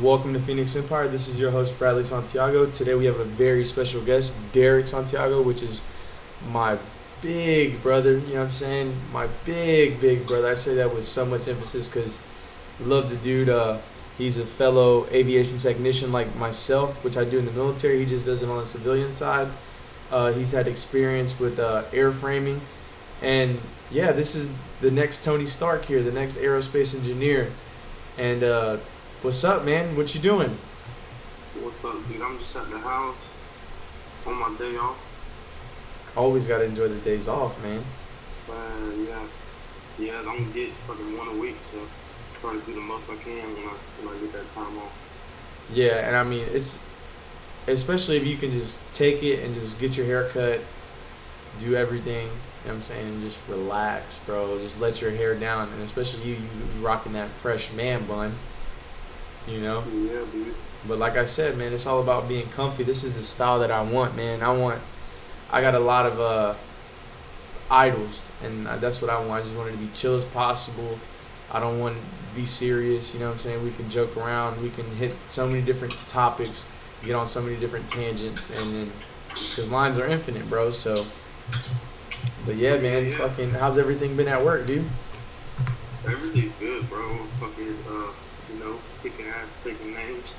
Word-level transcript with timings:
Welcome 0.00 0.32
to 0.32 0.40
Phoenix 0.40 0.74
Empire. 0.74 1.06
This 1.06 1.28
is 1.28 1.38
your 1.38 1.52
host 1.52 1.78
Bradley 1.78 2.02
Santiago. 2.02 2.66
Today 2.66 2.96
we 2.96 3.04
have 3.04 3.20
a 3.20 3.24
very 3.24 3.64
special 3.64 4.02
guest, 4.02 4.34
Derick 4.52 4.88
Santiago, 4.88 5.40
which 5.40 5.62
is 5.62 5.80
my 6.50 6.78
big 7.22 7.80
brother. 7.80 8.18
You 8.18 8.34
know 8.34 8.40
what 8.40 8.46
I'm 8.46 8.50
saying? 8.50 8.96
My 9.12 9.28
big, 9.44 10.00
big 10.00 10.26
brother. 10.26 10.48
I 10.48 10.54
say 10.54 10.74
that 10.74 10.92
with 10.92 11.04
so 11.04 11.24
much 11.24 11.46
emphasis 11.46 11.88
because 11.88 12.20
love 12.80 13.08
the 13.08 13.14
dude. 13.14 13.48
Uh, 13.48 13.78
he's 14.18 14.36
a 14.36 14.44
fellow 14.44 15.06
aviation 15.12 15.58
technician 15.58 16.10
like 16.10 16.34
myself, 16.34 17.04
which 17.04 17.16
I 17.16 17.24
do 17.24 17.38
in 17.38 17.44
the 17.44 17.52
military. 17.52 18.00
He 18.00 18.04
just 18.04 18.26
does 18.26 18.42
it 18.42 18.48
on 18.48 18.58
the 18.58 18.66
civilian 18.66 19.12
side. 19.12 19.46
Uh, 20.10 20.32
he's 20.32 20.50
had 20.50 20.66
experience 20.66 21.38
with 21.38 21.60
uh, 21.60 21.84
airframing, 21.92 22.58
and 23.22 23.60
yeah, 23.92 24.10
this 24.10 24.34
is 24.34 24.50
the 24.80 24.90
next 24.90 25.24
Tony 25.24 25.46
Stark 25.46 25.84
here, 25.84 26.02
the 26.02 26.10
next 26.10 26.34
aerospace 26.34 26.96
engineer. 26.98 27.52
And 28.18 28.42
uh, 28.42 28.78
what's 29.24 29.42
up, 29.42 29.64
man? 29.64 29.96
What 29.96 30.14
you 30.14 30.20
doing? 30.20 30.58
What's 31.62 31.82
up, 31.82 31.96
dude? 32.08 32.20
I'm 32.20 32.38
just 32.38 32.54
at 32.56 32.68
the 32.68 32.78
house 32.78 33.16
on 34.26 34.34
my 34.34 34.54
day 34.58 34.76
off. 34.76 34.98
Always 36.14 36.46
gotta 36.46 36.64
enjoy 36.64 36.88
the 36.88 36.96
days 36.96 37.26
off, 37.26 37.60
man. 37.62 37.82
Man, 38.46 39.06
yeah, 39.06 39.22
yeah. 39.98 40.18
I'm 40.18 40.26
gonna 40.26 40.52
get 40.52 40.72
fucking 40.86 41.16
one 41.16 41.28
a 41.28 41.40
week, 41.40 41.56
so 41.72 41.78
try 42.42 42.52
to 42.52 42.60
do 42.66 42.74
the 42.74 42.82
most 42.82 43.08
I 43.08 43.16
can 43.16 43.54
when 43.54 43.64
I 43.64 43.76
when 44.02 44.14
I 44.14 44.20
get 44.20 44.32
that 44.34 44.50
time 44.50 44.76
off. 44.76 44.92
Yeah, 45.72 46.06
and 46.06 46.14
I 46.14 46.22
mean 46.22 46.46
it's 46.52 46.78
especially 47.66 48.18
if 48.18 48.26
you 48.26 48.36
can 48.36 48.52
just 48.52 48.78
take 48.92 49.22
it 49.22 49.42
and 49.42 49.54
just 49.54 49.80
get 49.80 49.96
your 49.96 50.04
hair 50.04 50.28
cut, 50.28 50.60
do 51.60 51.74
everything. 51.74 52.26
You 52.26 52.70
know 52.70 52.74
what 52.74 52.74
I'm 52.74 52.82
saying? 52.82 53.06
And 53.06 53.22
just 53.22 53.40
relax, 53.48 54.18
bro. 54.18 54.58
Just 54.58 54.80
let 54.80 55.00
your 55.00 55.12
hair 55.12 55.34
down, 55.34 55.70
and 55.72 55.82
especially 55.82 56.24
you, 56.24 56.34
you, 56.34 56.40
you 56.40 56.86
rocking 56.86 57.14
that 57.14 57.30
fresh 57.30 57.72
man 57.72 58.04
bun. 58.06 58.34
You 59.46 59.60
know. 59.60 59.84
Yeah, 59.92 60.20
dude. 60.32 60.54
But 60.86 60.98
like 60.98 61.16
I 61.16 61.24
said, 61.24 61.56
man, 61.56 61.72
it's 61.72 61.86
all 61.86 62.00
about 62.00 62.28
being 62.28 62.48
comfy. 62.50 62.82
This 62.84 63.04
is 63.04 63.14
the 63.14 63.24
style 63.24 63.58
that 63.60 63.70
I 63.70 63.82
want, 63.82 64.16
man. 64.16 64.42
I 64.42 64.52
want. 64.52 64.80
I 65.50 65.60
got 65.60 65.74
a 65.74 65.78
lot 65.78 66.06
of 66.06 66.20
uh, 66.20 66.54
idols, 67.70 68.30
and 68.42 68.66
that's 68.66 69.00
what 69.00 69.10
I 69.10 69.18
want. 69.18 69.30
I 69.32 69.40
just 69.40 69.54
want 69.54 69.68
it 69.68 69.72
to 69.72 69.78
be 69.78 69.88
chill 69.94 70.16
as 70.16 70.24
possible. 70.24 70.98
I 71.50 71.60
don't 71.60 71.78
want 71.78 71.96
to 71.96 72.02
be 72.34 72.44
serious. 72.46 73.14
You 73.14 73.20
know 73.20 73.26
what 73.26 73.34
I'm 73.34 73.38
saying? 73.38 73.64
We 73.64 73.70
can 73.72 73.88
joke 73.88 74.16
around. 74.16 74.62
We 74.62 74.70
can 74.70 74.86
hit 74.96 75.14
so 75.28 75.46
many 75.46 75.62
different 75.62 75.92
topics. 76.08 76.66
Get 77.04 77.14
on 77.14 77.26
so 77.26 77.42
many 77.42 77.56
different 77.56 77.88
tangents, 77.88 78.48
and 78.48 78.74
then 78.74 78.92
because 79.28 79.70
lines 79.70 79.98
are 79.98 80.06
infinite, 80.06 80.48
bro. 80.48 80.70
So. 80.70 81.04
But 82.46 82.56
yeah, 82.56 82.76
man, 82.78 83.06
Yeah. 83.10 83.18
fucking, 83.18 83.50
how's 83.50 83.78
everything 83.78 84.16
been 84.16 84.28
at 84.28 84.44
work, 84.44 84.66
dude? 84.66 84.84
Everything's 86.06 86.52
good, 86.58 86.88
bro. 86.88 87.18
Fucking, 87.40 87.76
uh, 87.88 88.12
you 88.52 88.60
know, 88.60 88.78
kicking 89.02 89.26
ass, 89.26 89.46
taking 89.62 89.92
names. 89.94 90.34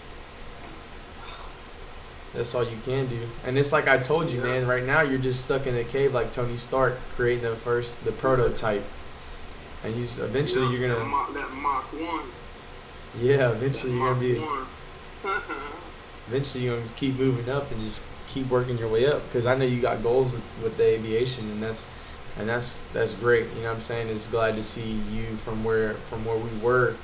That's 2.36 2.54
all 2.54 2.64
you 2.64 2.78
can 2.86 3.08
do. 3.08 3.20
And 3.46 3.58
it's 3.58 3.72
like 3.72 3.88
I 3.88 3.98
told 3.98 4.30
you, 4.30 4.40
Yeah. 4.40 4.46
man. 4.48 4.68
Right 4.68 4.84
now, 4.84 5.02
you're 5.02 5.20
just 5.20 5.46
stuck 5.46 5.66
in 5.68 5.76
a 5.76 5.84
cave 5.84 6.14
like 6.14 6.32
Tony 6.34 6.58
Stark, 6.58 6.96
creating 7.16 7.44
the 7.44 7.56
first, 7.56 8.04
the 8.04 8.12
prototype. 8.12 8.84
And 9.84 9.96
you 9.96 10.04
eventually 10.04 10.66
Yeah, 10.66 10.80
you're 10.80 10.90
gonna, 10.96 11.06
Mach, 11.06 11.34
that 11.34 11.54
Mach 11.54 11.84
one. 11.94 12.26
yeah. 13.20 13.52
Eventually 13.52 13.94
that 13.94 13.98
you're 13.98 14.14
gonna 14.14 14.20
be, 14.20 14.44
eventually 16.28 16.64
you're 16.66 16.78
gonna 16.78 16.90
keep 16.96 17.18
moving 17.18 17.50
up 17.50 17.72
and 17.72 17.80
just 17.82 18.04
keep 18.28 18.50
working 18.50 18.78
your 18.78 18.90
way 18.90 19.06
up. 19.06 19.22
Because 19.28 19.46
I 19.46 19.56
know 19.56 19.66
you 19.66 19.82
got 19.82 20.04
goals 20.04 20.32
with, 20.32 20.42
with 20.64 20.78
the 20.78 20.84
aviation, 20.86 21.50
and 21.52 21.62
that's, 21.64 21.86
and 22.38 22.50
that's 22.50 22.78
that's 22.94 23.14
great. 23.14 23.46
You 23.56 23.62
know 23.64 23.70
what 23.70 23.76
I'm 23.78 23.82
saying? 23.82 24.10
It's 24.10 24.28
glad 24.28 24.56
to 24.56 24.64
see 24.64 25.00
you 25.12 25.38
from 25.38 25.64
where 25.64 25.94
from 26.10 26.26
where 26.26 26.36
we 26.38 26.50
were 26.60 26.96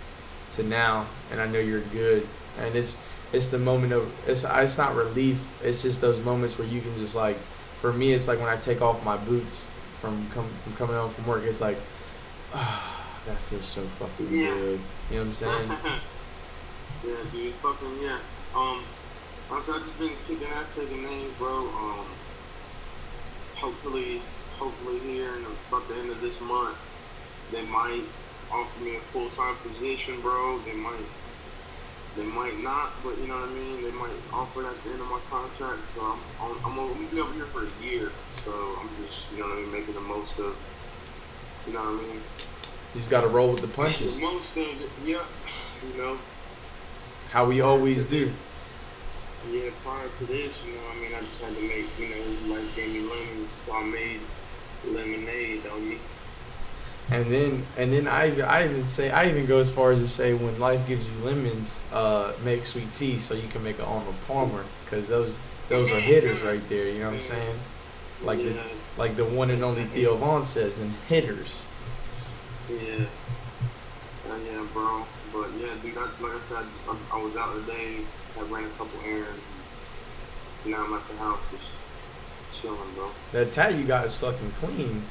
to 0.54 0.64
now, 0.64 1.06
and 1.32 1.40
I 1.40 1.48
know 1.48 1.60
you're 1.60 1.80
good. 1.82 2.28
And 2.60 2.76
it's 2.76 2.98
it's 3.34 3.48
the 3.48 3.58
moment 3.58 3.94
of 3.94 4.12
it's 4.28 4.44
it's 4.44 4.78
not 4.78 4.96
relief. 4.96 5.42
It's 5.64 5.82
just 5.82 6.02
those 6.02 6.20
moments 6.22 6.58
where 6.60 6.68
you 6.68 6.82
can 6.82 6.96
just 6.98 7.16
like, 7.16 7.38
for 7.80 7.92
me, 7.94 8.14
it's 8.14 8.28
like 8.28 8.40
when 8.40 8.50
I 8.50 8.58
take 8.58 8.82
off 8.82 9.04
my 9.06 9.18
boots 9.18 9.70
from 10.00 10.28
come 10.33 10.48
from 10.64 10.73
coming 10.73 10.95
home 10.95 11.10
from 11.11 11.26
work. 11.28 11.44
It's 11.44 11.61
like, 11.61 11.78
ah, 12.54 13.22
that 13.28 13.38
feels 13.38 13.66
so 13.66 13.82
fucking 13.82 14.33
Yeah. 14.33 14.54
good. 14.54 14.80
You 15.10 15.16
know 15.17 15.22
what 15.23 15.28
I'm 15.28 15.33
saying? 15.33 15.70
yeah, 17.08 17.16
dude, 17.32 17.54
fucking 17.55 18.02
yeah. 18.02 18.20
Um, 18.55 18.83
honestly, 19.50 19.73
I 19.76 19.80
just 19.80 19.98
been 20.00 20.11
kicking 20.28 20.48
ass, 20.48 20.76
taking 20.76 21.04
names, 21.04 21.34
bro. 21.38 21.60
Um, 21.70 22.05
hopefully, 23.55 24.22
hopefully 24.58 25.00
here 25.00 25.36
in 25.38 25.45
about 25.70 25.88
the 25.88 25.95
end 25.95 26.10
of 26.10 26.20
this 26.22 26.39
month, 26.42 26.78
they 27.52 27.64
might 27.64 28.04
offer 28.52 28.84
me 28.84 28.95
a 28.98 29.00
full 29.11 29.30
time 29.30 29.55
position, 29.58 30.20
bro. 30.22 30.60
They 30.60 30.73
might, 30.73 31.00
they 32.17 32.23
might 32.26 32.61
not, 32.61 32.92
but 33.04 33.17
you 33.20 33.27
know 33.27 33.39
what 33.39 33.49
I 33.49 33.54
mean. 33.54 33.82
They 33.83 33.92
might 33.92 34.11
offer 34.33 34.64
it 34.64 34.67
at 34.67 34.83
the 34.83 34.92
end 34.92 35.02
of 35.02 35.08
my 35.08 35.20
contract. 35.30 35.80
So 35.95 36.02
I'm, 36.02 36.20
I'm, 36.42 36.66
I'm 36.66 36.76
gonna 36.76 37.08
be 37.10 37.20
over 37.22 37.33
here 37.33 37.45
for 37.45 37.66
a 37.66 37.83
year. 37.83 38.11
So 38.44 38.52
I'm 38.80 38.89
just, 39.05 39.23
you 39.32 39.39
know 39.39 39.48
what 39.48 39.58
I 39.58 39.61
mean, 39.61 39.72
making 39.72 39.94
the 39.94 40.02
most 40.02 40.38
of, 40.39 40.55
you 41.67 41.73
know 41.73 41.80
what 41.80 42.04
I 42.04 42.08
mean. 42.08 42.22
He's 42.94 43.08
got 43.08 43.22
to 43.22 43.27
roll 43.27 43.54
with 43.54 43.61
the 43.61 43.70
punches, 43.70 44.17
The 44.17 44.22
most 44.23 44.58
of 44.58 44.64
it, 44.82 44.89
yeah. 45.05 45.23
You 45.95 45.98
know. 46.02 46.17
how 47.32 47.45
we 47.45 47.61
always 47.61 48.04
do. 48.04 48.26
this- 48.26 48.45
Yeah, 49.49 49.72
prior 49.83 50.08
to 50.20 50.26
this, 50.26 50.61
you 50.66 50.73
know, 50.73 50.82
I 50.92 50.95
mean, 51.02 51.11
I 51.16 51.22
just 51.22 51.42
had 51.42 51.55
to 51.55 51.61
make, 51.61 51.88
you 51.98 52.10
know, 52.10 52.54
like 52.55 52.76
gave 52.76 52.92
me 52.93 52.99
lemons, 52.99 53.52
so 53.52 53.73
I 53.76 53.83
made 53.83 54.20
lemonade, 54.86 55.64
doggy. 55.64 55.99
And 57.11 57.26
then 57.32 57.66
and 57.77 57.92
then 57.92 58.08
I 58.08 58.27
even- 58.30 58.45
I 58.45 58.64
even 58.66 58.86
say 58.86 59.11
I 59.11 59.27
even 59.30 59.45
go 59.45 59.60
as 59.60 59.70
far 59.70 59.92
as 59.92 59.99
to 59.99 60.08
say 60.08 60.33
when 60.33 60.58
life 60.60 60.88
gives 60.88 61.10
you 61.10 61.16
lemons, 61.26 61.77
uh, 61.92 62.32
make 62.44 62.66
sweet 62.66 62.94
tea 62.94 63.20
so 63.20 63.33
you 63.33 63.49
can 63.49 63.64
make 63.64 63.77
an 63.80 63.86
Arnold 63.86 64.16
Palmer 64.27 64.64
because 64.86 65.10
those 65.10 65.38
those 65.67 65.92
are 65.92 65.99
hitters 65.99 66.42
right 66.42 66.67
there. 66.70 66.88
You 66.88 66.99
know 66.99 67.08
what 67.08 67.16
I'm 67.16 67.20
saying? 67.20 67.60
Like 68.23 68.39
the 68.39 68.55
like 68.98 69.16
the 69.17 69.26
one 69.26 69.49
and 69.49 69.61
only 69.64 69.83
Theo 69.86 70.16
Von 70.16 70.45
says, 70.45 70.76
them 70.77 70.94
hitters. 71.10 71.67
yeah, 72.70 73.05
uh, 74.30 74.36
yeah, 74.45 74.66
bro. 74.73 75.05
But 75.33 75.49
yeah, 75.60 75.70
dude, 75.82 75.98
I, 75.98 76.02
like 76.02 76.33
I 76.33 76.39
said, 76.49 76.66
I, 76.89 76.95
I 77.17 77.23
was 77.23 77.36
out 77.36 77.55
today, 77.55 77.98
I 78.38 78.42
ran 78.43 78.66
a 78.66 78.70
couple 78.70 78.99
errands. 79.05 79.42
And 80.64 80.72
now 80.73 80.86
I'm 80.86 80.93
at 80.93 81.08
the 81.08 81.16
house 81.17 81.39
just 81.52 82.61
chilling, 82.61 82.78
bro. 82.95 83.10
That 83.32 83.52
tat 83.52 83.76
you 83.76 83.83
got 83.86 84.05
is 84.05 84.16
fucking 84.16 84.52
clean. 84.60 85.04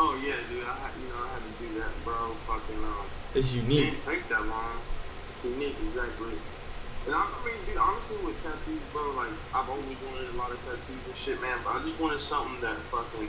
Oh 0.00 0.14
yeah, 0.22 0.38
dude, 0.46 0.62
I 0.62 0.78
had, 0.78 0.94
you 1.02 1.10
know, 1.10 1.18
I 1.26 1.34
had 1.34 1.42
to 1.42 1.52
do 1.58 1.80
that, 1.82 1.90
bro. 2.04 2.30
Fucking 2.46 2.78
um. 2.78 3.02
It's 3.34 3.52
unique. 3.52 3.82
It 3.82 3.90
didn't 3.90 4.06
take 4.06 4.28
that 4.28 4.46
long. 4.46 4.78
Unique, 5.42 5.74
exactly. 5.90 6.38
And 7.06 7.14
I, 7.18 7.26
I 7.26 7.38
mean, 7.42 7.58
dude, 7.66 7.82
honestly, 7.82 8.14
with 8.22 8.38
tattoos, 8.46 8.78
bro, 8.92 9.10
like, 9.18 9.34
I've 9.52 9.68
always 9.68 9.98
wanted 10.06 10.30
a 10.30 10.38
lot 10.38 10.52
of 10.52 10.62
tattoos 10.62 11.02
and 11.02 11.16
shit, 11.16 11.42
man, 11.42 11.58
but 11.64 11.74
I 11.74 11.82
just 11.82 11.98
wanted 11.98 12.20
something 12.20 12.60
that 12.60 12.78
fucking, 12.94 13.28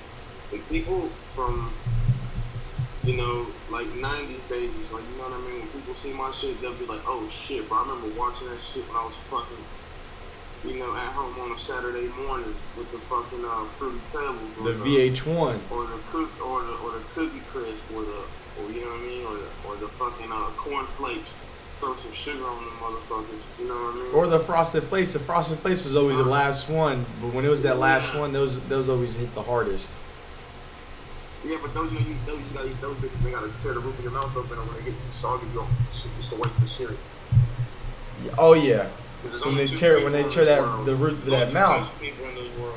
like, 0.51 0.69
people 0.69 1.09
from, 1.33 1.73
you 3.03 3.17
know, 3.17 3.47
like, 3.71 3.87
90s 3.87 4.37
babies, 4.47 4.93
like, 4.93 5.01
you 5.09 5.17
know 5.17 5.25
what 5.25 5.41
I 5.41 5.41
mean? 5.49 5.65
When 5.65 5.81
people 5.81 5.95
see 5.95 6.13
my 6.13 6.29
shit, 6.37 6.61
they'll 6.61 6.77
be 6.77 6.85
like, 6.85 7.01
oh, 7.09 7.27
shit, 7.33 7.67
bro, 7.67 7.79
I 7.79 7.81
remember 7.89 8.13
watching 8.13 8.45
that 8.45 8.61
shit 8.61 8.85
when 8.85 8.97
I 8.97 9.09
was 9.09 9.17
fucking, 9.33 9.65
you 10.65 10.77
know, 10.79 10.93
at 10.95 11.11
home 11.13 11.39
on 11.39 11.51
a 11.55 11.59
Saturday 11.59 12.07
morning 12.25 12.53
with 12.77 12.91
the 12.91 12.97
fucking, 12.99 13.43
uh, 13.45 13.65
Fruity 13.77 13.99
Pebbles. 14.11 14.55
The 14.63 14.73
VH1. 14.83 15.59
or 15.71 15.85
the 15.87 15.99
cook 16.11 16.45
or 16.45 16.63
the 16.63 16.73
or 16.77 16.91
the 16.93 17.03
cookie 17.15 17.41
crisp 17.51 17.77
or 17.95 18.01
the 18.03 18.23
or 18.61 18.71
you 18.71 18.81
know 18.81 18.87
what 18.91 18.99
I 18.99 19.03
mean 19.03 19.25
or 19.25 19.33
the 19.37 19.47
or 19.67 19.75
the 19.77 19.87
fucking 19.95 20.31
uh, 20.31 20.49
corn 20.57 20.85
flakes. 20.97 21.35
Throw 21.79 21.95
some 21.95 22.11
sugar 22.11 22.43
on 22.45 22.57
them 22.65 22.73
motherfuckers. 22.73 23.39
You 23.57 23.67
know 23.69 23.73
what 23.73 23.93
I 23.93 24.03
mean? 24.03 24.13
Or 24.13 24.27
the 24.27 24.39
frosted 24.39 24.83
flakes. 24.83 25.13
The 25.13 25.19
frosted 25.19 25.59
flakes 25.59 25.85
was 25.85 25.95
always 25.95 26.17
the 26.17 26.23
last 26.25 26.69
one, 26.69 27.05
but 27.21 27.33
when 27.33 27.45
it 27.45 27.47
was 27.47 27.61
that 27.63 27.77
last 27.77 28.13
one, 28.15 28.33
those 28.33 28.59
those 28.67 28.89
always 28.89 29.15
hit 29.15 29.33
the 29.33 29.43
hardest. 29.43 29.93
yeah, 31.45 31.55
but 31.61 31.73
those 31.73 31.93
you 31.93 31.99
know 32.01 32.05
you 32.07 32.15
those 32.25 32.39
you 32.39 32.45
gotta 32.53 32.69
eat 32.69 32.81
those 32.81 32.97
bitches. 32.97 33.23
They 33.23 33.31
gotta 33.31 33.49
tear 33.59 33.73
the 33.75 33.79
roof 33.79 33.97
of 33.97 34.03
your 34.03 34.11
mouth 34.11 34.35
open, 34.35 34.57
or 34.57 34.63
when 34.65 34.75
they 34.83 34.91
get 34.91 34.99
too 34.99 35.07
soggy, 35.13 35.47
you 35.47 35.53
don't. 35.53 35.69
It's 36.19 36.33
a 36.33 36.35
waste 36.35 36.61
of 36.61 36.67
shit. 36.69 36.97
Yeah, 38.25 38.31
Oh 38.37 38.51
yeah, 38.53 38.89
When 39.43 39.55
they 39.55 39.67
tear- 39.67 40.03
when 40.03 40.13
they 40.13 40.23
tear 40.23 40.45
that- 40.45 40.61
world. 40.61 40.85
the 40.85 40.95
roof 40.95 41.19
of 41.19 41.25
that 41.31 41.51
mouth. 41.53 41.79
types 41.81 41.93
of 41.95 42.01
People 42.01 42.25
in 42.25 42.35
this 42.35 42.57
world. 42.59 42.75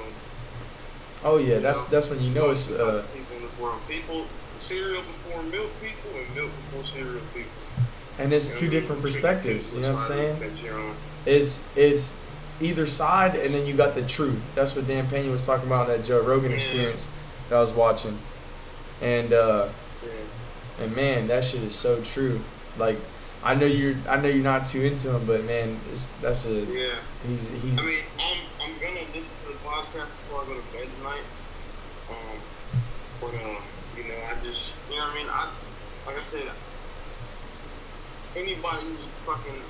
oh 1.25 1.39
yeah. 1.39 1.59
That's 1.59 1.85
that's 1.85 2.09
when 2.11 2.21
you 2.23 2.31
know 2.31 2.51
it's 2.51 2.71
uh 2.71 3.05
people 3.15 3.37
in 3.37 3.43
this 3.43 3.59
world. 3.61 3.79
People 3.89 4.27
cereal 4.57 5.03
before 5.03 5.43
milk 5.45 5.71
people 5.81 6.11
and 6.19 6.35
milk 6.37 6.51
before 6.71 6.85
cereal 6.85 7.21
people. 7.35 7.51
and 8.19 8.33
it's 8.33 8.53
You 8.53 8.59
two 8.59 8.69
different 8.71 9.03
perspectives. 9.03 9.73
You 9.73 9.81
know 9.81 9.93
what 9.95 10.03
I'm 10.03 10.09
saying? 10.09 10.41
that 10.41 10.63
you're 10.63 10.79
on. 10.79 10.95
It's 11.27 11.65
it's 11.77 12.17
either 12.61 12.87
side, 12.87 13.35
and 13.37 13.53
then 13.55 13.67
you 13.67 13.75
got 13.75 13.95
the 13.95 14.03
truth. 14.03 14.41
That's 14.55 14.75
what 14.77 14.87
Dan 14.87 15.09
Pena 15.09 15.31
was 15.31 15.45
talking 15.47 15.67
about 15.67 15.89
in 15.89 15.97
that 15.97 16.05
Joe 16.07 16.21
Rogan 16.23 16.51
Yeah. 16.51 16.57
experience 16.59 17.09
that 17.49 17.57
I 17.57 17.61
was 17.61 17.71
watching, 17.73 18.19
and 19.01 19.33
uh, 19.33 19.69
Yeah. 20.05 20.85
and 20.85 20.97
man, 20.97 21.29
that 21.29 21.45
shit 21.45 21.63
is 21.63 21.75
so 21.75 22.01
true. 22.03 22.41
Like 22.79 22.99
I 23.45 23.55
know 23.55 23.67
you're 23.67 23.97
I 24.09 24.21
know 24.21 24.29
you're 24.29 24.45
not 24.45 24.67
too 24.67 24.83
into 24.83 25.15
him, 25.15 25.27
but 25.27 25.45
man, 25.45 25.79
it's, 25.93 26.11
that's 26.23 26.47
a 26.47 26.61
Yeah. 26.65 26.95
he's 27.27 27.49
he's 27.49 27.79
I 27.79 27.83
mean, 27.83 27.99
I'm, 28.19 28.39
I'm 28.61 28.79
gonna 28.81 29.01
listen 29.15 29.35
to 29.43 29.49
the 29.49 29.59
podcast 29.67 30.09
before 30.23 30.43
I 30.43 30.47
go 30.47 30.55
to 30.55 30.73
bed 30.73 30.89
tonight. 30.99 31.27
Um, 32.09 32.39
but 33.21 33.35
uh, 33.35 33.61
you 33.97 34.05
know, 34.05 34.15
I 34.31 34.45
just, 34.45 34.75
you 34.91 34.97
know 34.97 35.03
what 35.03 35.13
I 35.13 35.15
mean? 35.15 35.27
I, 35.29 35.51
like 36.07 36.19
I 36.19 36.23
said, 36.23 36.51
anybody 38.37 38.87
who's 38.87 39.07
fucking 39.27 39.61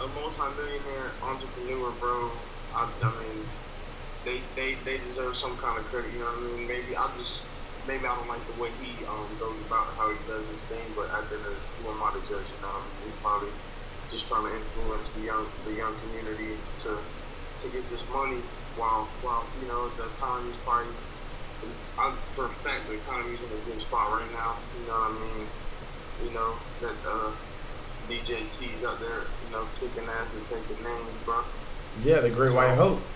a 0.00 0.06
multi-millionaire 0.08 1.12
entrepreneur, 1.22 1.90
bro, 1.92 2.30
I, 2.74 2.90
I 3.02 3.08
mean, 3.22 3.48
they, 4.24 4.40
they 4.54 4.74
they 4.84 4.98
deserve 4.98 5.36
some 5.36 5.56
kind 5.58 5.78
of 5.78 5.84
credit. 5.86 6.12
You 6.12 6.20
know 6.20 6.26
what 6.26 6.38
I 6.38 6.56
mean? 6.58 6.68
Maybe 6.68 6.96
I 6.96 7.10
just 7.16 7.46
maybe 7.86 8.04
I 8.06 8.14
don't 8.16 8.28
like 8.28 8.46
the 8.46 8.54
way 8.54 8.76
he 8.76 9.04
um 9.08 9.38
goes 9.38 9.62
about 9.64 9.96
how 9.96 10.10
he 10.12 10.26
does 10.26 10.50
his 10.50 10.66
thing, 10.68 10.94
but 10.94 11.06
at 11.16 11.30
the 11.30 11.36
end 11.36 11.46
of 11.46 11.62
who 11.76 11.90
am 11.90 12.02
I 12.02 12.12
to 12.18 12.22
judge? 12.26 12.52
He's 13.02 13.16
probably 13.22 13.52
just 14.10 14.26
trying 14.28 14.46
to 14.50 14.64
influence 14.64 15.12
the 15.14 15.22
young 15.22 15.62
the 15.64 15.72
young 15.72 15.98
community 16.00 16.64
to 16.80 17.10
to 17.60 17.70
get 17.70 17.88
this 17.90 18.04
money 18.08 18.44
while 18.74 19.16
while 19.20 19.52
you 19.58 19.66
know 19.66 19.94
the 19.96 20.12
economy's 20.14 20.58
probably. 20.64 20.96
I, 21.98 22.18
for 22.34 22.50
a 22.50 22.54
fact, 22.62 22.86
the 22.86 22.94
economy's 22.94 23.42
in 23.42 23.52
a 23.52 23.58
good 23.58 23.80
spot 23.80 24.10
right 24.12 24.30
now. 24.30 24.64
You 24.74 24.86
know 24.86 24.92
what 24.92 25.10
I 25.10 25.20
mean? 25.20 25.52
You 26.18 26.32
know 26.32 26.60
that 26.80 27.02
uh, 27.08 27.36
DJ 28.06 28.50
T's 28.50 28.84
out 28.84 29.00
there, 29.00 29.34
you 29.42 29.50
know, 29.50 29.70
kicking 29.78 30.08
ass 30.10 30.34
and 30.34 30.46
taking 30.46 30.82
names, 30.82 31.22
bro. 31.24 31.44
Yeah, 31.94 32.20
the 32.20 32.30
Great 32.30 32.54
White 32.54 32.74
Hope. 32.74 33.15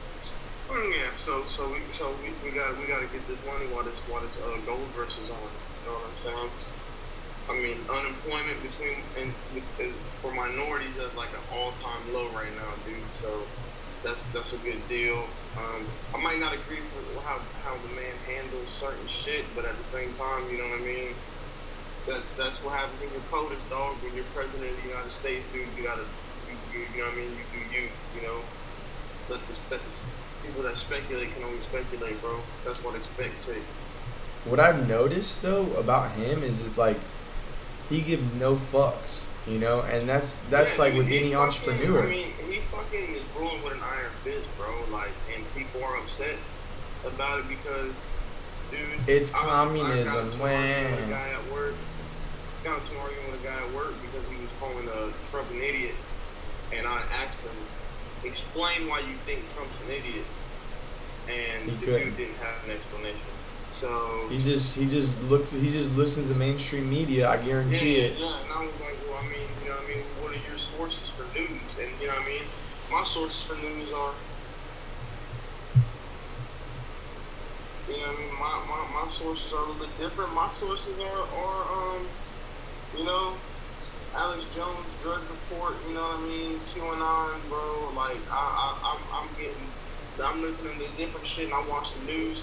Yeah, 0.70 1.12
so 1.16 1.46
so 1.48 1.70
we 1.70 1.92
so 1.92 2.18
we, 2.20 2.40
we 2.42 2.54
got 2.54 2.78
we 2.78 2.88
got 2.88 3.00
to 3.00 3.08
get 3.08 3.26
this 3.28 3.40
money 3.44 3.68
while 3.68 3.84
this 3.84 4.02
while 4.06 4.22
this 4.22 4.38
uh, 4.38 4.64
gold 4.66 4.94
is 5.18 5.30
on. 5.30 5.52
You 5.78 5.84
know 5.86 5.92
what 5.92 6.10
I'm 6.10 6.18
saying? 6.18 6.46
It's- 6.48 6.86
I 7.50 7.54
mean, 7.54 7.86
unemployment 7.90 8.62
between 8.62 9.12
and 9.16 9.36
for 10.20 10.32
minorities 10.34 10.96
is 10.98 11.14
like 11.14 11.34
an 11.34 11.42
all 11.52 11.76
time 11.78 12.12
low 12.12 12.32
right 12.32 12.52
now, 12.54 12.82
dude. 12.84 13.14
So 13.14 13.52
that's 14.04 14.32
that's 14.32 14.52
a 14.54 14.58
good 14.58 14.88
deal. 14.88 15.28
Um, 15.58 16.00
I 16.14 16.18
might 16.22 16.38
not 16.40 16.54
agree 16.54 16.90
with 16.94 17.04
how 17.24 17.48
how 17.64 17.82
the 17.82 17.88
man 17.88 18.18
handles 18.18 18.78
certain 18.80 19.08
shit, 19.08 19.54
but 19.56 19.66
at 19.66 19.76
the 19.78 19.84
same 19.84 20.16
time, 20.16 20.50
you 20.50 20.58
know 20.58 20.70
what 20.70 20.80
I 20.80 20.84
mean. 20.84 21.22
That's 22.06 22.34
that's 22.36 22.62
what 22.62 22.78
happens 22.78 23.00
when 23.00 23.12
you're 23.12 23.28
POTUS, 23.28 23.68
dog. 23.70 24.02
When 24.02 24.14
you're 24.14 24.32
president 24.32 24.70
of 24.72 24.76
the 24.78 24.82
United 24.84 25.12
States, 25.12 25.48
dude, 25.52 25.76
you 25.76 25.84
gotta, 25.84 26.06
you, 26.46 26.60
you, 26.70 26.80
you 26.94 26.98
know 26.98 27.06
what 27.06 27.14
I 27.14 27.16
mean. 27.16 27.34
You 27.36 27.46
do 27.52 27.58
you, 27.58 27.90
you 28.12 28.22
know. 28.22 28.44
Let 29.28 29.46
the, 29.46 29.58
let 29.70 29.84
the 29.84 30.19
people 30.42 30.62
that 30.62 30.78
speculate 30.78 31.34
can 31.34 31.44
only 31.44 31.60
speculate, 31.60 32.20
bro. 32.20 32.40
That's 32.64 32.82
what 32.82 32.94
they 32.94 33.00
spectate. 33.24 33.62
What 34.44 34.58
I've 34.60 34.88
noticed 34.88 35.42
though 35.42 35.72
about 35.74 36.12
him 36.12 36.42
is 36.42 36.62
that 36.62 36.76
like 36.78 36.98
he 37.88 38.00
give 38.00 38.34
no 38.36 38.54
fucks, 38.56 39.26
you 39.46 39.58
know, 39.58 39.82
and 39.82 40.08
that's 40.08 40.36
that's 40.50 40.76
Yeah, 40.76 40.82
like 40.84 40.94
with 40.94 41.06
any 41.08 41.32
fucking- 41.32 41.36
entrepreneur. 41.36 42.02
I 42.04 42.06
mean, 42.06 42.32
he 42.48 42.60
fucking 42.72 43.14
is 43.16 43.22
ruling 43.36 43.62
with 43.62 43.74
an 43.74 43.80
iron 43.82 44.12
fist, 44.24 44.46
bro. 44.56 44.72
Like, 44.90 45.10
and 45.34 45.44
people 45.54 45.82
are 45.84 45.96
upset 45.98 46.36
about 47.04 47.40
it 47.40 47.48
because, 47.48 47.92
dude, 48.70 48.78
It's 49.08 49.32
I 49.34 49.38
I 49.38 49.40
communism, 49.42 50.04
got 50.14 50.24
into 50.24 50.44
an 50.44 50.50
argument 50.52 50.96
with 51.00 51.08
a 51.08 51.10
guy 51.10 51.28
at 51.30 51.52
work. 51.52 51.74
Got 52.64 52.80
into 52.82 52.92
an 52.92 53.00
argument 53.00 53.30
with 53.32 53.40
a 53.40 53.44
guy 53.44 53.56
at 53.56 53.72
work 53.74 53.94
because 54.02 54.30
he 54.30 54.36
was 54.36 54.50
calling 54.60 54.88
uh, 54.88 55.10
Trump 55.30 55.50
an 55.50 55.60
idiot, 55.62 55.94
and 56.72 56.86
I 56.86 57.00
asked 57.12 57.40
him, 57.40 57.56
explain 58.24 58.88
why 58.88 59.00
you 59.00 59.16
think 59.24 59.52
Trump's 59.54 59.80
an 59.84 59.90
idiot, 59.90 60.26
and 61.28 61.70
He 61.70 61.76
the 61.76 61.86
couldn't. 61.86 62.08
dude 62.08 62.16
didn't 62.16 62.36
have 62.36 62.64
an 62.64 62.70
explanation. 62.70 63.34
So 63.74 64.28
He 64.28 64.38
just 64.38 64.76
he 64.76 64.88
just 64.88 65.20
looked 65.22 65.52
he 65.52 65.70
just 65.70 65.90
listens 65.92 66.28
to 66.28 66.34
mainstream 66.34 66.88
media. 66.90 67.28
I 67.30 67.36
guarantee 67.38 67.96
yeah, 67.98 68.04
it. 68.04 68.18
Yeah, 68.18 68.42
and 68.44 68.52
I 68.52 68.60
was 68.64 68.74
like, 68.80 68.96
well, 69.08 69.18
I 69.18 69.28
mean, 69.28 69.48
you 69.62 69.68
know, 69.68 69.76
what 69.76 69.84
I 69.84 69.88
mean, 69.88 70.04
what 70.20 70.32
are 70.32 70.48
your 70.48 70.58
sources 70.58 71.08
for 71.16 71.24
news? 71.38 71.78
And 71.80 71.90
you 72.00 72.08
know, 72.08 72.14
what 72.14 72.22
I 72.22 72.26
mean, 72.28 72.42
my 72.90 73.04
sources 73.04 73.42
for 73.44 73.54
news 73.54 73.92
are, 73.92 74.14
you 77.88 77.96
know, 77.96 78.06
what 78.06 78.16
I 78.16 78.20
mean, 78.20 78.34
my, 78.38 78.64
my, 78.68 79.02
my 79.04 79.08
sources 79.08 79.52
are 79.52 79.58
a 79.58 79.66
little 79.70 79.86
bit 79.86 79.96
different. 79.98 80.34
My 80.34 80.50
sources 80.50 80.98
are, 80.98 81.22
are 81.32 81.96
um, 81.96 82.06
you 82.96 83.04
know, 83.04 83.34
Alex 84.14 84.54
Jones 84.56 84.86
Drudge 85.02 85.22
Report. 85.30 85.74
You 85.88 85.94
know 85.94 86.02
what 86.02 86.20
I 86.20 86.28
mean? 86.28 86.58
QAnon, 86.58 87.48
bro. 87.48 87.92
Like, 87.94 88.18
I, 88.30 88.34
I, 88.34 88.96
I'm, 88.96 89.22
I'm 89.22 89.28
getting, 89.36 89.66
I'm 90.22 90.42
listening 90.42 90.78
to 90.88 90.96
different 90.96 91.26
shit, 91.26 91.44
and 91.46 91.54
I 91.54 91.66
watch 91.68 91.94
the 91.94 92.06
news 92.06 92.42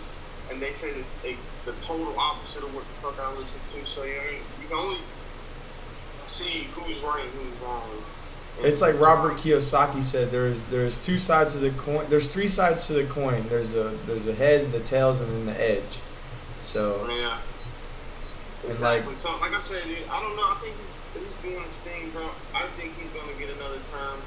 and 0.49 0.61
they 0.61 0.71
say 0.71 0.89
it's 0.91 1.11
a, 1.23 1.35
the 1.65 1.73
total 1.81 2.17
opposite 2.17 2.63
of 2.63 2.73
what 2.73 2.83
the 2.83 2.93
fuck 3.01 3.19
I 3.19 3.33
listen 3.37 3.59
to. 3.73 3.85
So 3.85 4.03
you 4.03 4.15
know, 4.15 4.23
you 4.61 4.67
can 4.67 4.77
only 4.77 4.97
see 6.23 6.67
who's 6.75 7.01
right 7.01 7.23
and 7.23 7.31
who's 7.33 7.61
wrong. 7.61 7.89
It's 8.59 8.81
like 8.81 8.99
Robert 8.99 9.33
Kiyosaki 9.33 10.01
said. 10.01 10.31
There's 10.31 10.61
there's 10.71 11.03
two 11.03 11.17
sides 11.17 11.53
to 11.53 11.59
the 11.59 11.71
coin. 11.71 12.05
There's 12.09 12.27
three 12.27 12.47
sides 12.47 12.87
to 12.87 12.93
the 12.93 13.03
coin. 13.05 13.47
There's 13.49 13.75
a 13.75 13.95
there's 14.05 14.25
the 14.25 14.33
heads, 14.33 14.71
the 14.71 14.79
tails, 14.79 15.19
and 15.21 15.29
then 15.31 15.45
the 15.45 15.61
edge. 15.61 15.99
So 16.61 17.07
Yeah. 17.09 17.37
And, 18.67 18.79
like- 18.79 19.03
Exactly. 19.03 19.15
so, 19.17 19.37
like 19.37 19.53
I 19.53 19.61
said, 19.61 19.83
dude, 19.83 19.99
I 20.09 20.19
don't 20.21 20.35
know. 20.35 20.43
I 20.43 20.57
think 20.61 20.73
he's, 21.17 21.27
he's 21.27 21.51
doing 21.51 21.63
his 21.63 21.77
thing, 21.83 22.09
bro. 22.11 22.29
I 22.53 22.67
think 22.77 22.93
he's 22.97 23.09
gonna 23.11 23.33
get 23.39 23.49
another 23.55 23.79
term. 23.91 24.19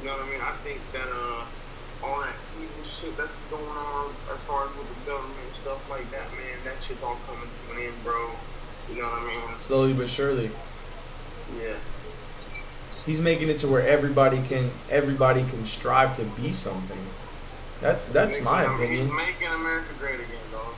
You 0.00 0.06
know 0.08 0.16
what 0.16 0.26
I 0.26 0.30
mean? 0.30 0.40
I 0.40 0.54
think 0.64 0.80
that 0.92 1.06
uh, 1.08 1.44
all 2.02 2.20
that 2.22 2.34
evil 2.58 2.84
shit 2.84 3.16
that's 3.16 3.38
going 3.50 3.64
on 3.64 4.12
as 4.34 4.44
far 4.44 4.66
as 4.68 4.76
with 4.76 4.88
the 4.88 5.10
government 5.10 5.38
and 5.46 5.56
stuff 5.62 5.78
like 5.90 6.10
that, 6.10 6.30
man, 6.32 6.58
that 6.64 6.82
shit's 6.82 7.02
all 7.02 7.18
coming 7.26 7.48
to 7.48 7.74
an 7.76 7.86
end, 7.86 7.94
bro. 8.04 8.30
You 8.90 9.02
know 9.02 9.08
what 9.08 9.22
I 9.22 9.26
mean? 9.26 9.60
slowly 9.60 9.92
but 9.92 10.08
surely, 10.08 10.50
Yeah. 11.60 11.74
he's 13.06 13.20
making 13.20 13.48
it 13.48 13.58
to 13.58 13.68
where 13.68 13.86
everybody 13.86 14.42
can 14.42 14.70
everybody 14.90 15.42
can 15.44 15.64
strive 15.64 16.16
to 16.16 16.24
be 16.24 16.52
something. 16.52 16.98
That's 17.80 18.04
that's 18.06 18.34
Making- 18.36 18.44
my 18.44 18.62
He's 18.62 18.70
opinion. 18.98 19.16
making 19.16 19.48
America 19.48 19.88
great 20.00 20.14
again, 20.16 20.46
dog. 20.50 20.74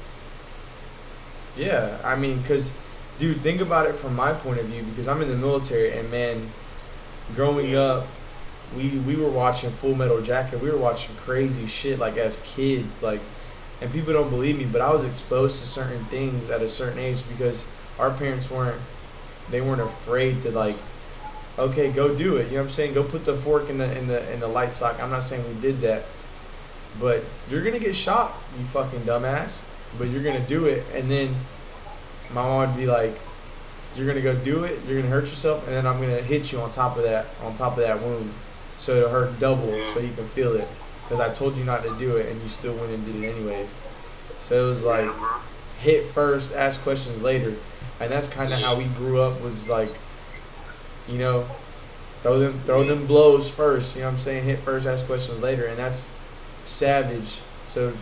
Yeah, 1.57 1.99
I 2.05 2.17
mean, 2.17 2.43
cause, 2.43 2.73
dude, 3.19 3.41
think 3.41 3.61
about 3.61 3.87
it 3.87 3.95
from 3.95 4.15
my 4.15 4.33
point 4.33 4.61
of 4.61 4.67
view 4.67 4.83
because 4.83 5.09
I'm 5.09 5.23
in 5.23 5.29
the 5.29 5.37
military 5.37 5.93
and 5.93 6.11
man, 6.11 6.51
growing 7.35 7.75
up, 7.75 8.07
we 8.77 8.91
we 8.99 9.17
were 9.17 9.31
watching 9.31 9.71
Full 9.71 9.95
Metal 9.95 10.21
Jacket. 10.21 10.61
We 10.61 10.71
were 10.71 10.79
watching 10.79 11.15
crazy 11.17 11.67
shit 11.67 11.99
like 11.99 12.17
as 12.17 12.41
kids, 12.41 13.03
like, 13.03 13.21
and 13.81 13.93
people 13.93 14.13
don't 14.13 14.31
believe 14.31 14.59
me, 14.59 14.65
but 14.65 14.81
I 14.81 14.93
was 14.93 15.05
exposed 15.05 15.61
to 15.61 15.67
certain 15.67 16.05
things 16.07 16.51
at 16.51 16.61
a 16.61 16.69
certain 16.69 16.99
age 16.99 17.23
because 17.29 17.67
our 17.99 18.11
parents 18.11 18.51
weren't, 18.51 18.81
they 19.51 19.61
weren't 19.61 19.81
afraid 19.81 20.41
to 20.41 20.51
like, 20.51 20.77
okay, 21.59 21.93
go 21.93 22.15
do 22.15 22.37
it. 22.37 22.47
You 22.47 22.53
know 22.53 22.57
what 22.59 22.63
I'm 22.65 22.71
saying? 22.71 22.95
Go 22.95 23.05
put 23.05 23.25
the 23.25 23.37
fork 23.37 23.69
in 23.69 23.79
the 23.79 23.97
in 23.97 24.09
the 24.09 24.33
in 24.33 24.41
the 24.41 24.49
light 24.49 24.75
sock. 24.75 25.01
I'm 25.01 25.11
not 25.11 25.23
saying 25.23 25.47
we 25.47 25.61
did 25.61 25.81
that, 25.83 26.05
but 27.01 27.23
you're 27.51 27.63
gonna 27.63 27.79
get 27.79 27.95
shot, 27.95 28.35
you 28.59 28.65
fucking 28.65 29.01
dumbass. 29.01 29.63
But 29.97 30.09
you're 30.09 30.25
gonna 30.25 30.45
do 30.45 30.65
it, 30.65 30.85
and 30.93 31.09
then 31.09 31.37
my 32.33 32.43
mom 32.43 32.69
would 32.69 32.77
be 32.77 32.87
like, 32.87 33.19
"You're 33.97 34.07
gonna 34.07 34.21
go 34.21 34.35
do 34.35 34.65
it. 34.65 34.81
You're 34.87 35.01
gonna 35.01 35.13
hurt 35.13 35.29
yourself, 35.29 35.67
and 35.67 35.77
then 35.77 35.87
I'm 35.87 36.01
gonna 36.01 36.23
hit 36.23 36.53
you 36.53 36.61
on 36.61 36.73
top 36.73 36.97
of 36.97 37.05
that, 37.05 37.27
on 37.43 37.55
top 37.55 37.77
of 37.77 37.85
that 37.85 38.01
wound, 38.01 38.33
so 38.77 38.97
it'll 38.97 39.11
hurt 39.11 39.39
double, 39.39 39.73
so 39.93 40.01
you 40.01 40.13
can 40.13 40.29
feel 40.29 40.55
it. 40.55 40.69
Because 41.03 41.21
I 41.21 41.33
told 41.33 41.57
you 41.57 41.65
not 41.65 41.85
to 41.85 41.97
do 41.99 42.17
it, 42.17 42.27
and 42.31 42.41
you 42.43 42.49
still 42.49 42.75
went 42.75 42.91
and 42.93 43.05
did 43.05 43.23
it 43.23 43.29
anyways. 43.29 43.75
So 44.41 44.67
it 44.67 44.71
was 44.71 44.83
like 44.83 45.11
hit 45.81 46.13
first, 46.13 46.55
ask 46.55 46.83
questions 46.83 47.21
later, 47.23 47.55
and 48.01 48.11
that's 48.11 48.29
kind 48.29 48.53
of 48.53 48.61
how 48.61 48.75
we 48.75 48.85
grew 48.85 49.21
up. 49.21 49.41
Was 49.41 49.69
like, 49.69 49.95
you 51.09 51.19
know, 51.19 51.47
throw 52.23 52.39
them 52.39 52.61
throw 52.65 52.85
them 52.85 53.07
blows 53.07 53.51
first. 53.51 53.95
You 53.97 54.03
know 54.03 54.09
what 54.09 54.13
I'm 54.15 54.19
saying? 54.19 54.45
Hit 54.45 54.61
first, 54.61 54.87
ask 54.87 55.07
questions 55.07 55.41
later, 55.41 55.67
and 55.67 55.79
that's 55.79 56.09
savage. 56.65 57.41
So, 57.67 57.93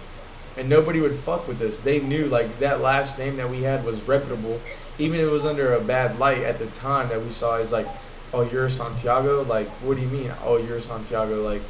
and 0.56 0.68
nobody 0.68 1.00
would 1.00 1.14
fuck 1.14 1.48
with 1.48 1.60
us. 1.62 1.80
They 1.80 2.00
knew 2.00 2.26
like 2.26 2.58
that 2.58 2.80
last 2.80 3.18
name 3.18 3.36
that 3.36 3.50
we 3.50 3.62
had 3.62 3.84
was 3.84 4.02
reputable, 4.04 4.60
even 4.98 5.20
if 5.20 5.26
it 5.26 5.30
was 5.30 5.44
under 5.44 5.74
a 5.74 5.80
bad 5.80 6.18
light 6.18 6.38
at 6.38 6.58
the 6.58 6.66
time 6.66 7.08
that 7.08 7.20
we 7.20 7.28
saw. 7.28 7.56
Is 7.56 7.72
like, 7.72 7.88
oh, 8.32 8.42
you're 8.42 8.68
Santiago. 8.68 9.42
Like, 9.42 9.68
what 9.82 9.96
do 9.96 10.02
you 10.02 10.08
mean? 10.08 10.32
Oh, 10.42 10.56
you're 10.56 10.80
Santiago. 10.80 11.42
Like. 11.42 11.62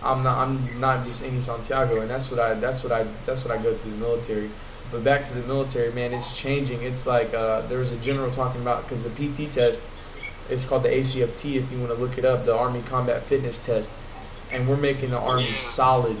I'm 0.00 0.22
not. 0.22 0.38
I'm 0.38 0.80
not 0.80 1.04
just 1.04 1.24
any 1.24 1.40
Santiago, 1.40 2.00
and 2.00 2.08
that's 2.08 2.30
what 2.30 2.38
I. 2.38 2.54
That's 2.54 2.84
what 2.84 2.92
I. 2.92 3.04
That's 3.26 3.44
what 3.44 3.58
I 3.58 3.60
go 3.60 3.74
through 3.74 3.90
the 3.90 3.96
military. 3.96 4.50
But 4.90 5.04
back 5.04 5.22
to 5.24 5.34
the 5.34 5.46
military, 5.46 5.92
man, 5.92 6.14
it's 6.14 6.40
changing. 6.40 6.82
It's 6.82 7.06
like 7.06 7.34
uh, 7.34 7.62
there 7.62 7.78
was 7.78 7.92
a 7.92 7.96
general 7.96 8.30
talking 8.30 8.62
about 8.62 8.84
because 8.84 9.04
the 9.04 9.10
PT 9.10 9.52
test, 9.52 10.22
it's 10.48 10.64
called 10.64 10.84
the 10.84 10.88
ACFT. 10.88 11.56
If 11.56 11.70
you 11.70 11.78
want 11.78 11.92
to 11.92 11.98
look 11.98 12.16
it 12.16 12.24
up, 12.24 12.46
the 12.46 12.56
Army 12.56 12.80
Combat 12.82 13.22
Fitness 13.24 13.64
Test, 13.64 13.92
and 14.50 14.68
we're 14.68 14.76
making 14.76 15.10
the 15.10 15.18
Army 15.18 15.44
solid 15.44 16.16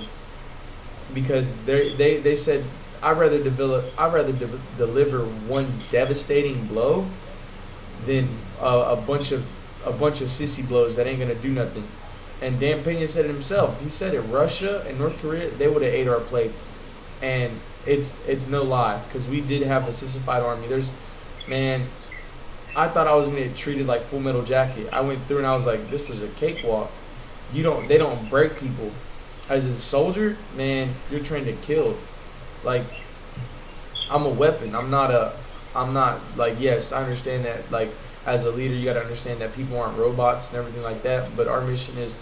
because 1.14 1.52
they 1.64 1.94
they 1.94 2.18
they 2.18 2.36
said 2.36 2.64
I'd 3.02 3.18
rather 3.18 3.42
develop 3.42 3.86
I'd 3.98 4.12
rather 4.12 4.32
de- 4.32 4.60
deliver 4.76 5.24
one 5.24 5.78
devastating 5.90 6.66
blow 6.66 7.06
than 8.06 8.28
a 8.60 8.96
bunch 8.96 9.32
of 9.32 9.46
a 9.84 9.92
bunch 9.92 10.20
of 10.20 10.28
sissy 10.28 10.66
blows 10.66 10.96
that 10.96 11.06
ain't 11.06 11.20
gonna 11.20 11.34
do 11.34 11.50
nothing. 11.50 11.86
And 12.40 12.60
Dan 12.60 12.84
Pena 12.84 13.08
said 13.08 13.24
it 13.24 13.28
himself. 13.28 13.80
He 13.80 13.88
said 13.88 14.14
it. 14.14 14.20
Russia 14.20 14.84
and 14.86 14.98
North 14.98 15.20
Korea, 15.20 15.50
they 15.50 15.68
would 15.68 15.82
have 15.82 15.92
ate 15.92 16.06
our 16.06 16.20
plates, 16.20 16.62
and 17.20 17.58
it's 17.86 18.16
it's 18.26 18.46
no 18.46 18.62
lie 18.62 19.02
because 19.04 19.26
we 19.28 19.40
did 19.40 19.62
have 19.62 19.88
a 19.88 19.92
sissified 19.92 20.42
army. 20.42 20.68
There's, 20.68 20.92
man, 21.48 21.86
I 22.76 22.88
thought 22.88 23.06
I 23.06 23.14
was 23.14 23.28
gonna 23.28 23.44
get 23.44 23.56
treated 23.56 23.86
like 23.86 24.02
Full 24.02 24.20
Metal 24.20 24.44
Jacket. 24.44 24.88
I 24.92 25.00
went 25.00 25.26
through 25.26 25.38
and 25.38 25.46
I 25.46 25.54
was 25.54 25.66
like, 25.66 25.90
this 25.90 26.08
was 26.08 26.22
a 26.22 26.28
cakewalk. 26.28 26.90
You 27.52 27.62
don't, 27.62 27.88
they 27.88 27.98
don't 27.98 28.28
break 28.28 28.60
people. 28.60 28.92
As 29.48 29.64
a 29.66 29.80
soldier, 29.80 30.36
man, 30.56 30.94
you're 31.10 31.20
trained 31.20 31.46
to 31.46 31.52
kill. 31.54 31.96
Like, 32.64 32.82
I'm 34.10 34.24
a 34.24 34.28
weapon. 34.28 34.74
I'm 34.74 34.90
not 34.90 35.10
a, 35.10 35.36
I'm 35.74 35.92
not 35.92 36.20
like 36.36 36.56
yes, 36.58 36.92
I 36.92 37.02
understand 37.02 37.44
that. 37.44 37.70
Like 37.70 37.90
as 38.26 38.44
a 38.44 38.50
leader, 38.50 38.74
you 38.74 38.84
got 38.84 38.94
to 38.94 39.00
understand 39.02 39.40
that 39.40 39.54
people 39.54 39.78
aren't 39.80 39.96
robots 39.98 40.48
and 40.50 40.58
everything 40.58 40.82
like 40.82 41.02
that. 41.02 41.34
But 41.36 41.48
our 41.48 41.60
mission 41.60 41.96
is 41.98 42.20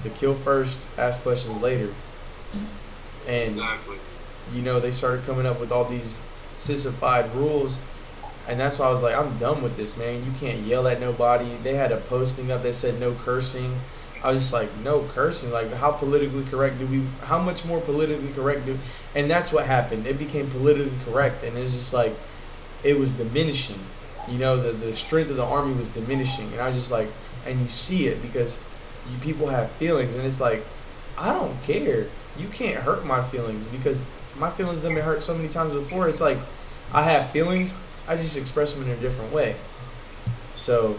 to 0.00 0.10
kill 0.10 0.34
first, 0.34 0.78
ask 0.96 1.22
questions 1.22 1.60
later. 1.60 1.92
And 3.26 3.48
Exactly. 3.50 3.98
you 4.54 4.62
know, 4.62 4.80
they 4.80 4.92
started 4.92 5.24
coming 5.26 5.46
up 5.46 5.60
with 5.60 5.70
all 5.70 5.84
these 5.84 6.20
sissified 6.46 7.32
rules. 7.34 7.78
And 8.48 8.58
that's 8.58 8.78
why 8.78 8.86
I 8.86 8.90
was 8.90 9.02
like, 9.02 9.14
I'm 9.14 9.36
done 9.38 9.62
with 9.62 9.76
this, 9.76 9.96
man. 9.96 10.24
You 10.24 10.32
can't 10.40 10.64
yell 10.66 10.88
at 10.88 11.00
nobody. 11.00 11.56
They 11.62 11.74
had 11.74 11.92
a 11.92 11.98
posting 11.98 12.50
up 12.50 12.62
that 12.62 12.72
said 12.72 12.98
no 12.98 13.12
cursing. 13.12 13.78
I 14.22 14.32
was 14.32 14.40
just 14.42 14.52
like, 14.52 14.68
no 14.78 15.02
cursing. 15.02 15.52
Like, 15.52 15.72
how 15.72 15.92
politically 15.92 16.44
correct 16.44 16.78
do 16.78 16.86
we? 16.86 17.04
How 17.22 17.38
much 17.38 17.64
more 17.64 17.80
politically 17.80 18.32
correct 18.32 18.66
do? 18.66 18.78
And 19.14 19.30
that's 19.30 19.52
what 19.52 19.66
happened. 19.66 20.06
It 20.06 20.18
became 20.18 20.50
politically 20.50 20.96
correct, 21.04 21.44
and 21.44 21.56
it's 21.56 21.72
just 21.72 21.92
like, 21.94 22.14
it 22.82 22.98
was 22.98 23.12
diminishing. 23.12 23.78
You 24.28 24.38
know, 24.38 24.60
the 24.60 24.72
the 24.72 24.94
strength 24.94 25.30
of 25.30 25.36
the 25.36 25.44
army 25.44 25.74
was 25.74 25.88
diminishing, 25.88 26.52
and 26.52 26.60
I 26.60 26.66
was 26.66 26.76
just 26.76 26.90
like, 26.90 27.08
and 27.46 27.60
you 27.60 27.68
see 27.68 28.08
it 28.08 28.20
because 28.20 28.58
you 29.10 29.18
people 29.18 29.48
have 29.48 29.70
feelings, 29.72 30.14
and 30.14 30.26
it's 30.26 30.40
like, 30.40 30.64
I 31.16 31.32
don't 31.32 31.62
care. 31.62 32.06
You 32.36 32.48
can't 32.48 32.82
hurt 32.82 33.04
my 33.04 33.22
feelings 33.22 33.66
because 33.66 34.04
my 34.38 34.50
feelings 34.50 34.82
have 34.84 34.94
been 34.94 35.04
hurt 35.04 35.22
so 35.22 35.34
many 35.34 35.48
times 35.48 35.72
before. 35.74 36.08
It's 36.08 36.20
like, 36.20 36.38
I 36.92 37.02
have 37.04 37.30
feelings. 37.30 37.74
I 38.06 38.16
just 38.16 38.36
express 38.36 38.74
them 38.74 38.84
in 38.84 38.90
a 38.90 38.96
different 38.96 39.32
way. 39.32 39.56
So, 40.54 40.98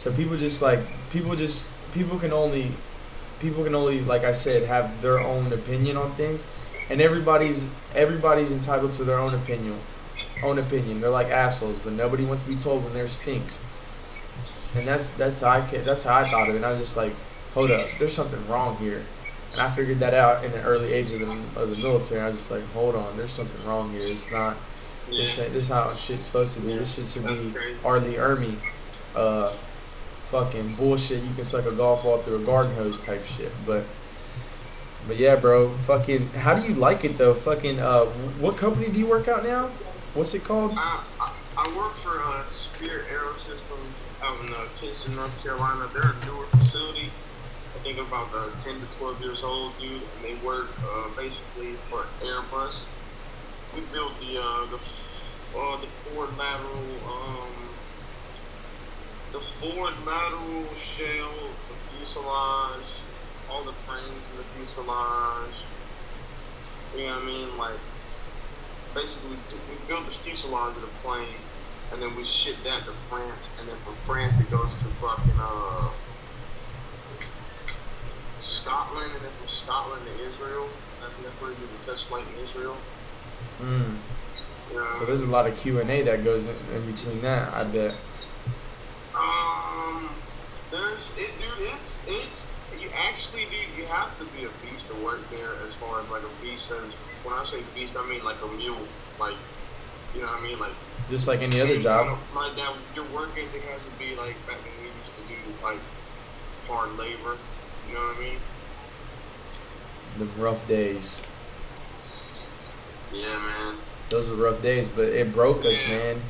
so 0.00 0.10
people 0.12 0.34
just 0.34 0.62
like 0.62 0.80
people 1.12 1.36
just 1.36 1.68
people 1.92 2.18
can 2.18 2.32
only 2.32 2.72
people 3.38 3.62
can 3.64 3.74
only 3.74 4.00
like 4.00 4.24
I 4.24 4.32
said 4.32 4.66
have 4.66 5.02
their 5.02 5.20
own 5.20 5.52
opinion 5.52 5.98
on 5.98 6.12
things, 6.14 6.44
and 6.90 7.00
everybody's 7.02 7.70
everybody's 7.94 8.50
entitled 8.50 8.94
to 8.94 9.04
their 9.04 9.18
own 9.18 9.34
opinion, 9.34 9.78
own 10.42 10.58
opinion. 10.58 11.02
They're 11.02 11.10
like 11.10 11.28
assholes, 11.28 11.78
but 11.80 11.92
nobody 11.92 12.24
wants 12.24 12.44
to 12.44 12.48
be 12.48 12.54
told 12.56 12.82
when 12.84 12.94
they're 12.94 13.08
stinks. 13.08 13.60
And 14.76 14.88
that's 14.88 15.10
that's 15.10 15.40
how 15.42 15.50
I 15.50 15.60
ca- 15.60 15.84
that's 15.84 16.04
how 16.04 16.14
I 16.14 16.30
thought 16.30 16.48
of 16.48 16.54
it. 16.54 16.56
And 16.56 16.64
I 16.66 16.70
was 16.70 16.80
just 16.80 16.96
like, 16.96 17.12
hold 17.52 17.70
up, 17.70 17.86
there's 17.98 18.14
something 18.14 18.40
wrong 18.48 18.76
here. 18.78 19.02
And 19.52 19.60
I 19.60 19.70
figured 19.70 19.98
that 19.98 20.14
out 20.14 20.44
in 20.44 20.52
the 20.52 20.62
early 20.62 20.92
age 20.94 21.12
of 21.12 21.20
the, 21.20 21.60
of 21.60 21.68
the 21.76 21.82
military. 21.82 22.20
I 22.22 22.28
was 22.28 22.36
just 22.36 22.50
like, 22.50 22.64
hold 22.72 22.94
on, 22.94 23.16
there's 23.18 23.32
something 23.32 23.66
wrong 23.68 23.90
here. 23.90 24.00
It's 24.00 24.32
not 24.32 24.56
Yeah. 25.10 25.26
this 25.26 25.36
this 25.52 25.68
how 25.68 25.90
shit's 25.90 26.24
supposed 26.24 26.54
to 26.54 26.60
be. 26.60 26.72
This 26.78 26.94
shit 26.94 27.06
should 27.06 27.26
be. 27.26 27.52
R. 27.84 27.98
Lee 28.00 28.14
Ermey, 28.14 28.54
uh, 29.14 29.52
fucking 30.30 30.68
bullshit. 30.76 31.22
You 31.22 31.34
can 31.34 31.44
suck 31.44 31.66
a 31.66 31.72
golf 31.72 32.04
ball 32.04 32.18
through 32.18 32.42
a 32.42 32.44
garden 32.44 32.74
hose 32.76 33.00
type 33.00 33.24
shit. 33.24 33.52
But, 33.66 33.84
but 35.06 35.16
yeah, 35.16 35.36
bro. 35.36 35.70
Fucking, 35.78 36.28
how 36.30 36.54
do 36.54 36.62
you 36.66 36.74
like 36.74 37.04
it 37.04 37.18
though? 37.18 37.34
Fucking, 37.34 37.80
uh, 37.80 38.04
what 38.38 38.56
company 38.56 38.88
do 38.88 38.98
you 38.98 39.08
work 39.08 39.28
out 39.28 39.44
now? 39.44 39.70
What's 40.14 40.34
it 40.34 40.44
called? 40.44 40.72
I, 40.76 41.04
I, 41.20 41.34
I 41.58 41.76
work 41.76 41.94
for 41.96 42.20
uh, 42.22 42.44
Spirit 42.44 43.06
AeroSystems 43.08 43.90
out 44.22 44.40
in 44.44 44.52
uh, 44.52 44.66
Kinston, 44.80 45.14
North 45.16 45.42
Carolina. 45.42 45.88
They're 45.92 46.12
a 46.12 46.26
newer 46.26 46.46
facility. 46.46 47.10
I 47.74 47.78
think 47.82 47.98
about 47.98 48.28
uh, 48.34 48.50
10 48.58 48.80
to 48.80 48.98
12 48.98 49.20
years 49.22 49.42
old, 49.42 49.72
dude, 49.78 49.92
and 49.92 50.24
they 50.24 50.34
work 50.46 50.68
uh, 50.84 51.08
basically 51.16 51.72
for 51.88 52.06
Airbus. 52.22 52.82
We 53.74 53.82
built 53.92 54.18
the 54.20 54.42
uh, 54.42 54.66
the 54.66 54.76
uh, 55.56 55.80
the 55.80 55.86
forward 55.86 56.36
lateral 56.36 56.84
um, 57.06 57.69
the 59.32 59.40
forward 59.40 59.94
lateral 60.06 60.64
shell, 60.76 61.32
the 61.68 61.96
fuselage, 61.96 62.90
all 63.50 63.64
the 63.64 63.72
frames 63.86 64.22
in 64.32 64.36
the 64.38 64.44
fuselage. 64.56 65.54
You 66.96 67.06
know 67.06 67.14
what 67.14 67.22
I 67.22 67.26
mean? 67.26 67.58
Like 67.58 67.78
basically 68.94 69.30
we, 69.30 69.36
build 69.86 70.06
the 70.06 70.10
fuselage 70.10 70.76
of 70.76 70.82
the 70.82 70.88
planes, 71.02 71.56
and 71.92 72.00
then 72.00 72.14
we 72.16 72.24
ship 72.24 72.56
that 72.64 72.84
to 72.84 72.92
France 73.08 73.60
and 73.60 73.70
then 73.70 73.76
from 73.84 73.94
France 73.96 74.40
it 74.40 74.50
goes 74.50 74.78
to 74.78 74.94
fucking 74.96 75.32
uh 75.40 75.90
Scotland 78.40 79.12
and 79.12 79.22
then 79.22 79.32
from 79.38 79.48
Scotland 79.48 80.02
to 80.04 80.24
Israel. 80.24 80.68
I 81.00 81.10
think 81.12 81.24
that's 81.24 81.40
where 81.40 81.50
you 81.50 81.56
do 81.56 81.66
the 81.78 81.84
test 81.84 82.08
flight 82.08 82.24
in 82.36 82.44
Israel. 82.44 82.76
Mm. 83.60 83.96
Know? 84.72 84.96
So 84.98 85.06
there's 85.06 85.22
a 85.22 85.26
lot 85.26 85.46
of 85.46 85.56
Q 85.56 85.80
and 85.80 85.90
A 85.90 86.02
that 86.02 86.24
goes 86.24 86.46
in, 86.46 86.76
in 86.76 86.92
between 86.92 87.20
that. 87.22 87.52
I 87.52 87.64
bet. 87.64 87.98
Um, 89.20 90.08
there's 90.70 91.10
it, 91.18 91.30
dude. 91.38 91.68
It's 91.68 91.98
it's 92.06 92.46
you 92.80 92.88
actually, 92.96 93.44
dude. 93.44 93.76
You 93.76 93.84
have 93.86 94.16
to 94.18 94.24
be 94.36 94.44
a 94.44 94.50
beast 94.64 94.88
to 94.88 94.94
work 95.04 95.20
there. 95.30 95.50
As 95.64 95.74
far 95.74 96.00
as 96.00 96.08
like 96.08 96.22
a 96.22 96.42
beast, 96.42 96.70
and 96.70 96.92
when 97.22 97.34
I 97.34 97.44
say 97.44 97.62
beast, 97.74 97.96
I 97.98 98.08
mean 98.08 98.24
like 98.24 98.40
a 98.42 98.48
mule. 98.48 98.78
Like, 99.18 99.36
you 100.14 100.22
know 100.22 100.28
what 100.28 100.40
I 100.40 100.42
mean? 100.42 100.58
Like 100.58 100.72
Just 101.10 101.28
like 101.28 101.42
any 101.42 101.60
other 101.60 101.80
job. 101.82 102.18
Like 102.34 102.56
that, 102.56 102.74
your 102.94 103.04
work 103.12 103.30
ethic 103.36 103.62
has 103.62 103.84
to 103.84 103.90
be 103.98 104.16
like 104.16 104.34
back 104.46 104.58
when 104.64 104.74
we 104.80 104.88
used 104.88 105.26
to 105.26 105.28
do 105.28 105.38
like 105.62 105.78
hard 106.66 106.96
labor. 106.96 107.36
You 107.88 107.94
know 107.94 108.00
what 108.00 108.16
I 108.16 108.20
mean? 108.20 108.38
The 110.18 110.24
rough 110.40 110.66
days. 110.66 111.20
Yeah, 113.12 113.26
man. 113.26 113.76
Those 114.08 114.28
were 114.28 114.36
rough 114.36 114.62
days, 114.62 114.88
but 114.88 115.06
it 115.06 115.32
broke 115.32 115.64
us, 115.64 115.82
man. 115.86 116.20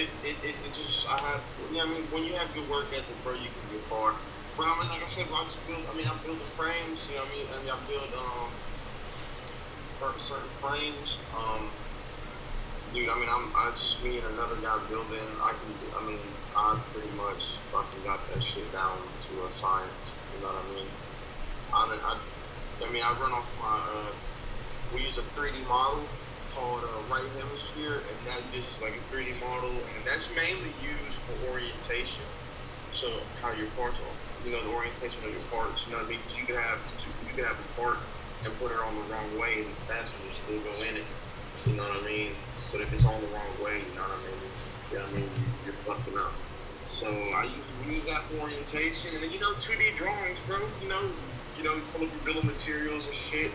It, 0.00 0.10
it, 0.24 0.36
it, 0.42 0.56
it 0.66 0.74
just 0.74 1.06
I 1.10 1.18
have 1.28 1.44
you 1.58 1.76
know 1.76 1.84
I 1.84 1.88
mean 1.92 2.10
when 2.10 2.24
you 2.24 2.34
have 2.36 2.54
good 2.54 2.68
work 2.68 2.88
ethic, 2.96 3.22
bro, 3.22 3.34
you 3.34 3.50
can 3.52 3.68
get 3.68 3.84
far. 3.88 4.16
But 4.56 4.64
I 4.66 4.80
mean, 4.80 4.88
like 4.90 5.02
I 5.02 5.06
said, 5.06 5.28
bro, 5.28 5.36
I 5.36 5.44
just 5.44 5.66
build. 5.66 5.86
I 5.92 5.96
mean, 5.96 6.06
I 6.08 6.18
build 6.24 6.40
the 6.40 6.50
frames. 6.56 7.06
You 7.08 7.16
know 7.16 7.22
what 7.22 7.30
I 7.30 7.32
mean? 7.32 7.46
I 7.52 7.58
mean, 7.60 7.70
I 7.70 7.80
build 7.86 8.12
um 8.14 8.52
certain 10.18 10.50
frames. 10.60 11.20
Um, 11.36 11.72
dude, 12.92 13.10
I 13.10 13.18
mean, 13.20 13.28
I'm 13.28 13.52
I 13.56 13.68
it's 13.70 13.82
just 13.82 14.02
me 14.04 14.18
and 14.18 14.26
another 14.28 14.56
guy 14.60 14.86
building. 14.88 15.38
I 15.42 15.52
can. 15.60 15.78
I 16.00 16.04
mean, 16.06 16.36
I 16.56 16.82
pretty 16.92 17.10
much 17.12 17.42
fucking 17.72 18.02
got 18.04 18.28
that 18.32 18.42
shit 18.42 18.72
down 18.72 19.12
to 19.28 19.46
a 19.46 19.52
science. 19.52 20.16
You 20.32 20.40
know 20.40 20.48
what 20.48 20.64
I 20.64 20.68
mean? 20.68 20.90
I 21.72 21.90
mean, 21.90 22.00
I, 22.02 22.14
I 22.86 22.92
mean, 22.92 23.02
I 23.04 23.12
run 23.20 23.32
off 23.32 23.52
my. 23.58 23.76
Uh, 23.92 24.14
we 24.92 25.02
use 25.02 25.18
a 25.18 25.22
3D 25.38 25.66
model 25.68 26.19
called 26.60 26.84
uh, 26.84 27.08
Right 27.08 27.24
Hemisphere, 27.40 28.04
and 28.12 28.26
that 28.28 28.52
just 28.52 28.76
is 28.76 28.80
like 28.84 28.92
a 28.92 29.02
3D 29.08 29.40
model, 29.40 29.72
and 29.72 30.04
that's 30.04 30.28
mainly 30.36 30.76
used 30.76 31.16
for 31.24 31.32
orientation. 31.48 32.28
So 32.92 33.08
how 33.40 33.52
your 33.56 33.72
parts 33.72 33.96
are, 33.96 34.44
you 34.44 34.52
know, 34.52 34.62
the 34.62 34.74
orientation 34.76 35.24
of 35.24 35.32
your 35.32 35.46
parts. 35.48 35.86
You 35.86 35.92
know 35.92 36.04
what 36.04 36.12
I 36.12 36.20
mean? 36.20 36.20
you 36.36 36.44
can 36.44 36.56
have 36.56 36.80
you 37.24 37.32
can 37.32 37.44
have 37.44 37.56
a 37.56 37.80
part 37.80 37.96
and 38.44 38.52
put 38.58 38.72
it 38.72 38.80
on 38.84 38.94
the 38.96 39.04
wrong 39.08 39.38
way, 39.40 39.64
and 39.64 39.72
the 39.72 40.04
will 40.20 40.30
still 40.30 40.60
go 40.60 40.72
in 40.84 41.00
it. 41.00 41.08
You 41.64 41.76
know 41.76 41.84
what 41.84 42.02
I 42.02 42.06
mean? 42.06 42.36
But 42.72 42.82
if 42.82 42.92
it's 42.92 43.04
on 43.04 43.20
the 43.22 43.28
wrong 43.28 43.56
way, 43.62 43.80
you 43.88 43.94
know 43.94 44.02
what 44.02 44.20
I 44.20 44.24
mean? 44.28 44.52
You 44.90 44.98
know 44.98 45.04
what 45.04 45.12
I 45.12 45.16
mean? 45.16 45.56
You're 45.64 45.80
fucking 45.86 46.16
up. 46.18 46.34
So 46.88 47.06
I 47.06 47.44
use, 47.44 47.66
we 47.78 47.94
use 47.94 48.04
that 48.06 48.24
for 48.28 48.40
orientation, 48.40 49.14
and 49.14 49.22
then 49.22 49.30
you 49.30 49.38
know 49.40 49.54
2D 49.54 49.96
drawings, 49.96 50.40
bro. 50.46 50.58
You 50.80 50.88
know, 50.88 51.14
you 51.56 51.62
know, 51.62 51.74
you 51.74 51.84
pull 51.92 52.04
up 52.04 52.12
your 52.12 52.24
bill 52.24 52.38
of 52.38 52.44
materials 52.44 53.06
and 53.06 53.14
shit. 53.14 53.52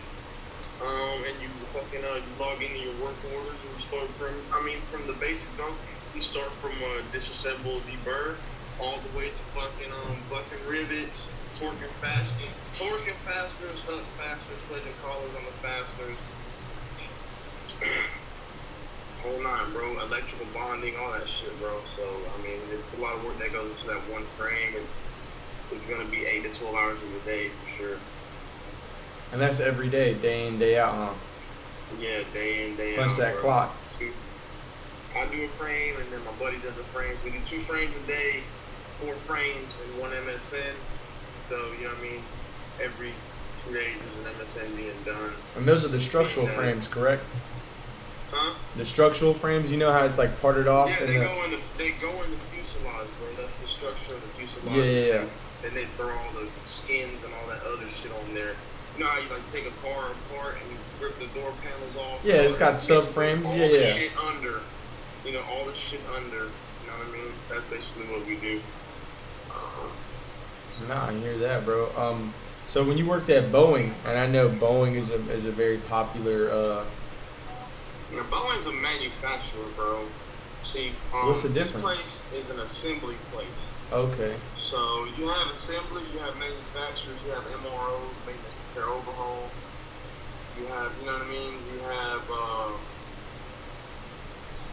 Um, 0.80 1.24
and 1.32 1.40
you 1.40 1.65
fucking 1.76 2.04
uh, 2.04 2.20
log 2.40 2.62
into 2.62 2.80
your 2.80 2.96
work 3.04 3.16
orders 3.36 3.60
and 3.68 3.76
start 3.84 4.08
from 4.16 4.32
I 4.52 4.64
mean 4.64 4.80
from 4.90 5.06
the 5.06 5.12
basic 5.20 5.52
dump, 5.60 5.76
you 6.14 6.22
start 6.22 6.48
from 6.60 6.72
uh, 6.72 7.04
disassemble 7.12 7.84
the 7.84 7.96
burr 8.02 8.36
all 8.80 8.96
the 9.00 9.18
way 9.18 9.28
to 9.28 9.42
fucking 9.52 9.92
um 9.92 10.16
bucking 10.30 10.64
rivets, 10.68 11.28
torquing 11.60 11.92
fasteners, 12.00 12.56
torquing 12.72 13.20
fasteners, 13.28 13.80
hut 13.84 14.04
fasteners, 14.16 14.60
sledging 14.68 14.96
collars 15.04 15.32
on 15.36 15.44
the 15.44 15.52
fasteners. 15.60 16.16
Whole 19.22 19.42
nine, 19.42 19.72
bro. 19.72 20.00
Electrical 20.00 20.46
bonding, 20.54 20.96
all 20.96 21.12
that 21.12 21.28
shit, 21.28 21.52
bro. 21.60 21.76
So 21.96 22.02
I 22.32 22.42
mean, 22.42 22.60
it's 22.72 22.92
a 22.96 23.00
lot 23.02 23.16
of 23.16 23.24
work 23.24 23.38
that 23.38 23.52
goes 23.52 23.68
into 23.76 23.86
that 23.88 24.00
one 24.10 24.24
frame, 24.38 24.76
and 24.76 24.86
it's 25.72 25.86
gonna 25.86 26.08
be 26.08 26.24
eight 26.24 26.42
to 26.44 26.58
twelve 26.58 26.74
hours 26.74 26.96
of 27.02 27.12
the 27.12 27.20
day 27.30 27.48
for 27.48 27.68
sure. 27.76 27.98
And 29.32 29.42
that's 29.42 29.58
every 29.58 29.88
day, 29.90 30.14
day 30.14 30.46
in, 30.46 30.58
day 30.58 30.78
out, 30.78 30.94
huh? 30.94 31.14
Yeah, 32.00 32.22
day 32.32 32.66
in, 32.66 32.76
day 32.76 32.96
Punch 32.96 33.12
out. 33.12 33.18
that 33.18 33.32
bro. 33.34 33.42
clock. 33.42 33.76
I 35.16 35.26
do 35.28 35.44
a 35.44 35.48
frame, 35.48 35.94
and 35.98 36.12
then 36.12 36.22
my 36.24 36.32
buddy 36.32 36.58
does 36.58 36.76
a 36.76 36.84
frame. 36.92 37.16
We 37.24 37.30
do 37.30 37.38
two 37.46 37.60
frames 37.60 37.94
a 38.04 38.06
day, 38.06 38.42
four 39.00 39.14
frames, 39.26 39.72
and 39.84 40.00
one 40.00 40.10
MSN. 40.10 40.74
So, 41.48 41.72
you 41.78 41.84
know 41.84 41.94
what 41.94 41.98
I 41.98 42.02
mean? 42.02 42.22
Every 42.82 43.12
two 43.64 43.72
days 43.72 43.96
is 43.96 44.02
an 44.02 44.32
MSN 44.36 44.76
being 44.76 45.02
done. 45.04 45.32
And 45.56 45.66
those 45.66 45.84
are 45.84 45.88
the 45.88 46.00
structural 46.00 46.46
Yeah. 46.46 46.52
Uh, 46.52 46.56
frames, 46.56 46.88
correct? 46.88 47.22
Huh? 48.30 48.54
The 48.76 48.84
structural 48.84 49.32
frames, 49.32 49.70
you 49.70 49.78
know 49.78 49.92
how 49.92 50.04
it's 50.04 50.18
like 50.18 50.40
parted 50.42 50.66
off 50.66 50.90
yeah, 50.90 51.06
they 51.06 51.18
the, 51.18 51.24
go 51.24 51.44
in 51.44 51.50
the 51.52 51.60
they 51.78 51.92
go 51.92 52.10
in 52.22 52.30
the 52.30 52.36
fuselage, 52.52 53.08
bro. 53.18 53.28
That's 53.42 53.56
the 53.56 53.66
structure 53.68 54.14
of 54.14 54.20
the 54.20 54.28
fuselage. 54.36 54.76
Yeah, 54.76 54.84
yeah, 54.84 55.22
yeah. 55.22 55.66
And 55.66 55.76
they 55.76 55.84
throw 55.96 56.10
all 56.10 56.32
the 56.32 56.48
skins 56.66 57.22
and 57.24 57.32
all 57.32 57.48
that 57.48 57.62
other 57.62 57.88
shit 57.88 58.12
on 58.12 58.34
there. 58.34 58.52
You 58.98 59.04
know 59.04 59.10
how 59.10 59.20
you 59.20 59.28
like 59.30 59.52
take 59.52 59.66
a 59.66 59.76
car 59.80 60.10
apart 60.10 60.56
and 60.60 60.66
you 60.72 60.76
rip 61.00 61.18
the 61.18 61.26
door 61.38 61.52
panels 61.62 61.75
off? 61.75 61.75
Yeah, 62.24 62.34
it's 62.42 62.58
got 62.58 62.74
subframes. 62.74 63.56
Yeah, 63.56 63.66
yeah. 63.66 63.90
Shit 63.90 64.10
under. 64.18 64.60
You 65.24 65.32
know, 65.32 65.42
all 65.50 65.64
the 65.64 65.74
shit 65.74 66.00
under. 66.14 66.36
You 66.36 66.86
know 66.86 66.92
what 66.98 67.08
I 67.08 67.12
mean? 67.12 67.32
That's 67.48 67.64
basically 67.66 68.04
what 68.12 68.26
we 68.26 68.36
do. 68.36 68.60
Um, 69.50 69.90
Nah, 70.88 71.06
I 71.08 71.14
hear 71.14 71.38
that, 71.38 71.64
bro. 71.64 71.88
Um, 71.96 72.34
so 72.66 72.82
when 72.84 72.98
you 72.98 73.06
worked 73.06 73.30
at 73.30 73.42
Boeing, 73.44 73.94
and 74.06 74.18
I 74.18 74.26
know 74.26 74.48
Boeing 74.48 74.94
is 74.96 75.10
a 75.10 75.16
is 75.30 75.44
a 75.46 75.50
very 75.52 75.78
popular. 75.78 76.34
Uh, 76.52 76.84
you 78.10 78.16
know, 78.18 78.22
Boeing's 78.24 78.66
a 78.66 78.72
manufacturer, 78.72 79.64
bro. 79.74 80.04
See, 80.64 80.92
um, 81.14 81.28
What's 81.28 81.42
the 81.42 81.48
this 81.48 81.64
difference? 81.64 81.84
place 81.84 82.22
is 82.34 82.50
an 82.50 82.58
assembly 82.60 83.14
place. 83.32 83.46
Okay. 83.92 84.34
So 84.58 85.06
you 85.16 85.28
have 85.28 85.50
assembly, 85.50 86.02
you 86.12 86.18
have 86.18 86.36
manufacturers, 86.36 87.16
you 87.24 87.30
have 87.32 87.44
MROs, 87.44 88.00
maintenance, 88.26 88.58
repair, 88.74 88.90
overhaul. 88.90 89.48
You 90.56 90.68
have, 90.68 90.98
you 90.98 91.06
know 91.06 91.14
what 91.14 91.22
I 91.22 91.30
mean? 91.30 91.66
You 91.66 91.82
have, 91.82 92.22
uh, 92.30 92.78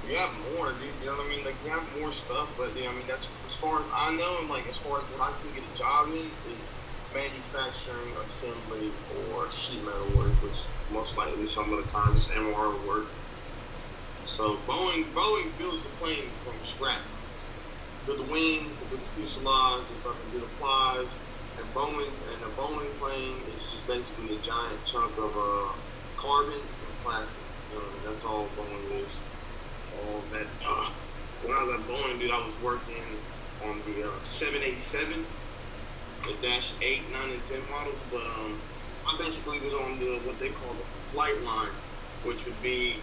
you 0.01 0.17
have 0.17 0.33
more, 0.35 0.79
dude. 0.79 0.99
You 0.99 1.07
know 1.07 1.17
what 1.17 1.27
I 1.27 1.29
mean? 1.29 1.45
Like 1.45 1.61
you 1.63 1.71
have 1.71 1.89
more 1.97 2.13
stuff, 2.13 2.51
but 2.57 2.75
you 2.75 2.85
know, 2.85 2.91
I 2.91 2.95
mean 2.95 3.07
that's 3.07 3.29
as 3.45 3.55
far 3.55 3.81
as 3.85 3.91
I 3.95 4.15
know, 4.15 4.39
and 4.39 4.49
like 4.49 4.67
as 4.67 4.79
far 4.79 4.99
as 4.99 5.05
what 5.09 5.21
I 5.21 5.39
can 5.41 5.53
get 5.53 5.63
a 5.65 5.73
job 5.73 6.09
in 6.09 6.37
is 6.45 6.71
manufacturing, 7.13 8.15
assembly, 8.25 8.99
or 9.09 9.51
sheet 9.51 9.85
metal 9.85 10.13
work, 10.15 10.41
which 10.41 10.57
most 10.89 11.17
likely 11.17 11.45
some 11.47 11.73
of 11.73 11.85
the 11.85 11.91
time 11.91 12.15
is 12.17 12.29
MRO 12.29 12.85
work. 12.85 13.09
So 14.25 14.65
Boeing, 14.67 15.13
Boeing 15.13 15.57
builds 15.57 15.83
the 15.83 15.91
plane 15.91 16.39
from 16.43 16.63
scratch 16.65 17.03
build 18.05 18.19
the 18.19 18.31
wings, 18.31 18.79
build 18.79 19.01
the 19.03 19.11
fuselage, 19.13 19.89
they 19.89 19.95
fucking 19.95 20.31
do 20.31 20.41
the 20.41 20.49
flies, 20.57 21.19
and 21.57 21.73
Boeing 21.73 22.21
and 22.33 22.43
a 22.43 22.49
Boeing 22.55 22.97
plane 22.99 23.45
basically 23.87 24.35
a 24.35 24.39
giant 24.39 24.85
chunk 24.85 25.17
of 25.17 25.35
uh, 25.35 25.71
carbon 26.17 26.53
and 26.53 26.95
plastic. 27.03 27.29
You 27.71 27.79
know, 27.79 28.11
that's 28.11 28.23
all 28.25 28.47
Boeing 28.57 29.03
is. 29.03 29.13
All 29.99 30.21
that. 30.31 30.47
Uh, 30.65 30.89
when 31.43 31.57
I 31.57 31.63
was 31.63 31.79
at 31.79 31.87
Boeing, 31.87 32.19
dude, 32.19 32.31
I 32.31 32.37
was 32.37 32.53
working 32.63 33.03
on 33.65 33.81
the 33.85 34.07
uh, 34.07 34.23
787, 34.23 35.25
the 36.23 36.47
Dash 36.47 36.73
8, 36.81 37.01
9, 37.11 37.29
and 37.29 37.45
10 37.45 37.59
models, 37.69 37.99
but 38.11 38.21
um, 38.21 38.59
I 39.05 39.17
basically 39.17 39.59
was 39.59 39.73
on 39.73 39.99
the 39.99 40.19
what 40.25 40.39
they 40.39 40.49
call 40.49 40.73
the 40.73 40.85
flight 41.11 41.39
line, 41.43 41.75
which 42.23 42.45
would 42.45 42.61
be 42.61 42.95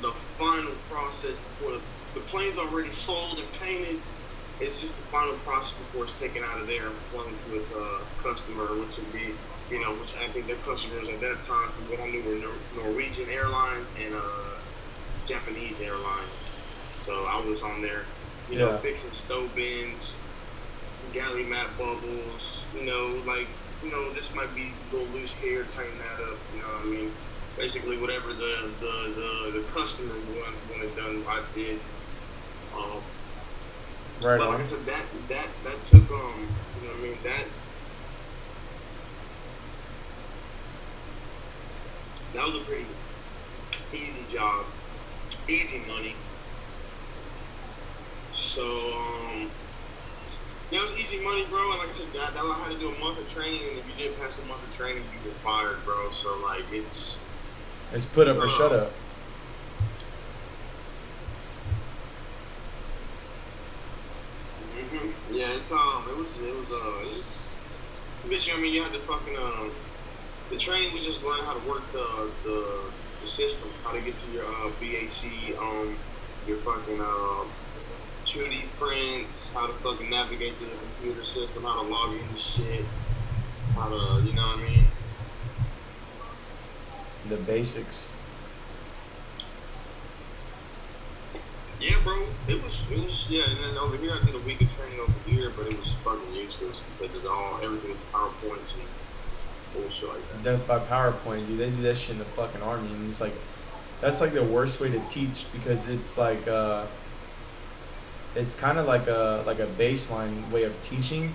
the 0.00 0.12
final 0.38 0.72
process 0.88 1.34
before 1.58 1.72
the, 1.72 1.80
the 2.14 2.20
plane's 2.20 2.58
already 2.58 2.90
sold 2.90 3.38
and 3.38 3.52
painted 3.60 4.00
it's 4.60 4.80
just 4.80 4.96
the 4.96 5.04
final 5.04 5.38
process 5.38 5.78
before 5.78 6.04
it's 6.04 6.18
taken 6.18 6.42
out 6.44 6.60
of 6.60 6.66
there 6.66 6.88
and 6.88 7.02
flown 7.10 7.38
to 7.44 7.54
its 7.54 7.70
uh, 7.72 8.04
customer, 8.22 8.78
which 8.78 8.96
would 8.96 9.12
be, 9.12 9.38
you 9.70 9.80
know, 9.80 9.98
which 9.98 10.14
I 10.16 10.28
think 10.32 10.46
their 10.46 10.56
customers 10.56 11.08
at 11.08 11.20
that 11.20 11.42
time, 11.42 11.72
from 11.72 11.88
what 11.90 12.00
I 12.00 12.06
knew, 12.06 12.24
were 12.24 12.36
Nor- 12.36 12.62
Norwegian 12.72 13.28
Airlines 13.28 13.88
and 13.98 14.14
uh, 14.14 14.60
Japanese 15.26 15.80
Airlines. 15.80 16.32
So 17.04 17.12
I 17.28 17.40
was 17.44 17.62
on 17.62 17.82
there, 17.82 18.06
you 18.48 18.58
know, 18.58 18.72
fixing 18.82 19.12
stove 19.12 19.54
bins, 19.54 20.22
galley 21.12 21.44
mat 21.44 21.76
bubbles, 21.76 22.66
you 22.72 22.84
know, 22.84 23.22
like, 23.26 23.48
you 23.82 23.90
know, 23.90 24.14
this 24.14 24.32
might 24.34 24.54
be 24.54 24.80
a 24.90 24.94
little 24.94 25.12
loose 25.12 25.32
here, 25.32 25.62
tighten 25.64 25.98
that 25.98 26.18
up, 26.32 26.40
you 26.50 26.60
know 26.60 26.68
what 26.68 26.82
I 26.82 26.84
mean? 26.86 27.12
Basically, 27.58 27.98
whatever 27.98 28.32
the, 28.34 28.76
the, 28.80 29.14
the, 29.14 29.60
the 29.60 29.66
customer 29.72 30.14
wanted, 30.20 30.60
wanted 30.68 30.96
done, 30.96 31.24
I 31.28 31.44
did. 31.54 31.80
Um, 32.72 33.02
Right 34.22 34.38
but 34.38 34.48
like 34.48 34.60
I 34.60 34.64
said, 34.64 34.84
that 34.86 35.02
that 35.28 35.46
that 35.64 35.84
took 35.84 36.10
um, 36.10 36.48
you 36.80 36.86
know 36.86 36.92
what 36.92 36.98
I 36.98 37.02
mean 37.02 37.18
that 37.22 37.44
that 42.34 42.46
was 42.46 42.62
a 42.62 42.64
pretty 42.64 42.86
easy 43.92 44.22
job, 44.32 44.64
easy 45.48 45.80
money. 45.86 46.14
So 48.34 48.62
um, 48.62 49.50
yeah, 50.70 50.80
it 50.80 50.82
was 50.82 50.92
easy 50.98 51.22
money, 51.24 51.44
bro. 51.50 51.70
And 51.72 51.80
like 51.80 51.88
I 51.88 51.92
said, 51.92 52.06
that, 52.14 52.34
that 52.34 52.40
I 52.40 52.58
had 52.64 52.72
to 52.72 52.78
do 52.78 52.88
a 52.88 52.98
month 52.98 53.18
of 53.18 53.28
training, 53.30 53.60
and 53.70 53.78
if 53.78 53.86
you 53.86 53.94
didn't 54.04 54.18
pass 54.20 54.38
a 54.38 54.46
month 54.46 54.62
of 54.62 54.74
training, 54.74 55.02
you 55.12 55.30
get 55.30 55.38
fired, 55.40 55.84
bro. 55.84 56.10
So 56.12 56.38
like 56.42 56.64
it's 56.72 57.16
It's 57.92 58.06
put 58.06 58.28
up 58.28 58.36
or 58.36 58.48
shut 58.48 58.72
up. 58.72 58.92
Yeah, 65.30 65.52
it's 65.54 65.72
um, 65.72 66.04
it 66.08 66.16
was 66.16 66.26
it 66.40 66.54
was 66.54 66.70
uh, 66.70 67.00
it 67.00 67.14
was, 67.16 67.24
bitch, 68.26 68.56
I 68.56 68.60
mean, 68.60 68.72
you 68.72 68.82
had 68.82 68.92
to 68.92 69.00
fucking 69.00 69.36
um, 69.36 69.72
the 70.50 70.56
training 70.56 70.92
was 70.94 71.04
just 71.04 71.24
learning 71.24 71.44
how 71.44 71.54
to 71.54 71.68
work 71.68 71.82
the 71.92 72.32
the, 72.44 72.80
the 73.22 73.26
system, 73.26 73.68
how 73.82 73.92
to 73.92 74.00
get 74.00 74.14
to 74.24 74.32
your 74.32 74.44
uh, 74.44 74.70
BAC, 74.80 75.58
um, 75.58 75.96
your 76.46 76.58
fucking 76.58 77.00
uh, 77.00 77.44
2D 78.24 78.66
prints, 78.78 79.50
how 79.52 79.66
to 79.66 79.72
fucking 79.74 80.08
navigate 80.08 80.54
through 80.56 80.68
the 80.68 80.76
computer 80.76 81.24
system, 81.24 81.64
how 81.64 81.82
to 81.82 81.88
log 81.88 82.14
into 82.14 82.38
shit, 82.38 82.84
how 83.74 83.88
to, 83.88 84.22
you 84.24 84.32
know 84.32 84.46
what 84.46 84.58
I 84.58 84.62
mean? 84.62 84.84
The 87.28 87.36
basics. 87.36 88.08
Yeah, 91.80 91.96
bro. 92.02 92.22
It 92.48 92.62
was, 92.62 92.80
it 92.90 93.04
was, 93.04 93.26
yeah. 93.28 93.44
And 93.50 93.58
then 93.62 93.76
over 93.78 93.96
here, 93.96 94.12
I 94.20 94.24
did 94.24 94.34
a 94.34 94.38
week 94.40 94.60
of 94.60 94.74
training 94.76 94.98
over 95.00 95.12
here, 95.26 95.52
but 95.56 95.66
it 95.66 95.78
was 95.78 95.92
fucking 96.04 96.34
useless 96.34 96.80
because 96.98 97.14
it's 97.16 97.26
all 97.26 97.58
everything 97.62 97.90
was 97.90 97.98
PowerPoints 98.12 98.74
and 98.74 98.84
bullshit 99.74 100.08
like 100.08 100.32
that. 100.32 100.42
Death 100.42 100.66
by 100.66 100.78
PowerPoint, 100.78 101.46
dude. 101.46 101.58
They 101.58 101.70
do 101.70 101.82
that 101.82 101.96
shit 101.96 102.12
in 102.12 102.18
the 102.18 102.24
fucking 102.24 102.62
army, 102.62 102.88
and 102.88 103.08
it's 103.08 103.20
like, 103.20 103.34
that's 104.00 104.20
like 104.20 104.32
the 104.32 104.44
worst 104.44 104.80
way 104.80 104.90
to 104.90 105.00
teach 105.08 105.46
because 105.52 105.86
it's 105.88 106.16
like, 106.16 106.46
uh, 106.48 106.86
it's 108.34 108.54
kind 108.54 108.78
of 108.78 108.86
like 108.86 109.06
a 109.06 109.42
like 109.46 109.58
a 109.58 109.66
baseline 109.66 110.50
way 110.50 110.64
of 110.64 110.80
teaching, 110.82 111.34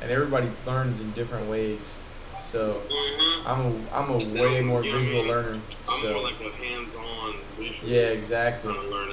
and 0.00 0.10
everybody 0.10 0.48
learns 0.66 1.00
in 1.00 1.12
different 1.12 1.48
ways. 1.48 1.98
So 2.42 2.80
Mm-hmm. 2.88 3.48
I'm 3.48 3.60
a 3.60 3.94
I'm 3.94 4.10
a 4.10 4.42
way 4.42 4.60
more 4.60 4.82
visual 4.82 5.24
learner. 5.24 5.58
I'm 5.88 6.02
So 6.02 6.12
more 6.14 6.22
like 6.22 6.40
a 6.40 6.50
hands-on 6.50 7.36
visual 7.56 7.88
yeah, 7.88 8.08
exactly. 8.08 8.72
kind 8.74 8.84
of 8.84 8.90
learner. 8.90 9.09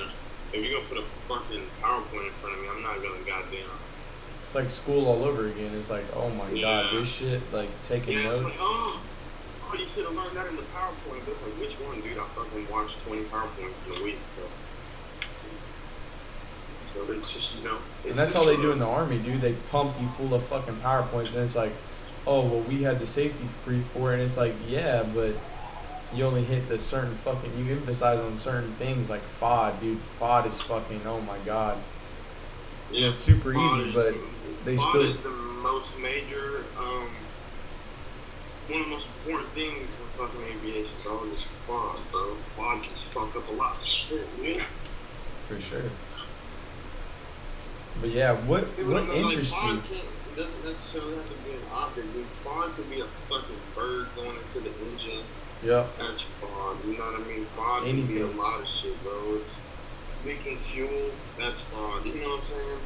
If 0.54 0.64
you're 0.64 0.80
gonna 0.80 0.88
put 0.90 0.98
a 0.98 1.04
fucking 1.28 1.64
PowerPoint 1.82 2.28
in 2.28 2.34
front 2.34 2.56
of 2.56 2.62
me, 2.62 2.68
I'm 2.70 2.82
not 2.82 2.96
gonna 2.98 3.20
goddamn. 3.26 3.70
It's 4.46 4.56
like 4.56 4.70
school 4.70 5.08
all 5.08 5.24
over 5.26 5.48
again. 5.48 5.74
It's 5.76 5.90
like, 5.90 6.06
oh 6.16 6.30
my 6.30 6.60
god, 6.62 6.94
this 6.94 7.08
shit, 7.10 7.42
like 7.54 7.70
taking 7.84 8.14
Yeah, 8.14 8.30
it's 8.32 8.42
notes. 8.42 8.44
like, 8.44 8.54
oh, 8.60 9.02
oh, 9.70 9.74
you 9.78 9.86
should 9.94 10.06
have 10.06 10.16
learned 10.16 10.36
that 10.38 10.48
in 10.48 10.56
the 10.56 10.62
PowerPoint. 10.64 11.26
But 11.26 11.34
it's 11.34 11.44
like, 11.44 11.60
which 11.60 11.74
one, 11.76 12.00
dude? 12.02 12.18
I 12.18 12.24
fucking 12.36 12.68
watched 12.72 12.96
20 13.06 13.24
PowerPoints 13.24 13.74
in 13.96 14.02
a 14.02 14.04
week. 14.04 14.18
So, 16.86 17.04
so 17.06 17.12
it's 17.12 17.34
just, 17.34 17.56
you 17.56 17.64
know. 17.66 17.78
And 18.08 18.16
that's 18.16 18.36
all 18.36 18.46
they 18.46 18.56
do 18.56 18.72
in 18.72 18.80
the 18.80 18.88
army, 18.88 19.18
dude. 19.20 19.42
They 19.42 19.54
pump 19.72 19.96
you 20.00 20.08
full 20.10 20.34
of 20.34 20.44
fucking 20.48 20.78
PowerPoints, 20.78 21.34
and 21.34 21.44
it's 21.44 21.56
like, 21.58 21.74
oh, 22.26 22.42
well, 22.48 22.62
we 22.62 22.84
had 22.84 23.00
the 23.00 23.08
safety 23.08 23.48
brief 23.66 23.84
for 23.88 24.12
it. 24.14 24.20
And 24.20 24.24
it's 24.24 24.38
like, 24.38 24.54
yeah, 24.68 25.04
but 25.04 25.36
you 26.14 26.24
only 26.26 26.44
hit 26.44 26.68
the 26.70 26.80
certain 26.80 27.16
fucking, 27.18 27.52
you 27.58 27.74
emphasize 27.74 28.20
on 28.20 28.38
certain 28.40 28.72
things 28.74 29.10
like 29.10 29.22
FOD, 29.40 29.80
dude. 29.82 30.00
FOD 30.20 30.48
is 30.52 30.62
fucking, 30.62 31.02
oh 31.06 31.22
my 31.22 31.38
god. 31.46 31.78
Yeah, 32.92 33.10
It's 33.10 33.22
super 33.22 33.52
FOD 33.54 33.66
easy, 33.82 33.90
is- 33.90 33.94
but 33.96 34.16
they 34.66 34.76
FOD 34.78 34.90
still- 34.90 35.02
is 35.12 35.20
the 35.22 35.30
most 35.30 35.98
major, 36.00 36.64
um, 36.80 37.10
one 38.70 38.80
of 38.82 38.86
the 38.86 38.92
most 38.96 39.08
important 39.26 39.50
things 39.54 39.82
in 39.82 40.08
fucking 40.18 40.42
aviation 40.44 40.92
is 41.02 41.08
always 41.08 41.38
FOD, 41.68 42.00
bro. 42.12 42.38
FOD 42.58 42.84
can 42.84 42.94
fuck 43.14 43.36
up 43.36 43.50
a 43.50 43.54
lot 43.54 43.76
of 43.82 43.86
shit, 43.86 44.28
man. 44.42 44.64
For 45.48 45.60
sure. 45.60 45.84
But 48.02 48.10
yeah, 48.12 48.34
what 48.34 48.76
People 48.78 48.94
what 48.94 49.00
don't 49.08 49.10
like, 49.10 49.18
interests 49.34 49.56
you? 49.64 49.82
it 49.92 50.36
doesn't 50.38 50.66
necessarily 50.66 51.16
have 51.16 51.30
to 51.30 51.36
be 51.50 51.52
an 51.56 51.62
object, 51.74 52.14
dude. 52.14 52.26
FOD 52.46 52.76
could 52.76 52.90
be 52.90 53.00
a 53.02 53.06
fucking 53.28 53.56
bird 53.76 54.08
going 54.16 54.36
into 54.38 54.60
the 54.60 54.70
engine. 54.86 54.97
Yep. 55.64 55.96
That's 55.98 56.22
FOD, 56.24 56.86
you 56.86 56.98
know 56.98 57.06
what 57.06 57.22
I 57.22 57.24
mean? 57.28 57.46
FOD 57.58 57.84
can 57.86 58.06
be 58.08 58.18
a 58.20 58.24
Anything. 58.24 58.38
lot 58.38 58.62
of 58.62 58.68
shit, 58.68 59.04
bro. 59.04 59.36
It's 59.36 59.54
leaking 60.26 60.58
fuel, 60.60 61.12
that's 61.38 61.62
FOD. 61.62 62.06
You 62.06 62.14
know 62.22 62.30
what 62.30 62.40
I'm 62.40 62.46
saying? 62.46 62.80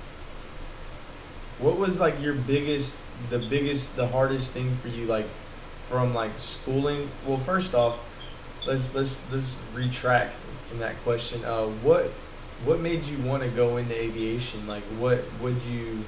What 1.59 1.77
was 1.77 1.99
like 1.99 2.19
your 2.21 2.33
biggest, 2.33 2.97
the 3.29 3.39
biggest, 3.39 3.95
the 3.95 4.07
hardest 4.07 4.51
thing 4.51 4.71
for 4.71 4.87
you, 4.87 5.05
like 5.05 5.27
from 5.83 6.13
like 6.13 6.31
schooling? 6.37 7.09
Well, 7.25 7.37
first 7.37 7.75
off, 7.75 7.99
let's 8.65 8.93
let's 8.95 9.21
let's 9.31 9.53
retract 9.73 10.33
from 10.69 10.79
that 10.79 10.95
question. 11.03 11.43
Uh, 11.45 11.65
what 11.83 12.01
what 12.65 12.79
made 12.79 13.05
you 13.05 13.17
want 13.29 13.47
to 13.47 13.55
go 13.55 13.77
into 13.77 13.93
aviation? 13.93 14.65
Like, 14.67 14.81
what 14.99 15.23
would 15.43 15.55
you, 15.69 15.99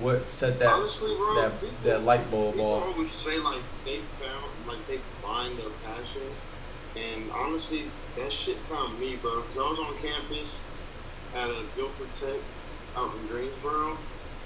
what 0.00 0.32
set 0.32 0.58
that 0.58 0.68
Honestly, 0.68 1.14
bro, 1.16 1.34
that 1.42 1.60
people- 1.60 1.76
that 1.84 2.04
light 2.04 2.30
bulb 2.30 2.54
People 2.54 2.66
off? 2.66 2.94
always 2.96 3.12
say 3.12 3.38
like 3.38 3.62
they 3.84 3.98
found, 4.18 4.50
like 4.66 4.86
they 4.86 4.98
find 5.22 5.56
their 5.58 5.70
passion, 5.84 6.34
and 6.96 7.30
honestly, 7.32 7.90
that 8.16 8.32
shit 8.32 8.56
found 8.68 8.98
me, 8.98 9.16
bro. 9.16 9.42
Cause 9.42 9.58
I 9.58 9.68
was 9.70 9.78
on 9.78 9.96
campus 9.98 10.58
at 11.34 11.48
a 11.48 11.62
Guilford 11.76 12.12
Tech 12.14 12.40
out 12.96 13.14
in 13.14 13.26
Greensboro, 13.28 13.96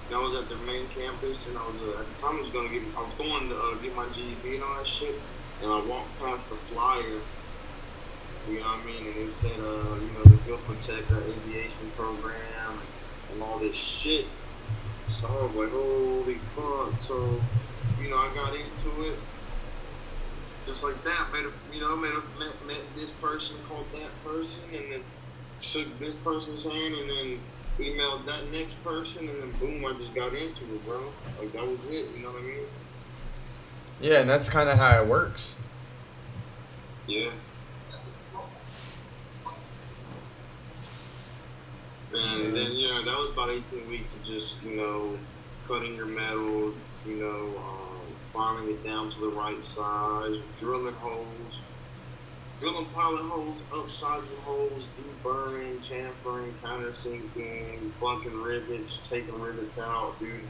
and 0.07 0.15
I 0.15 0.19
was 0.19 0.35
at 0.35 0.49
their 0.49 0.59
main 0.59 0.87
campus, 0.89 1.47
and 1.47 1.57
I 1.57 1.63
was 1.67 1.81
uh, 1.83 2.01
at 2.01 2.07
the 2.17 2.23
time 2.23 2.37
I 2.37 2.41
was 2.43 2.51
gonna 2.51 2.69
get, 2.69 2.83
I 2.97 3.03
was 3.03 3.15
going 3.15 3.49
to 3.49 3.57
uh, 3.57 3.75
get 3.77 3.95
my 3.97 4.07
GED 4.15 4.57
and 4.57 4.65
all 4.65 4.77
that 4.77 4.87
shit, 4.89 5.15
and 5.63 5.71
I 5.71 5.81
walked 5.81 6.19
past 6.21 6.49
the 6.51 6.57
flyer. 6.75 7.21
You 8.51 8.61
know 8.61 8.67
what 8.67 8.81
I 8.81 8.85
mean? 8.85 9.07
And 9.07 9.17
it 9.17 9.33
said, 9.33 9.53
uh, 9.59 9.97
you 9.97 10.11
know, 10.13 10.23
the 10.25 10.37
Guilford 10.45 10.83
Tech 10.83 11.11
uh, 11.11 11.17
aviation 11.21 11.91
program 11.97 12.79
and 13.33 13.43
all 13.43 13.59
this 13.59 13.75
shit. 13.75 14.27
So 15.09 15.29
I 15.29 15.47
was 15.47 15.55
like, 15.55 15.71
holy 15.71 16.39
fuck. 16.57 17.01
So, 17.03 17.41
you 18.03 18.11
know, 18.11 18.19
I 18.19 18.33
got 18.35 18.55
into 18.55 19.11
it. 19.11 19.19
Just 20.67 20.83
like 20.83 21.03
that. 21.05 21.29
Met 21.33 21.45
a, 21.45 21.53
you 21.75 21.81
know, 21.81 21.97
met, 21.97 22.13
a, 22.13 22.39
met, 22.39 22.55
met 22.67 22.83
this 22.97 23.11
person, 23.11 23.57
called 23.69 23.87
that 23.93 24.11
person, 24.25 24.63
and 24.75 24.93
then 24.93 25.01
shook 25.61 25.87
this 25.99 26.17
person's 26.17 26.65
hand 26.65 26.95
and 26.95 27.11
then 27.11 27.41
emailed 27.79 28.25
that 28.27 28.51
next 28.53 28.83
person 28.85 29.29
and 29.29 29.43
then 29.43 29.51
boom, 29.59 29.85
I 29.85 29.93
just 29.99 30.15
got 30.15 30.33
into 30.33 30.45
it, 30.47 30.87
bro. 30.87 31.13
Like 31.41 31.53
that 31.53 31.67
was 31.67 31.79
it. 31.91 32.07
You 32.17 32.23
know 32.23 32.31
what 32.31 32.43
I 32.43 32.47
mean? 32.47 32.67
Yeah, 34.01 34.21
and 34.21 34.31
that's 34.31 34.49
kind 34.49 34.69
of 34.69 34.79
how 34.79 35.01
it 35.01 35.07
works. 35.07 35.61
Yeah. 37.07 37.31
And 42.15 42.55
then 42.55 42.73
you 42.73 42.89
know 42.89 43.05
that 43.05 43.19
was 43.19 43.31
about 43.33 43.51
18 43.51 43.89
weeks 43.89 44.15
of 44.15 44.25
just 44.25 44.63
you 44.63 44.77
know 44.77 45.19
cutting 45.67 45.97
your 45.97 46.07
metal, 46.07 46.73
you 47.07 47.17
know, 47.17 47.59
um, 47.59 48.01
filing 48.33 48.69
it 48.69 48.85
down 48.85 49.11
to 49.11 49.21
the 49.21 49.29
right 49.29 49.65
size, 49.65 50.37
drilling 50.59 50.95
holes, 50.95 51.59
drilling 52.61 52.87
pilot 52.87 53.23
holes, 53.23 53.63
upsizing 53.73 54.39
holes, 54.45 54.87
deburring, 54.99 55.79
chamfering, 55.81 56.53
countersinking, 56.63 57.91
plugging 57.99 58.43
rivets, 58.43 59.09
taking 59.09 59.41
rivets 59.41 59.79
out, 59.79 60.19
dude. 60.19 60.41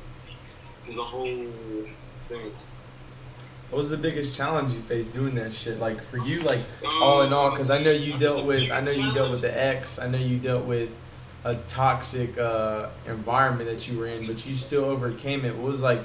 The 0.87 1.03
whole 1.03 1.47
thing. 2.29 2.53
What 3.71 3.79
was 3.79 3.91
the 3.91 3.97
biggest 3.97 4.37
challenge 4.37 4.75
you 4.75 4.81
faced 4.81 5.15
doing 5.15 5.35
that 5.37 5.55
shit? 5.55 5.79
Like 5.79 6.03
for 6.03 6.19
you, 6.19 6.43
like 6.43 6.61
all 7.01 7.23
in 7.23 7.33
all, 7.33 7.51
because 7.51 7.71
I 7.71 7.83
know 7.83 7.91
you 7.91 8.19
dealt 8.19 8.45
with, 8.45 8.71
I 8.71 8.81
know 8.81 8.91
you 8.91 9.13
dealt 9.15 9.31
with 9.31 9.41
the 9.41 9.59
X, 9.59 9.99
I 9.99 10.09
know 10.09 10.19
you 10.19 10.39
dealt 10.39 10.67
with 10.67 10.91
a 11.45 11.55
toxic 11.69 12.39
uh, 12.39 12.89
environment 13.07 13.69
that 13.69 13.87
you 13.89 13.99
were 13.99 14.07
in, 14.07 14.27
but 14.27 14.47
you 14.47 14.55
still 14.55 14.85
overcame 14.85 15.45
it. 15.45 15.55
What 15.57 15.71
was 15.71 15.83
like, 15.83 16.01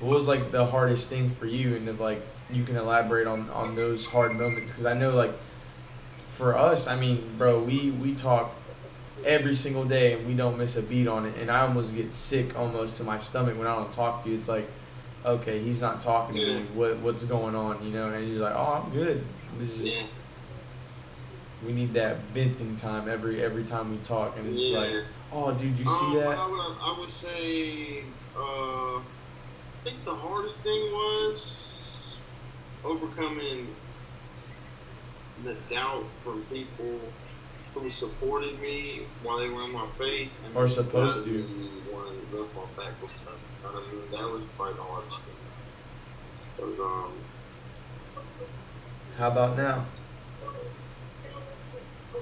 what 0.00 0.14
was 0.14 0.28
like 0.28 0.52
the 0.52 0.66
hardest 0.66 1.08
thing 1.08 1.30
for 1.30 1.46
you, 1.46 1.76
and 1.76 1.88
if 1.88 2.00
like 2.00 2.22
you 2.50 2.64
can 2.64 2.76
elaborate 2.76 3.26
on 3.26 3.50
on 3.50 3.74
those 3.74 4.06
hard 4.06 4.34
moments? 4.34 4.70
Because 4.70 4.86
I 4.86 4.94
know 4.94 5.14
like 5.14 5.32
for 6.18 6.56
us, 6.56 6.86
I 6.86 6.98
mean, 6.98 7.22
bro, 7.36 7.62
we 7.62 7.90
we 7.90 8.14
talk 8.14 8.52
every 9.24 9.54
single 9.54 9.84
day 9.84 10.14
and 10.14 10.26
we 10.26 10.34
don't 10.34 10.56
miss 10.56 10.76
a 10.76 10.82
beat 10.82 11.08
on 11.08 11.26
it, 11.26 11.34
and 11.38 11.50
I 11.50 11.60
almost 11.60 11.94
get 11.94 12.12
sick 12.12 12.58
almost 12.58 12.96
to 12.98 13.04
my 13.04 13.18
stomach 13.18 13.58
when 13.58 13.66
I 13.66 13.74
don't 13.76 13.92
talk 13.92 14.24
to 14.24 14.30
you. 14.30 14.36
It's 14.36 14.48
like 14.48 14.66
okay, 15.24 15.58
he's 15.60 15.80
not 15.80 16.00
talking 16.00 16.36
to 16.36 16.46
me. 16.46 16.62
What 16.74 16.98
what's 16.98 17.24
going 17.24 17.54
on? 17.54 17.84
You 17.84 17.92
know, 17.92 18.08
and 18.08 18.26
you're 18.28 18.42
like, 18.42 18.54
oh, 18.54 18.82
I'm 18.84 18.92
good. 18.92 19.24
Yeah. 19.76 20.02
We 21.64 21.72
need 21.72 21.92
that 21.94 22.18
venting 22.34 22.76
time 22.76 23.08
every 23.08 23.42
every 23.42 23.64
time 23.64 23.90
we 23.90 23.98
talk, 23.98 24.36
and 24.38 24.48
it's 24.48 24.62
Yeah. 24.62 24.78
like, 24.78 25.04
oh, 25.32 25.52
dude, 25.52 25.78
you 25.78 25.84
see 25.84 25.90
Um, 25.90 26.14
that? 26.14 26.38
I 26.38 26.46
would, 26.46 26.76
I 26.80 26.96
would 26.98 27.12
say, 27.12 28.04
uh, 28.36 28.96
I 28.98 29.02
think 29.84 30.04
the 30.04 30.14
hardest 30.14 30.58
thing 30.60 30.92
was 30.92 32.16
overcoming 32.84 33.74
the 35.44 35.54
doubt 35.70 36.04
from 36.24 36.42
people 36.44 36.98
who 37.74 37.90
supported 37.90 38.60
me 38.60 39.02
while 39.22 39.38
they 39.38 39.48
were 39.48 39.62
in 39.64 39.72
my 39.72 39.86
face 39.98 40.40
and 40.44 40.54
Or 40.56 40.66
supposed 40.66 41.24
to. 41.24 41.42
wanted 41.92 42.30
to 42.30 42.36
lift 42.40 42.54
my 42.54 42.62
back 42.82 43.00
with 43.00 43.10
stuff. 43.10 43.38
What 43.62 43.74
I 43.74 43.92
mean? 43.92 44.10
That 44.10 44.32
was 44.32 44.42
probably 44.56 44.74
the 44.74 44.82
hardest 44.82 45.16
thing. 45.16 46.76
Cause 46.76 46.80
um, 46.80 47.12
How 49.18 49.28
about 49.30 49.56
now? 49.56 49.86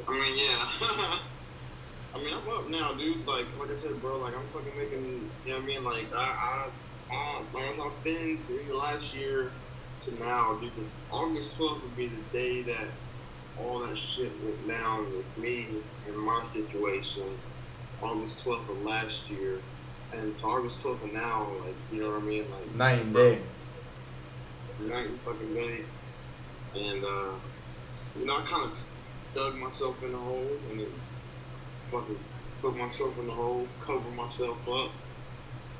I 0.09 0.13
mean, 0.13 0.39
yeah. 0.39 0.71
I 2.15 2.19
mean, 2.19 2.35
I'm 2.35 2.49
up 2.49 2.69
now, 2.69 2.95
dude. 2.95 3.27
Like, 3.27 3.47
like 3.59 3.71
I 3.71 3.75
said, 3.75 4.01
bro. 4.01 4.19
Like, 4.19 4.35
I'm 4.35 4.49
fucking 4.49 4.77
making. 4.77 5.31
You 5.45 5.53
know 5.53 5.57
what 5.57 5.63
I 5.63 5.67
mean? 5.67 5.85
Like, 5.85 6.13
I, 6.15 6.71
I, 7.11 7.15
I 7.15 7.45
like 7.53 7.79
I've 7.79 8.03
been 8.03 8.45
in 8.49 8.69
the 8.69 8.75
last 8.75 9.13
year 9.15 9.53
to 10.05 10.15
now, 10.19 10.59
dude. 10.61 10.73
August 11.11 11.59
12th 11.59 11.83
would 11.83 11.97
be 11.97 12.09
the 12.09 12.23
day 12.33 12.63
that 12.63 12.89
all 13.59 13.81
that 13.81 13.99
shit 13.99 14.33
went 14.43 14.67
down 14.67 15.15
with 15.17 15.37
me 15.37 15.67
and 16.07 16.17
my 16.17 16.45
situation. 16.47 17.25
August 18.01 18.45
12th 18.45 18.71
of 18.71 18.83
last 18.83 19.29
year, 19.29 19.61
and 20.13 20.39
to 20.39 20.45
August 20.45 20.83
12th 20.83 21.05
of 21.05 21.13
now, 21.13 21.49
like, 21.65 21.75
you 21.93 22.01
know 22.01 22.11
what 22.11 22.23
I 22.23 22.27
mean? 22.27 22.45
Like, 22.51 22.75
Night 22.75 23.03
and 23.03 23.15
day. 23.15 23.39
night 24.81 25.07
and 25.09 25.21
fucking 25.23 25.53
day. 25.55 25.85
And, 26.75 27.05
uh, 27.05 27.33
you 28.19 28.25
know, 28.25 28.37
I 28.39 28.43
kind 28.49 28.65
of 28.71 28.73
dug 29.39 29.55
myself 29.55 30.03
in 30.03 30.11
the 30.11 30.19
hole 30.19 30.51
and 30.71 30.81
then 30.81 30.93
fucking 31.93 32.19
put 32.61 32.77
myself 32.77 33.17
in 33.19 33.27
the 33.29 33.33
hole, 33.33 33.69
cover 33.81 34.11
myself 34.11 34.59
up, 34.69 34.91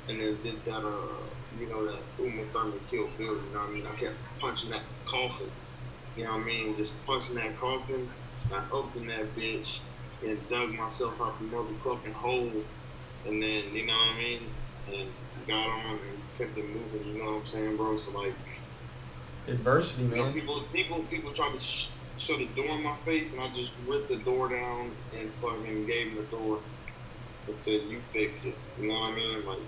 and 0.07 0.21
then 0.21 0.37
did 0.43 0.63
that, 0.63 0.85
uh, 0.85 1.17
you 1.59 1.67
know, 1.67 1.85
that 1.85 1.99
Uma 2.19 2.43
Thurman 2.53 2.79
kill 2.89 3.09
Bill, 3.17 3.35
you 3.35 3.41
know 3.53 3.59
what 3.59 3.69
I 3.69 3.73
mean? 3.73 3.85
I 3.85 3.95
kept 3.95 4.15
punching 4.39 4.69
that 4.69 4.83
coffin, 5.05 5.51
you 6.15 6.23
know 6.23 6.31
what 6.31 6.43
I 6.43 6.45
mean? 6.45 6.73
Just 6.73 7.05
punching 7.05 7.35
that 7.35 7.59
coffin, 7.59 8.09
I 8.53 8.63
opened 8.71 9.09
that 9.09 9.35
bitch, 9.35 9.79
and 10.25 10.39
dug 10.49 10.69
myself 10.75 11.19
out 11.19 11.37
the 11.39 11.45
motherfucking 11.47 12.13
hole, 12.13 12.51
and 13.25 13.43
then, 13.43 13.73
you 13.73 13.85
know 13.85 13.93
what 13.93 14.15
I 14.15 14.17
mean? 14.17 14.39
And 14.87 15.09
got 15.47 15.67
on 15.67 15.91
and 15.91 16.19
kept 16.37 16.57
it 16.57 16.65
moving, 16.65 17.13
you 17.13 17.21
know 17.21 17.31
what 17.31 17.41
I'm 17.41 17.47
saying, 17.47 17.75
bro? 17.75 17.99
So, 17.99 18.11
like, 18.11 18.33
Adversity, 19.49 20.03
you 20.03 20.15
know, 20.15 20.23
man. 20.23 20.33
people, 20.33 20.61
people, 20.71 20.99
people 21.09 21.31
tried 21.33 21.51
to 21.51 21.59
sh- 21.59 21.89
shut 22.19 22.39
the 22.39 22.45
door 22.47 22.75
in 22.77 22.83
my 22.83 22.95
face, 23.05 23.33
and 23.33 23.41
I 23.41 23.49
just 23.55 23.75
ripped 23.87 24.09
the 24.09 24.17
door 24.17 24.49
down 24.49 24.91
and 25.17 25.33
fucking 25.35 25.85
gave 25.85 26.07
him 26.07 26.15
the 26.15 26.23
door 26.23 26.59
and 27.47 27.55
said, 27.57 27.83
"You 27.83 28.01
fix 28.01 28.45
it." 28.45 28.55
You 28.79 28.89
know 28.89 28.99
what 28.99 29.13
I 29.13 29.15
mean? 29.15 29.45
Like 29.45 29.59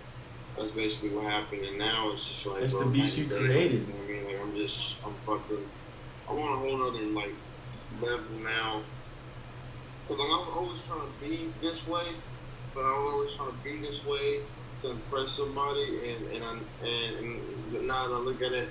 that's 0.57 0.71
basically 0.71 1.09
what 1.09 1.25
happened. 1.25 1.63
And 1.63 1.77
now 1.77 2.11
it's 2.11 2.27
just 2.27 2.45
like 2.45 2.63
It's 2.63 2.73
bro, 2.73 2.85
the 2.85 2.91
beast 2.91 3.17
you 3.17 3.25
created. 3.27 3.87
You 3.87 3.93
know 3.93 3.99
what 3.99 4.09
I 4.09 4.11
mean? 4.11 4.25
Like 4.25 4.41
I'm 4.41 4.55
just, 4.55 4.97
I'm 5.05 5.15
fucking. 5.25 5.71
I 6.29 6.33
want 6.33 6.55
a 6.55 6.57
whole 6.57 6.83
other 6.83 7.05
like 7.05 7.35
level 7.99 8.39
now. 8.39 8.83
Cause 10.07 10.19
I'm 10.19 10.31
I'm 10.31 10.57
always 10.57 10.85
trying 10.85 11.01
to 11.01 11.13
be 11.21 11.53
this 11.61 11.87
way, 11.87 12.05
but 12.73 12.81
I'm 12.81 13.07
always 13.07 13.33
trying 13.35 13.51
to 13.51 13.57
be 13.63 13.79
this 13.79 14.03
way 14.05 14.41
to 14.81 14.91
impress 14.91 15.31
somebody, 15.31 16.11
and 16.11 16.27
and 16.31 16.43
I, 16.43 16.85
and, 16.85 17.15
and 17.17 17.87
now 17.87 18.07
that 18.07 18.13
I 18.13 18.19
look 18.19 18.41
at 18.41 18.51
it, 18.51 18.69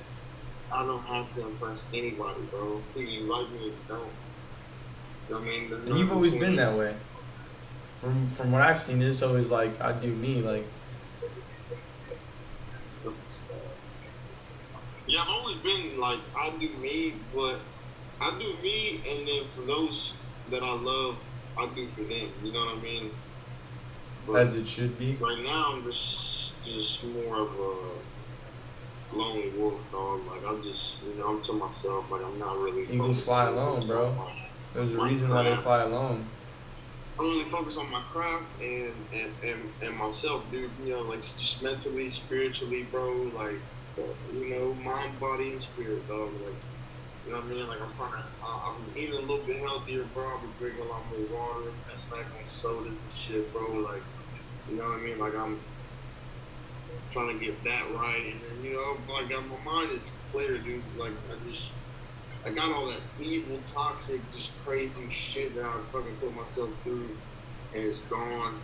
I 0.73 0.87
don't 0.87 1.03
have 1.03 1.33
to 1.35 1.47
impress 1.47 1.83
anybody, 1.93 2.41
bro. 2.51 2.81
Either 2.95 3.05
you 3.05 3.21
like 3.23 3.51
me 3.51 3.59
or 3.59 3.63
you 3.63 3.75
don't. 3.89 4.11
You 5.29 5.35
know 5.35 5.41
I 5.41 5.45
mean? 5.45 5.71
There's 5.71 5.85
And 5.85 5.99
you've 5.99 6.13
always 6.13 6.35
been 6.35 6.57
that 6.57 6.77
way. 6.77 6.95
From 8.01 8.31
from 8.31 8.53
what 8.53 8.63
I've 8.63 8.81
seen, 8.81 9.03
it's 9.03 9.23
always 9.23 9.49
like 9.49 9.81
I 9.81 9.93
do 9.93 10.09
me. 10.09 10.41
Like 10.43 10.65
Yeah, 15.07 15.23
I've 15.23 15.29
always 15.29 15.59
been 15.59 15.99
like 15.99 16.21
I 16.37 16.51
do 16.59 16.69
me, 16.77 17.15
but 17.35 17.57
I 18.21 18.31
do 18.39 18.55
me, 18.63 19.01
and 19.09 19.27
then 19.27 19.43
for 19.57 19.63
those 19.63 20.13
that 20.51 20.63
I 20.63 20.73
love, 20.73 21.17
I 21.59 21.69
do 21.75 21.89
for 21.89 22.03
them. 22.03 22.31
You 22.45 22.53
know 22.53 22.67
what 22.67 22.79
I 22.79 22.81
mean? 22.81 23.11
But 24.27 24.37
as 24.37 24.55
it 24.55 24.69
should 24.69 24.99
be. 24.99 25.17
right 25.17 25.43
now, 25.43 25.73
I'm 25.73 25.85
just 25.85 26.53
just 26.65 27.03
more 27.05 27.41
of 27.41 27.59
a 27.59 27.77
lone 29.13 29.59
wolf, 29.59 29.81
dog. 29.93 30.21
Like 30.27 30.47
I'm 30.47 30.63
just, 30.63 30.97
you 31.03 31.15
know, 31.19 31.29
I'm 31.29 31.43
to 31.43 31.53
myself. 31.53 32.11
Like 32.11 32.23
I'm 32.23 32.39
not 32.39 32.59
really. 32.59 32.87
Eagles 32.91 33.25
fly 33.25 33.49
alone, 33.49 33.87
bro. 33.87 34.15
There's 34.75 34.95
a 34.95 35.03
reason 35.03 35.31
why 35.31 35.43
they 35.43 35.57
fly 35.57 35.83
alone. 35.83 36.27
I'm 37.19 37.27
really 37.27 37.45
focused 37.51 37.79
on 37.79 37.91
my 37.91 38.01
craft 38.13 38.45
and, 38.63 38.95
and, 39.13 39.33
and, 39.45 39.61
and 39.83 39.97
myself, 39.97 40.51
dude. 40.51 40.71
You 40.85 40.95
know, 40.95 41.03
like 41.03 41.21
just 41.21 41.63
mentally, 41.63 42.09
spiritually, 42.11 42.85
bro. 42.85 43.31
Like, 43.37 43.57
you 44.33 44.49
know, 44.49 44.75
mind, 44.75 45.19
body, 45.21 45.53
and 45.53 45.63
spirit, 45.63 46.07
dog. 46.09 46.33
Like, 46.45 46.55
you 47.27 47.33
know 47.33 47.39
what 47.39 47.45
I 47.45 47.49
mean? 47.49 47.67
Like, 47.69 47.81
I'm 47.83 47.95
trying 47.97 48.13
to, 48.13 48.29
uh, 48.43 48.73
I'm 48.73 48.77
eating 48.97 49.17
a 49.17 49.21
little 49.21 49.45
bit 49.45 49.59
healthier, 49.59 50.05
bro. 50.15 50.39
I'm 50.39 50.53
drinking 50.59 50.83
a 50.83 50.89
lot 50.89 51.03
more 51.11 51.39
water, 51.39 51.71
cutting 51.87 52.11
back 52.11 52.27
on 52.33 52.49
sodas 52.49 52.89
and 52.89 52.99
shit, 53.15 53.53
bro. 53.53 53.71
Like, 53.71 54.03
you 54.71 54.77
know 54.77 54.85
what 54.85 54.99
I 54.99 55.03
mean? 55.03 55.19
Like, 55.19 55.35
I'm 55.35 55.61
trying 57.11 57.39
to 57.39 57.45
get 57.45 57.63
that 57.65 57.93
right. 57.95 58.25
And 58.33 58.41
then, 58.43 58.65
you 58.65 58.75
know, 58.75 59.13
like, 59.13 59.31
my 59.31 59.57
mind 59.65 60.01
is 60.01 60.11
clear, 60.31 60.59
dude. 60.59 60.85
Like, 60.97 61.13
I 61.31 61.49
just, 61.49 61.73
I 62.45 62.51
got 62.51 62.73
all 62.73 62.89
that 62.89 63.01
evil, 63.19 63.63
toxic, 63.73 64.31
just 64.33 64.59
crazy 64.65 65.09
shit 65.11 65.55
that 65.55 65.65
I 65.65 65.81
fucking 65.93 66.17
put 66.17 66.35
myself 66.35 66.71
through, 66.83 67.17
and 67.75 67.85
it's 67.85 68.01
gone. 68.01 68.63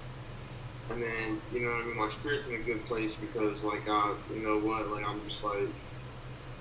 And 0.88 1.02
then, 1.02 1.42
you 1.52 1.60
know 1.60 1.72
I 1.72 1.84
mean? 1.84 1.96
My 1.96 2.10
spirit's 2.10 2.46
in 2.48 2.54
a 2.54 2.62
good 2.62 2.86
place 2.86 3.16
because, 3.16 3.60
like, 3.62 3.88
I, 3.88 4.14
you 4.32 4.42
know 4.42 4.58
what? 4.58 4.88
Like, 4.90 5.04
I'm 5.04 5.28
just 5.28 5.42
like, 5.42 5.68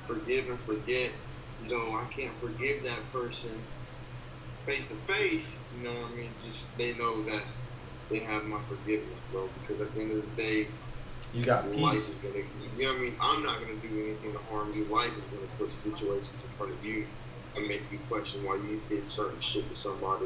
forgive 0.07 0.49
and 0.49 0.59
forget. 0.61 1.11
You 1.61 1.69
know, 1.69 1.95
I 1.95 2.05
can't 2.13 2.33
forgive 2.39 2.83
that 2.83 3.11
person 3.13 3.51
face 4.65 4.87
to 4.89 4.95
face. 5.07 5.61
You 5.77 5.83
know 5.83 5.93
what 5.93 6.11
I 6.11 6.15
mean? 6.15 6.31
Just 6.43 6.75
they 6.77 6.93
know 6.93 7.23
that 7.25 7.43
they 8.09 8.19
have 8.19 8.43
my 8.43 8.59
forgiveness, 8.67 9.19
bro. 9.31 9.49
Because 9.61 9.81
at 9.81 9.93
the 9.93 10.01
end 10.01 10.11
of 10.11 10.35
the 10.35 10.41
day, 10.41 10.67
You 11.35 11.43
got 11.43 11.67
life 11.75 11.93
peace. 11.93 12.09
is 12.09 12.15
gonna, 12.15 12.35
you 12.37 12.85
know 12.85 12.91
what 12.93 12.97
I 12.97 13.01
mean? 13.03 13.15
I'm 13.19 13.43
not 13.43 13.59
gonna 13.61 13.75
do 13.75 14.05
anything 14.05 14.31
to 14.33 14.39
harm 14.49 14.73
you. 14.73 14.85
Life 14.85 15.11
is 15.11 15.23
gonna 15.37 15.47
put 15.57 15.73
situations 15.73 16.31
in 16.43 16.57
front 16.57 16.71
of 16.71 16.83
you 16.85 17.05
and 17.55 17.67
make 17.67 17.81
you 17.91 17.99
question 18.09 18.43
why 18.43 18.55
you 18.55 18.81
did 18.89 19.07
certain 19.07 19.39
shit 19.41 19.69
to 19.69 19.75
somebody. 19.75 20.25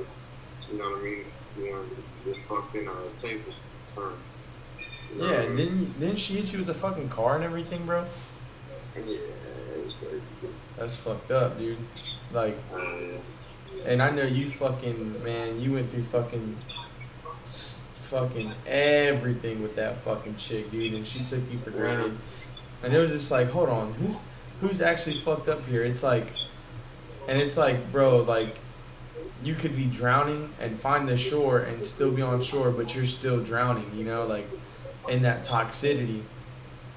You 0.72 0.78
know 0.78 0.90
what 0.92 1.00
I 1.00 1.04
mean? 1.04 1.26
You 1.58 1.72
know, 1.72 1.84
the 2.26 2.34
fucking 2.48 2.88
uh, 2.88 2.94
tables 3.20 3.56
turn. 3.96 4.14
You 5.14 5.22
know 5.22 5.32
Yeah, 5.32 5.38
I 5.38 5.42
and 5.44 5.56
mean? 5.56 5.66
didn't 5.68 6.00
didn't 6.00 6.20
she 6.20 6.36
hit 6.36 6.52
you 6.54 6.60
with 6.60 6.68
the 6.68 6.74
fucking 6.76 7.10
car 7.10 7.36
and 7.36 7.44
everything, 7.44 7.86
bro? 7.86 8.06
Yeah, 8.96 9.02
it 9.04 9.86
was 9.86 9.94
crazy. 9.96 10.22
That's 10.78 10.96
fucked 10.96 11.32
up, 11.32 11.58
dude. 11.58 11.78
Like 12.32 12.58
Uh, 12.74 13.18
and 13.86 14.02
I 14.02 14.12
know 14.12 14.24
you 14.24 14.50
fucking 14.50 15.24
man, 15.24 15.60
you 15.60 15.74
went 15.74 15.90
through 15.92 16.04
fucking, 16.04 16.58
fucking 18.10 18.52
everything 18.66 19.62
with 19.62 19.76
that 19.76 19.98
fucking 19.98 20.36
chick, 20.38 20.72
dude, 20.72 20.94
and 20.94 21.06
she 21.06 21.20
took 21.24 21.40
you 21.52 21.60
for 21.60 21.72
granted, 21.72 22.18
and 22.84 22.94
it 22.94 23.00
was 23.00 23.12
just 23.12 23.32
like, 23.32 23.50
hold 23.50 23.70
on, 23.70 23.94
who's 23.94 24.18
who's 24.62 24.82
actually 24.82 25.20
fucked 25.20 25.48
up 25.48 25.66
here? 25.66 25.84
It's 25.84 26.04
like, 26.04 26.28
and 27.28 27.40
it's 27.40 27.56
like, 27.56 27.92
bro, 27.92 28.18
like, 28.18 28.58
you 29.44 29.56
could 29.56 29.76
be 29.76 29.86
drowning 29.86 30.54
and 30.60 30.80
find 30.80 31.08
the 31.08 31.18
shore 31.18 31.60
and 31.60 31.86
still 31.86 32.12
be 32.12 32.22
on 32.22 32.42
shore, 32.42 32.72
but 32.72 32.94
you're 32.96 33.06
still 33.06 33.42
drowning, 33.44 33.90
you 33.96 34.04
know, 34.04 34.26
like, 34.26 34.50
in 35.08 35.22
that 35.22 35.46
toxicity. 35.46 36.24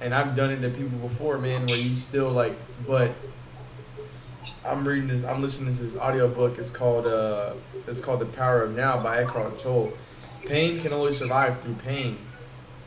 And 0.01 0.13
I've 0.13 0.35
done 0.35 0.49
it 0.49 0.59
to 0.61 0.69
people 0.69 0.97
before, 0.97 1.37
man, 1.37 1.67
where 1.67 1.77
you 1.77 1.95
still 1.95 2.29
like, 2.29 2.57
but 2.85 3.13
I'm 4.65 4.87
reading 4.87 5.07
this. 5.07 5.23
I'm 5.23 5.41
listening 5.41 5.73
to 5.73 5.81
this 5.81 5.95
audiobook. 5.95 6.57
It's 6.57 6.69
called 6.69 7.05
uh, 7.05 7.53
it's 7.87 8.01
called 8.01 8.19
The 8.19 8.25
Power 8.25 8.63
of 8.63 8.75
Now 8.75 9.01
by 9.01 9.21
Eckhart 9.21 9.59
Tolle. 9.59 9.93
Pain 10.45 10.81
can 10.81 10.93
only 10.93 11.11
survive 11.11 11.61
through 11.61 11.75
pain, 11.75 12.17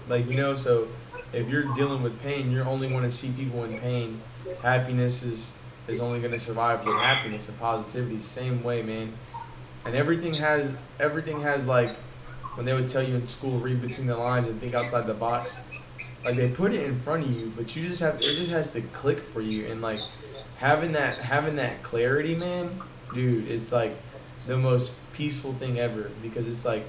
like 0.08 0.26
you 0.28 0.34
know. 0.34 0.54
So 0.54 0.88
if 1.32 1.48
you're 1.48 1.74
dealing 1.74 2.02
with 2.02 2.20
pain, 2.22 2.50
you're 2.50 2.66
only 2.66 2.88
going 2.88 3.04
to 3.04 3.10
see 3.10 3.30
people 3.32 3.64
in 3.64 3.78
pain. 3.80 4.20
Happiness 4.62 5.22
is 5.22 5.52
is 5.88 6.00
only 6.00 6.20
going 6.20 6.32
to 6.32 6.40
survive 6.40 6.84
with 6.84 6.96
happiness 6.96 7.48
and 7.48 7.58
positivity. 7.58 8.20
Same 8.20 8.62
way, 8.62 8.82
man. 8.82 9.12
And 9.84 9.94
everything 9.94 10.34
has 10.34 10.74
everything 11.00 11.42
has 11.42 11.66
like 11.66 11.96
when 12.56 12.66
they 12.66 12.74
would 12.74 12.88
tell 12.88 13.02
you 13.02 13.14
in 13.14 13.24
school, 13.24 13.58
read 13.58 13.80
between 13.80 14.06
the 14.06 14.16
lines 14.16 14.48
and 14.48 14.60
think 14.60 14.74
outside 14.74 15.06
the 15.06 15.14
box. 15.14 15.62
Like 16.24 16.36
they 16.36 16.48
put 16.48 16.74
it 16.74 16.82
in 16.82 16.98
front 16.98 17.24
of 17.24 17.30
you, 17.30 17.52
but 17.56 17.76
you 17.76 17.86
just 17.86 18.00
have 18.00 18.16
it 18.16 18.22
just 18.22 18.50
has 18.50 18.72
to 18.72 18.80
click 18.80 19.22
for 19.22 19.40
you 19.40 19.66
and 19.66 19.80
like 19.80 20.00
having 20.58 20.92
that 20.92 21.16
having 21.16 21.56
that 21.56 21.82
clarity, 21.82 22.36
man, 22.36 22.80
dude, 23.14 23.48
it's 23.48 23.72
like 23.72 23.96
the 24.46 24.56
most 24.56 24.92
peaceful 25.12 25.52
thing 25.54 25.78
ever 25.78 26.10
because 26.22 26.48
it's 26.48 26.64
like 26.64 26.84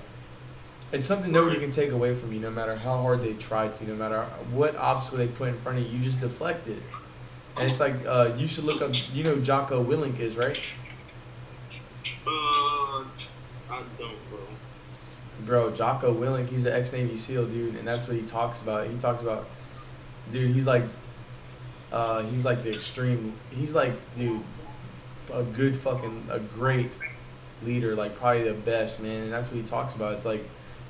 it's 0.92 1.06
something 1.06 1.32
nobody 1.32 1.60
can 1.60 1.72
take 1.72 1.92
away 1.92 2.16
from 2.16 2.32
you, 2.32 2.40
no 2.40 2.50
matter 2.52 2.76
how 2.76 3.02
hard 3.02 3.22
they 3.24 3.34
try 3.34 3.68
to, 3.68 3.88
no 3.88 3.96
matter 3.96 4.24
what 4.52 4.76
obstacle 4.78 5.18
they 5.18 5.28
put 5.28 5.50
in 5.50 5.58
front 5.58 5.78
of 5.80 5.86
you, 5.86 5.98
you 5.98 6.04
just 6.04 6.22
deflect 6.22 6.68
it. 6.68 6.82
And 7.58 7.70
it's 7.70 7.80
like 7.80 7.96
uh, 8.06 8.32
you 8.38 8.48
should 8.48 8.64
look 8.64 8.82
up, 8.82 8.92
you 9.14 9.24
know, 9.24 9.40
Jocko 9.42 9.84
Willink 9.84 10.20
is 10.20 10.38
right, 10.38 10.60
Uh, 12.26 13.04
I 13.70 13.84
don't, 13.98 14.30
bro. 14.30 14.40
bro. 15.46 15.72
Jocko 15.72 16.14
Willink, 16.14 16.50
he's 16.50 16.66
an 16.66 16.74
ex 16.74 16.94
Navy 16.94 17.18
SEAL 17.18 17.48
dude, 17.48 17.76
and 17.76 17.88
that's 17.88 18.08
what 18.08 18.16
he 18.18 18.24
talks 18.24 18.62
about. 18.62 18.88
He 18.88 18.98
talks 18.98 19.22
about, 19.22 19.48
dude, 20.32 20.54
he's 20.54 20.68
like, 20.68 20.84
uh, 21.92 22.24
he's 22.24 22.46
like 22.46 22.64
the 22.64 22.74
extreme. 22.74 23.34
He's 23.52 23.74
like, 23.74 23.94
dude, 24.18 24.42
a 25.34 25.44
good 25.44 25.76
fucking, 25.76 26.28
a 26.30 26.40
great 26.40 26.98
leader, 27.64 27.96
like 27.96 28.18
probably 28.18 28.44
the 28.44 28.54
best 28.54 29.02
man, 29.02 29.24
and 29.24 29.34
that's 29.34 29.50
what 29.50 29.58
he 29.58 29.64
talks 29.64 29.96
about. 29.96 30.14
It's 30.14 30.26
like 30.26 30.48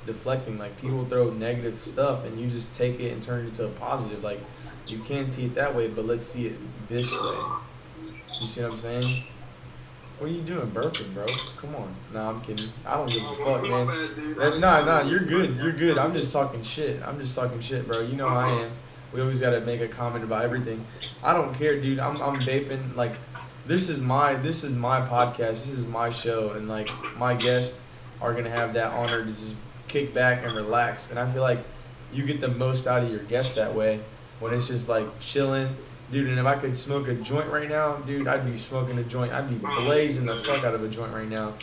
deflecting. 0.08 0.58
Like 0.58 0.80
people 0.80 1.04
throw 1.04 1.30
negative 1.30 1.78
stuff, 1.78 2.24
and 2.24 2.40
you 2.40 2.48
just 2.48 2.74
take 2.74 2.98
it 2.98 3.12
and 3.12 3.22
turn 3.22 3.44
it 3.44 3.48
into 3.48 3.66
a 3.66 3.68
positive. 3.68 4.24
Like 4.24 4.40
you 4.88 4.98
can't 5.00 5.30
see 5.30 5.44
it 5.44 5.54
that 5.54 5.74
way, 5.74 5.86
but 5.86 6.04
let's 6.04 6.26
see 6.26 6.46
it 6.48 6.56
this 6.88 7.12
way. 7.12 7.36
You 7.96 8.46
see 8.46 8.62
what 8.62 8.72
I'm 8.72 8.78
saying? 8.78 9.04
What 10.18 10.30
are 10.30 10.32
you 10.32 10.40
doing, 10.40 10.68
burping, 10.72 11.14
bro? 11.14 11.26
Come 11.58 11.76
on. 11.76 11.94
Nah, 12.12 12.30
I'm 12.30 12.40
kidding. 12.40 12.66
I 12.84 12.96
don't 12.96 13.08
give 13.08 13.22
a 13.22 13.34
fuck, 13.36 13.62
man. 13.62 14.60
Nah, 14.60 14.84
nah, 14.84 15.02
you're 15.02 15.20
good. 15.20 15.56
You're 15.56 15.72
good. 15.72 15.96
I'm 15.96 16.12
just 16.12 16.32
talking 16.32 16.62
shit. 16.62 17.00
I'm 17.06 17.20
just 17.20 17.36
talking 17.36 17.60
shit, 17.60 17.86
bro. 17.86 18.00
You 18.00 18.16
know 18.16 18.28
how 18.28 18.38
I 18.38 18.62
am. 18.64 18.72
We 19.12 19.20
always 19.20 19.40
gotta 19.40 19.60
make 19.60 19.80
a 19.80 19.88
comment 19.88 20.24
about 20.24 20.42
everything. 20.42 20.84
I 21.22 21.32
don't 21.34 21.54
care, 21.54 21.80
dude. 21.80 22.00
I'm 22.00 22.20
I'm 22.20 22.40
vaping. 22.40 22.96
Like, 22.96 23.14
this 23.66 23.88
is 23.88 24.00
my 24.00 24.34
this 24.34 24.64
is 24.64 24.74
my 24.74 25.00
podcast. 25.00 25.64
This 25.64 25.70
is 25.70 25.86
my 25.86 26.10
show, 26.10 26.50
and 26.50 26.68
like 26.68 26.90
my 27.16 27.34
guests 27.34 27.80
are 28.20 28.34
gonna 28.34 28.50
have 28.50 28.74
that 28.74 28.92
honor 28.92 29.24
to 29.24 29.32
just 29.32 29.54
kick 29.88 30.14
back 30.14 30.44
and 30.44 30.54
relax. 30.54 31.10
And 31.10 31.18
I 31.18 31.30
feel 31.32 31.42
like 31.42 31.60
you 32.12 32.24
get 32.24 32.40
the 32.40 32.48
most 32.48 32.86
out 32.86 33.02
of 33.02 33.10
your 33.10 33.22
guests 33.22 33.56
that 33.56 33.74
way 33.74 34.00
when 34.40 34.54
it's 34.54 34.68
just 34.68 34.88
like 34.88 35.18
chilling. 35.20 35.76
Dude, 36.10 36.28
and 36.28 36.38
if 36.38 36.46
I 36.46 36.56
could 36.56 36.76
smoke 36.76 37.06
a 37.08 37.14
joint 37.14 37.50
right 37.50 37.68
now, 37.68 37.96
dude, 37.96 38.26
I'd 38.26 38.46
be 38.46 38.56
smoking 38.56 38.98
a 38.98 39.04
joint. 39.04 39.32
I'd 39.32 39.50
be 39.50 39.56
blazing 39.56 40.24
the 40.24 40.36
fuck 40.42 40.64
out 40.64 40.74
of 40.74 40.82
a 40.82 40.88
joint 40.88 41.12
right 41.12 41.28
now. 41.28 41.54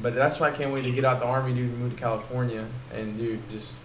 But 0.00 0.14
that's 0.14 0.40
why 0.40 0.48
I 0.48 0.50
can't 0.50 0.72
wait 0.72 0.82
to 0.82 0.90
get 0.90 1.04
out 1.04 1.20
the 1.20 1.26
army, 1.26 1.54
dude, 1.54 1.70
and 1.70 1.78
move 1.78 1.94
to 1.94 1.98
California, 1.98 2.66
and 2.92 3.16
dude, 3.16 3.48
just 3.50 3.76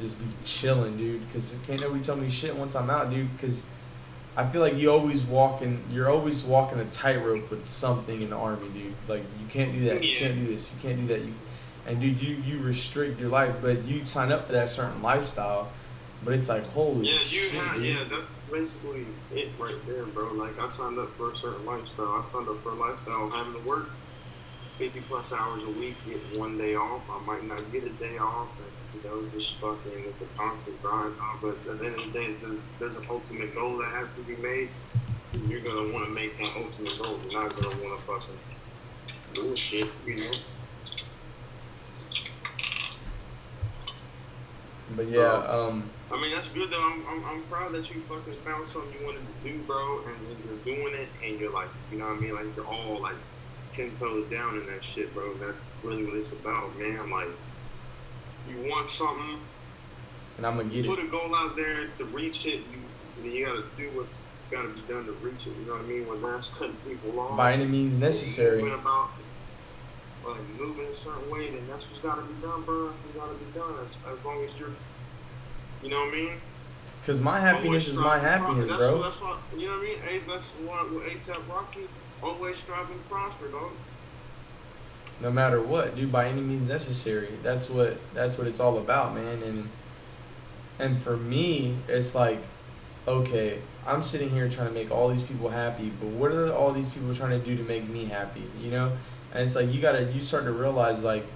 just 0.00 0.18
be 0.18 0.26
chilling, 0.44 0.96
dude. 0.96 1.22
Cause 1.32 1.54
can't 1.66 1.80
nobody 1.80 2.02
tell 2.02 2.16
me 2.16 2.28
shit 2.28 2.56
once 2.56 2.74
I'm 2.74 2.90
out, 2.90 3.10
dude. 3.10 3.28
Cause 3.40 3.62
I 4.36 4.46
feel 4.46 4.60
like 4.60 4.74
you 4.74 4.90
always 4.90 5.22
walking, 5.22 5.84
you're 5.92 6.10
always 6.10 6.42
walking 6.42 6.80
a 6.80 6.84
tightrope 6.86 7.50
with 7.50 7.66
something 7.66 8.20
in 8.20 8.30
the 8.30 8.36
army, 8.36 8.68
dude. 8.70 8.94
Like 9.06 9.22
you 9.40 9.46
can't 9.48 9.72
do 9.72 9.84
that, 9.84 10.02
you 10.02 10.16
can't 10.16 10.34
do 10.34 10.46
this, 10.46 10.72
you 10.72 10.88
can't 10.88 11.00
do 11.00 11.06
that. 11.08 11.20
You, 11.20 11.32
and 11.86 12.00
dude, 12.00 12.20
you 12.20 12.36
you 12.36 12.60
restrict 12.60 13.20
your 13.20 13.28
life, 13.28 13.54
but 13.60 13.84
you 13.84 14.06
sign 14.06 14.32
up 14.32 14.46
for 14.46 14.52
that 14.52 14.68
certain 14.68 15.02
lifestyle. 15.02 15.70
But 16.24 16.34
it's 16.34 16.48
like 16.48 16.66
holy 16.66 17.06
Yeah, 17.08 17.12
you 17.14 17.18
shit, 17.20 17.52
have, 17.52 17.84
yeah, 17.84 18.04
that's 18.10 18.22
basically 18.50 19.06
it 19.34 19.50
right 19.58 19.76
there, 19.86 20.04
bro. 20.06 20.32
Like 20.32 20.58
I 20.58 20.68
signed 20.68 20.98
up 20.98 21.14
for 21.16 21.32
a 21.32 21.36
certain 21.36 21.66
lifestyle. 21.66 22.24
I 22.26 22.32
signed 22.32 22.48
up 22.48 22.62
for 22.62 22.70
a 22.70 22.74
lifestyle 22.74 23.28
having 23.30 23.52
to 23.52 23.68
work 23.68 23.90
fifty 24.78 25.00
plus 25.02 25.32
hours 25.32 25.62
a 25.62 25.70
week, 25.70 25.94
get 26.06 26.38
one 26.38 26.56
day 26.58 26.74
off. 26.74 27.02
I 27.10 27.20
might 27.26 27.44
not 27.44 27.60
get 27.72 27.84
a 27.84 27.90
day 27.90 28.18
off, 28.18 28.48
and 28.58 29.02
you 29.02 29.08
know, 29.08 29.28
just 29.36 29.56
fucking 29.56 30.04
it's 30.06 30.22
a 30.22 30.26
constant 30.36 30.80
grind. 30.82 31.14
But 31.42 31.56
at 31.68 31.78
the 31.78 31.86
end 31.86 31.94
of 31.96 32.12
the 32.12 32.18
day, 32.18 32.34
there's, 32.40 32.58
there's 32.78 32.96
an 32.96 33.04
ultimate 33.10 33.54
goal 33.54 33.76
that 33.78 33.90
has 33.92 34.08
to 34.16 34.22
be 34.22 34.36
made. 34.36 34.68
and 35.34 35.50
You're 35.50 35.60
gonna 35.60 35.92
want 35.92 36.06
to 36.06 36.10
make 36.10 36.38
that 36.38 36.50
ultimate 36.56 36.98
goal. 36.98 37.18
You're 37.28 37.42
not 37.42 37.54
gonna 37.54 37.76
want 37.84 38.00
to 38.00 38.06
fucking 38.06 38.38
bullshit, 39.34 39.88
you 40.06 40.16
know. 40.16 40.32
But 44.90 45.08
yeah, 45.08 45.32
um, 45.48 45.90
I 46.12 46.20
mean, 46.20 46.34
that's 46.34 46.48
good 46.48 46.70
though. 46.70 46.82
I'm, 46.82 47.06
I'm, 47.08 47.24
I'm 47.24 47.42
proud 47.44 47.72
that 47.72 47.92
you 47.94 48.02
fucking 48.02 48.34
found 48.44 48.68
something 48.68 48.92
you 48.98 49.06
wanted 49.06 49.22
to 49.22 49.50
do, 49.50 49.58
bro, 49.60 50.00
and 50.06 50.16
you're 50.44 50.76
doing 50.76 50.94
it, 50.94 51.08
and 51.24 51.40
you're 51.40 51.52
like, 51.52 51.68
you 51.90 51.98
know 51.98 52.06
what 52.06 52.18
I 52.18 52.20
mean? 52.20 52.34
Like, 52.34 52.54
you're 52.54 52.66
all 52.66 53.00
like 53.00 53.16
10 53.72 53.96
toes 53.98 54.30
down 54.30 54.58
in 54.58 54.66
that 54.66 54.84
shit, 54.84 55.12
bro. 55.14 55.34
That's 55.34 55.66
really 55.82 56.04
what 56.04 56.16
it's 56.16 56.32
about, 56.32 56.78
man. 56.78 57.10
Like, 57.10 57.28
you 58.48 58.70
want 58.70 58.90
something, 58.90 59.40
and 60.36 60.46
I'm 60.46 60.56
gonna 60.56 60.68
get 60.68 60.86
put 60.86 60.98
it. 60.98 61.10
Put 61.10 61.20
a 61.20 61.26
goal 61.26 61.34
out 61.34 61.56
there 61.56 61.88
to 61.98 62.04
reach 62.06 62.46
it. 62.46 62.60
You, 63.24 63.30
you 63.30 63.46
gotta 63.46 63.64
do 63.76 63.88
what's 63.94 64.14
gotta 64.50 64.68
be 64.68 64.80
done 64.82 65.06
to 65.06 65.12
reach 65.12 65.46
it, 65.46 65.52
you 65.58 65.66
know 65.66 65.72
what 65.72 65.82
I 65.82 65.86
mean? 65.86 66.06
When 66.06 66.22
that's 66.22 66.48
cutting 66.48 66.76
people 66.86 67.18
off. 67.18 67.36
By 67.36 67.54
any 67.54 67.66
means 67.66 67.96
necessary. 67.96 68.62
Moving 70.26 70.44
about, 70.44 70.58
like, 70.58 70.60
moving 70.60 70.86
a 70.86 70.94
certain 70.94 71.30
way, 71.30 71.50
then 71.50 71.66
that's 71.68 71.84
what's 71.84 72.02
gotta 72.02 72.22
be 72.22 72.34
done, 72.42 72.62
bro. 72.62 72.88
That's 72.88 73.00
what's 73.04 73.16
gotta 73.16 73.34
be 73.34 73.58
done. 73.58 73.74
As, 73.84 74.18
as 74.18 74.24
long 74.24 74.44
as 74.44 74.56
you're, 74.58 74.70
you 75.82 75.88
know 75.90 76.00
what 76.00 76.08
I 76.08 76.16
mean? 76.16 76.32
Cause 77.06 77.20
my 77.20 77.38
happiness 77.38 77.86
is 77.88 77.96
my 77.96 78.18
happiness, 78.18 78.68
that's, 78.68 78.78
bro. 78.78 79.02
That's 79.02 79.20
what, 79.20 79.38
you 79.56 79.66
know 79.66 79.72
what 79.76 79.80
I 79.80 79.82
mean? 79.82 79.98
Hey, 79.98 80.20
that's 80.26 80.44
what 80.64 80.88
ASAP 81.06 81.48
Rocky 81.48 81.88
always 82.22 82.56
striving 82.58 82.96
to 82.96 83.04
prosper, 83.10 83.48
dog. 83.48 83.72
no 85.20 85.30
matter 85.30 85.60
what, 85.60 85.94
dude, 85.96 86.10
by 86.10 86.26
any 86.28 86.40
means 86.40 86.68
necessary. 86.68 87.28
That's 87.42 87.68
what 87.68 87.98
that's 88.14 88.38
what 88.38 88.46
it's 88.46 88.60
all 88.60 88.78
about, 88.78 89.14
man. 89.14 89.42
And 89.42 89.68
and 90.78 91.02
for 91.02 91.16
me, 91.16 91.76
it's 91.88 92.14
like, 92.14 92.40
okay, 93.06 93.60
I'm 93.86 94.02
sitting 94.02 94.30
here 94.30 94.48
trying 94.48 94.68
to 94.68 94.74
make 94.74 94.90
all 94.90 95.08
these 95.08 95.22
people 95.22 95.50
happy, 95.50 95.92
but 96.00 96.08
what 96.08 96.32
are 96.32 96.52
all 96.52 96.72
these 96.72 96.88
people 96.88 97.14
trying 97.14 97.38
to 97.38 97.44
do 97.44 97.56
to 97.56 97.62
make 97.62 97.88
me 97.88 98.06
happy? 98.06 98.44
You 98.60 98.70
know? 98.70 98.92
And 99.34 99.44
it's 99.44 99.56
like 99.56 99.72
you 99.72 99.80
gotta 99.80 100.04
you 100.04 100.22
start 100.22 100.44
to 100.44 100.52
realize 100.52 101.02
like, 101.02 101.26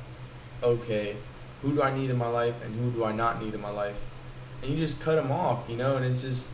okay, 0.62 1.16
who 1.62 1.74
do 1.74 1.82
I 1.82 1.94
need 1.94 2.10
in 2.10 2.16
my 2.16 2.28
life 2.28 2.64
and 2.64 2.74
who 2.74 2.90
do 2.92 3.04
I 3.04 3.12
not 3.12 3.42
need 3.42 3.54
in 3.54 3.60
my 3.60 3.70
life? 3.70 4.00
And 4.62 4.70
you 4.70 4.76
just 4.76 5.00
cut 5.00 5.16
them 5.16 5.30
off, 5.32 5.68
you 5.68 5.76
know, 5.76 5.96
and 5.96 6.04
it's 6.06 6.22
just 6.22 6.52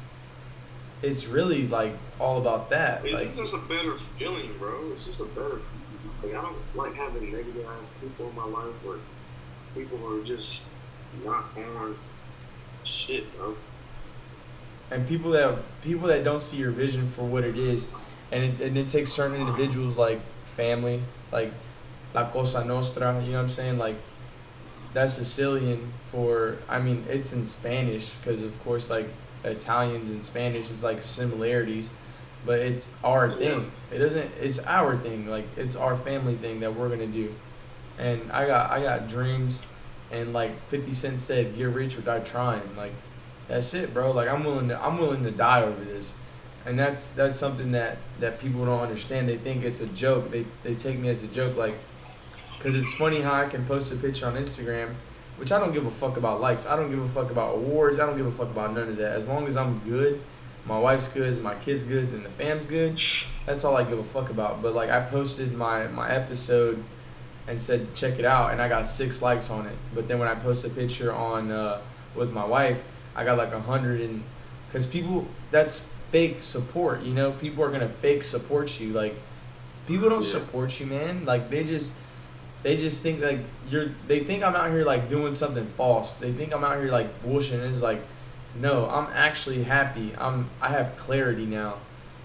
it's 1.02 1.26
really 1.26 1.66
like 1.68 1.92
all 2.18 2.38
about 2.38 2.70
that. 2.70 3.04
It's 3.04 3.12
Like 3.14 3.34
just 3.34 3.52
a 3.54 3.58
better 3.58 3.94
feeling, 4.18 4.56
bro. 4.58 4.90
It's 4.92 5.04
just 5.04 5.20
a 5.20 5.24
better. 5.24 5.60
Feeling. 6.22 6.34
Like 6.34 6.34
I 6.34 6.42
don't 6.42 6.56
like 6.74 6.94
having 6.94 7.30
negative 7.30 7.66
ass 7.66 7.90
people 8.00 8.30
in 8.30 8.34
my 8.36 8.46
life 8.46 8.74
or 8.86 8.98
people 9.74 9.98
who 9.98 10.22
are 10.22 10.24
just 10.24 10.62
not 11.24 11.44
on 11.56 11.96
shit, 12.84 13.24
bro. 13.36 13.54
and 14.90 15.06
people 15.06 15.30
that 15.32 15.58
people 15.82 16.08
that 16.08 16.24
don't 16.24 16.40
see 16.40 16.56
your 16.56 16.70
vision 16.70 17.06
for 17.08 17.24
what 17.24 17.44
it 17.44 17.56
is, 17.56 17.88
and 18.32 18.42
it, 18.44 18.60
and 18.66 18.78
it 18.78 18.88
takes 18.88 19.12
certain 19.12 19.38
individuals 19.38 19.98
like 19.98 20.20
family, 20.44 21.02
like 21.34 21.52
La 22.14 22.30
Cosa 22.30 22.64
Nostra. 22.64 23.20
You 23.20 23.32
know 23.32 23.38
what 23.38 23.44
I'm 23.44 23.48
saying? 23.50 23.76
Like 23.76 23.96
that's 24.94 25.14
Sicilian 25.14 25.92
for. 26.10 26.58
I 26.68 26.78
mean, 26.78 27.04
it's 27.10 27.34
in 27.34 27.46
Spanish 27.46 28.14
because 28.14 28.42
of 28.42 28.58
course, 28.64 28.88
like 28.88 29.08
Italians 29.42 30.08
and 30.08 30.24
Spanish 30.24 30.70
is 30.70 30.82
like 30.82 31.02
similarities, 31.02 31.90
but 32.46 32.60
it's 32.60 32.92
our 33.02 33.36
thing. 33.36 33.70
It 33.92 33.98
doesn't. 33.98 34.30
It's 34.40 34.60
our 34.60 34.96
thing. 34.96 35.28
Like 35.28 35.46
it's 35.56 35.76
our 35.76 35.96
family 35.96 36.36
thing 36.36 36.60
that 36.60 36.74
we're 36.74 36.88
gonna 36.88 37.06
do. 37.06 37.34
And 37.98 38.32
I 38.32 38.46
got 38.46 38.70
I 38.70 38.80
got 38.80 39.08
dreams, 39.08 39.66
and 40.10 40.32
like 40.32 40.52
Fifty 40.68 40.94
Cent 40.94 41.18
said, 41.18 41.56
"Get 41.56 41.64
rich 41.64 41.98
or 41.98 42.02
die 42.02 42.20
trying." 42.20 42.76
Like 42.76 42.92
that's 43.48 43.74
it, 43.74 43.92
bro. 43.92 44.12
Like 44.12 44.28
I'm 44.28 44.44
willing 44.44 44.68
to 44.68 44.82
I'm 44.82 44.98
willing 44.98 45.24
to 45.24 45.32
die 45.32 45.62
over 45.62 45.84
this. 45.84 46.14
And 46.66 46.78
that's 46.78 47.10
that's 47.10 47.38
something 47.38 47.72
that 47.72 47.98
that 48.20 48.40
people 48.40 48.64
don't 48.64 48.80
understand. 48.80 49.28
They 49.28 49.36
think 49.36 49.64
it's 49.64 49.80
a 49.80 49.86
joke. 49.86 50.30
They 50.30 50.46
they 50.62 50.74
take 50.74 50.98
me 50.98 51.08
as 51.08 51.22
a 51.22 51.26
joke, 51.28 51.56
like, 51.56 51.74
because 52.56 52.74
it's 52.74 52.94
funny 52.94 53.20
how 53.20 53.34
I 53.34 53.46
can 53.46 53.64
post 53.66 53.92
a 53.92 53.96
picture 53.96 54.26
on 54.26 54.34
Instagram, 54.34 54.94
which 55.36 55.52
I 55.52 55.58
don't 55.58 55.72
give 55.72 55.86
a 55.86 55.90
fuck 55.90 56.16
about 56.16 56.40
likes. 56.40 56.66
I 56.66 56.76
don't 56.76 56.90
give 56.90 57.00
a 57.00 57.08
fuck 57.08 57.30
about 57.30 57.56
awards. 57.56 57.98
I 57.98 58.06
don't 58.06 58.16
give 58.16 58.26
a 58.26 58.32
fuck 58.32 58.50
about 58.50 58.74
none 58.74 58.88
of 58.88 58.96
that. 58.96 59.12
As 59.12 59.28
long 59.28 59.46
as 59.46 59.56
I'm 59.56 59.78
good, 59.80 60.22
my 60.64 60.78
wife's 60.78 61.08
good, 61.08 61.42
my 61.42 61.54
kids 61.56 61.84
good, 61.84 62.04
and 62.04 62.24
the 62.24 62.30
fam's 62.30 62.66
good. 62.66 62.98
That's 63.44 63.64
all 63.64 63.76
I 63.76 63.84
give 63.84 63.98
a 63.98 64.04
fuck 64.04 64.30
about. 64.30 64.62
But 64.62 64.74
like 64.74 64.88
I 64.90 65.00
posted 65.00 65.52
my 65.52 65.86
my 65.88 66.10
episode 66.10 66.82
and 67.46 67.60
said 67.60 67.94
check 67.94 68.18
it 68.18 68.24
out, 68.24 68.52
and 68.52 68.62
I 68.62 68.70
got 68.70 68.88
six 68.88 69.20
likes 69.20 69.50
on 69.50 69.66
it. 69.66 69.76
But 69.94 70.08
then 70.08 70.18
when 70.18 70.28
I 70.28 70.34
post 70.34 70.64
a 70.64 70.70
picture 70.70 71.12
on 71.12 71.50
uh, 71.50 71.82
with 72.14 72.32
my 72.32 72.46
wife, 72.46 72.82
I 73.14 73.24
got 73.24 73.36
like 73.36 73.52
a 73.52 73.60
hundred 73.60 74.00
and 74.00 74.24
because 74.68 74.86
people 74.86 75.28
that's 75.50 75.86
fake 76.10 76.42
support. 76.42 77.02
You 77.02 77.14
know, 77.14 77.32
people 77.32 77.64
are 77.64 77.70
gonna 77.70 77.88
fake 77.88 78.24
support 78.24 78.80
you. 78.80 78.92
Like 78.92 79.14
people 79.86 80.08
don't 80.08 80.22
Yeah. 80.24 80.28
support 80.40 80.78
you, 80.80 80.86
man. 80.86 81.24
Like 81.24 81.50
they 81.50 81.64
just 81.64 81.92
they 82.62 82.76
just 82.76 83.02
think 83.02 83.20
like 83.22 83.40
you're 83.68 83.90
they 84.08 84.20
think 84.24 84.42
I'm 84.42 84.56
out 84.56 84.70
here 84.70 84.84
like 84.84 85.08
doing 85.08 85.34
something 85.34 85.66
false. 85.76 86.16
They 86.16 86.32
think 86.32 86.54
I'm 86.54 86.64
out 86.64 86.78
here 86.78 86.90
like 86.90 87.22
bullshitting. 87.22 87.68
It's 87.70 87.82
like 87.82 88.02
no, 88.56 88.88
I'm 88.88 89.08
actually 89.14 89.64
happy. 89.64 90.12
I'm 90.16 90.48
I 90.60 90.68
have 90.70 90.96
clarity 90.96 91.46
now. 91.46 91.74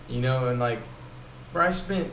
You 0.07 0.21
know, 0.21 0.47
and 0.47 0.59
like 0.59 0.79
where 1.51 1.63
I 1.63 1.71
spent 1.71 2.11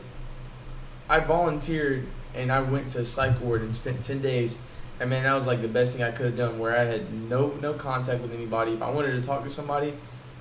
I 1.09 1.19
volunteered 1.19 2.05
and 2.35 2.51
I 2.51 2.61
went 2.61 2.89
to 2.89 3.05
psych 3.05 3.39
ward 3.41 3.61
and 3.61 3.73
spent 3.75 4.03
ten 4.03 4.21
days. 4.21 4.59
And 4.99 5.09
man, 5.11 5.23
that 5.23 5.33
was 5.33 5.45
like 5.45 5.61
the 5.61 5.67
best 5.67 5.95
thing 5.95 6.03
I 6.03 6.11
could 6.11 6.25
have 6.25 6.37
done. 6.37 6.59
Where 6.59 6.75
I 6.77 6.83
had 6.83 7.13
no 7.13 7.49
no 7.61 7.73
contact 7.73 8.21
with 8.21 8.33
anybody. 8.33 8.73
If 8.73 8.81
I 8.81 8.89
wanted 8.89 9.11
to 9.13 9.21
talk 9.21 9.43
to 9.43 9.49
somebody, 9.49 9.93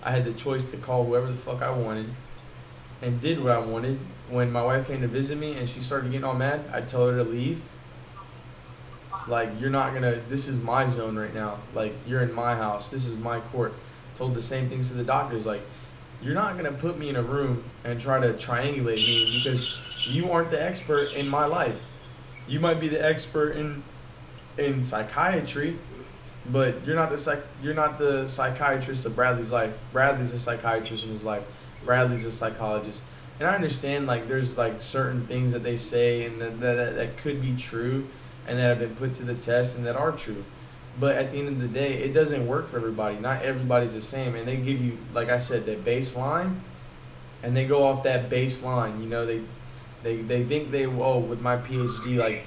I 0.06 0.12
had 0.12 0.24
the 0.24 0.32
choice 0.32 0.64
to 0.70 0.76
call 0.76 1.04
whoever 1.04 1.26
the 1.26 1.34
fuck 1.34 1.62
I 1.62 1.70
wanted, 1.70 2.06
and 3.02 3.20
did 3.20 3.42
what 3.42 3.50
I 3.50 3.58
wanted. 3.58 3.98
When 4.30 4.52
my 4.52 4.62
wife 4.62 4.86
came 4.86 5.00
to 5.00 5.08
visit 5.08 5.36
me 5.36 5.58
and 5.58 5.68
she 5.68 5.80
started 5.80 6.12
getting 6.12 6.24
all 6.24 6.34
mad, 6.34 6.62
I'd 6.72 6.88
tell 6.88 7.08
her 7.08 7.16
to 7.16 7.24
leave. 7.28 7.60
Like 9.26 9.50
you're 9.58 9.70
not 9.70 9.94
gonna. 9.94 10.20
This 10.28 10.46
is 10.46 10.62
my 10.62 10.86
zone 10.86 11.16
right 11.18 11.34
now. 11.34 11.58
Like 11.74 11.92
you're 12.06 12.22
in 12.22 12.32
my 12.32 12.54
house. 12.54 12.88
This 12.88 13.04
is 13.04 13.18
my 13.18 13.40
court. 13.40 13.74
Told 14.16 14.36
the 14.36 14.42
same 14.42 14.68
things 14.68 14.90
to 14.90 14.94
the 14.94 15.02
doctors. 15.02 15.44
Like 15.44 15.62
you're 16.22 16.34
not 16.34 16.56
gonna 16.56 16.70
put 16.70 16.96
me 16.96 17.08
in 17.08 17.16
a 17.16 17.22
room 17.22 17.64
and 17.82 18.00
try 18.00 18.20
to 18.20 18.32
triangulate 18.34 19.04
me 19.04 19.40
because 19.42 19.76
you 20.06 20.30
aren't 20.30 20.52
the 20.52 20.62
expert 20.62 21.12
in 21.14 21.28
my 21.28 21.46
life. 21.46 21.82
You 22.46 22.60
might 22.60 22.78
be 22.78 22.86
the 22.86 23.04
expert 23.04 23.56
in 23.56 23.82
in 24.56 24.84
psychiatry, 24.84 25.76
but 26.50 26.86
you're 26.86 26.96
not 26.96 27.10
the 27.10 27.18
psych 27.18 27.44
you're 27.62 27.74
not 27.74 27.98
the 27.98 28.26
psychiatrist 28.26 29.04
of 29.06 29.14
Bradley's 29.16 29.50
life. 29.50 29.78
Bradley's 29.92 30.32
a 30.32 30.38
psychiatrist 30.38 31.04
in 31.04 31.10
his 31.10 31.24
life. 31.24 31.44
Bradley's 31.84 32.24
a 32.24 32.32
psychologist. 32.32 33.02
And 33.38 33.48
I 33.48 33.54
understand 33.54 34.06
like 34.06 34.28
there's 34.28 34.56
like 34.56 34.80
certain 34.80 35.26
things 35.26 35.52
that 35.52 35.62
they 35.62 35.76
say 35.76 36.24
and 36.24 36.40
that 36.40 36.60
that, 36.60 36.96
that 36.96 37.16
could 37.18 37.42
be 37.42 37.54
true 37.56 38.08
and 38.46 38.58
that 38.58 38.62
have 38.62 38.78
been 38.78 38.96
put 38.96 39.14
to 39.14 39.24
the 39.24 39.34
test 39.34 39.76
and 39.76 39.86
that 39.86 39.96
are 39.96 40.12
true. 40.12 40.44
But 40.98 41.16
at 41.16 41.30
the 41.30 41.38
end 41.38 41.48
of 41.48 41.60
the 41.60 41.68
day, 41.68 41.94
it 41.94 42.14
doesn't 42.14 42.46
work 42.46 42.70
for 42.70 42.76
everybody. 42.76 43.18
Not 43.18 43.42
everybody's 43.42 43.92
the 43.92 44.00
same. 44.00 44.34
And 44.34 44.48
they 44.48 44.56
give 44.56 44.80
you, 44.80 44.98
like 45.12 45.28
I 45.28 45.38
said, 45.38 45.66
that 45.66 45.84
baseline, 45.84 46.60
and 47.42 47.56
they 47.56 47.66
go 47.66 47.84
off 47.84 48.02
that 48.04 48.30
baseline. 48.30 49.02
You 49.02 49.08
know, 49.08 49.26
they, 49.26 49.42
they, 50.02 50.16
they 50.22 50.44
think 50.44 50.70
they, 50.70 50.86
oh, 50.86 51.18
with 51.18 51.42
my 51.42 51.58
PhD, 51.58 52.16
like, 52.16 52.46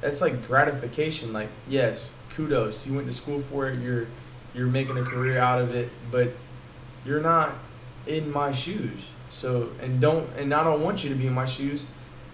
that's 0.00 0.20
like 0.20 0.46
gratification. 0.46 1.32
Like, 1.32 1.48
yes, 1.68 2.14
kudos. 2.30 2.86
You 2.86 2.94
went 2.94 3.06
to 3.06 3.12
school 3.12 3.40
for 3.40 3.68
it. 3.68 3.80
You're, 3.80 4.06
you're 4.54 4.66
making 4.66 4.98
a 4.98 5.02
career 5.02 5.38
out 5.38 5.60
of 5.60 5.74
it. 5.74 5.90
But 6.10 6.32
you're 7.04 7.20
not 7.20 7.54
in 8.06 8.30
my 8.32 8.52
shoes. 8.52 9.10
So, 9.30 9.70
and 9.80 10.00
don't, 10.00 10.28
and 10.36 10.52
I 10.52 10.64
don't 10.64 10.82
want 10.82 11.04
you 11.04 11.10
to 11.10 11.16
be 11.16 11.26
in 11.26 11.34
my 11.34 11.44
shoes. 11.44 11.86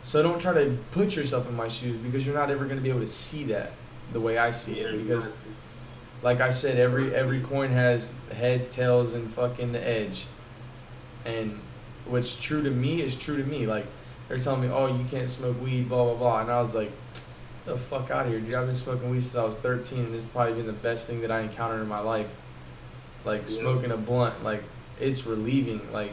So 0.02 0.22
don't 0.22 0.40
try 0.40 0.54
to 0.54 0.78
put 0.92 1.16
yourself 1.16 1.48
in 1.48 1.56
my 1.56 1.68
shoes 1.68 1.96
because 1.96 2.24
you're 2.24 2.34
not 2.34 2.50
ever 2.50 2.64
going 2.64 2.76
to 2.76 2.82
be 2.82 2.90
able 2.90 3.00
to 3.00 3.08
see 3.08 3.44
that 3.44 3.72
the 4.12 4.20
way 4.20 4.38
I 4.38 4.52
see 4.52 4.78
it. 4.78 5.04
Because, 5.04 5.32
like 6.22 6.40
I 6.40 6.50
said, 6.50 6.78
every 6.78 7.12
every 7.12 7.40
coin 7.40 7.70
has 7.70 8.14
head, 8.32 8.70
tails, 8.70 9.14
and 9.14 9.32
fucking 9.32 9.72
the 9.72 9.86
edge. 9.86 10.26
And 11.24 11.58
what's 12.06 12.38
true 12.38 12.62
to 12.62 12.70
me 12.70 13.02
is 13.02 13.16
true 13.16 13.36
to 13.36 13.44
me. 13.44 13.66
Like 13.66 13.86
they're 14.28 14.38
telling 14.38 14.62
me, 14.62 14.68
oh, 14.68 14.86
you 14.86 15.04
can't 15.04 15.28
smoke 15.28 15.60
weed, 15.60 15.88
blah 15.88 16.04
blah 16.04 16.14
blah, 16.14 16.40
and 16.42 16.50
I 16.50 16.62
was 16.62 16.74
like, 16.74 16.92
the 17.66 17.76
fuck 17.76 18.10
out 18.10 18.26
of 18.26 18.32
here, 18.32 18.40
dude. 18.40 18.54
I've 18.54 18.66
been 18.66 18.74
smoking 18.74 19.10
weed 19.10 19.20
since 19.20 19.36
I 19.36 19.44
was 19.44 19.56
13, 19.56 19.98
and 20.06 20.14
it's 20.14 20.24
probably 20.24 20.54
been 20.54 20.66
the 20.66 20.72
best 20.72 21.06
thing 21.06 21.20
that 21.20 21.30
I 21.30 21.40
encountered 21.40 21.82
in 21.82 21.88
my 21.88 22.00
life. 22.00 22.30
Like 23.24 23.42
Yeah. 23.42 23.58
smoking 23.60 23.90
a 23.90 23.96
blunt, 23.96 24.42
like 24.44 24.62
it's 25.00 25.26
relieving. 25.26 25.92
Like 25.92 26.12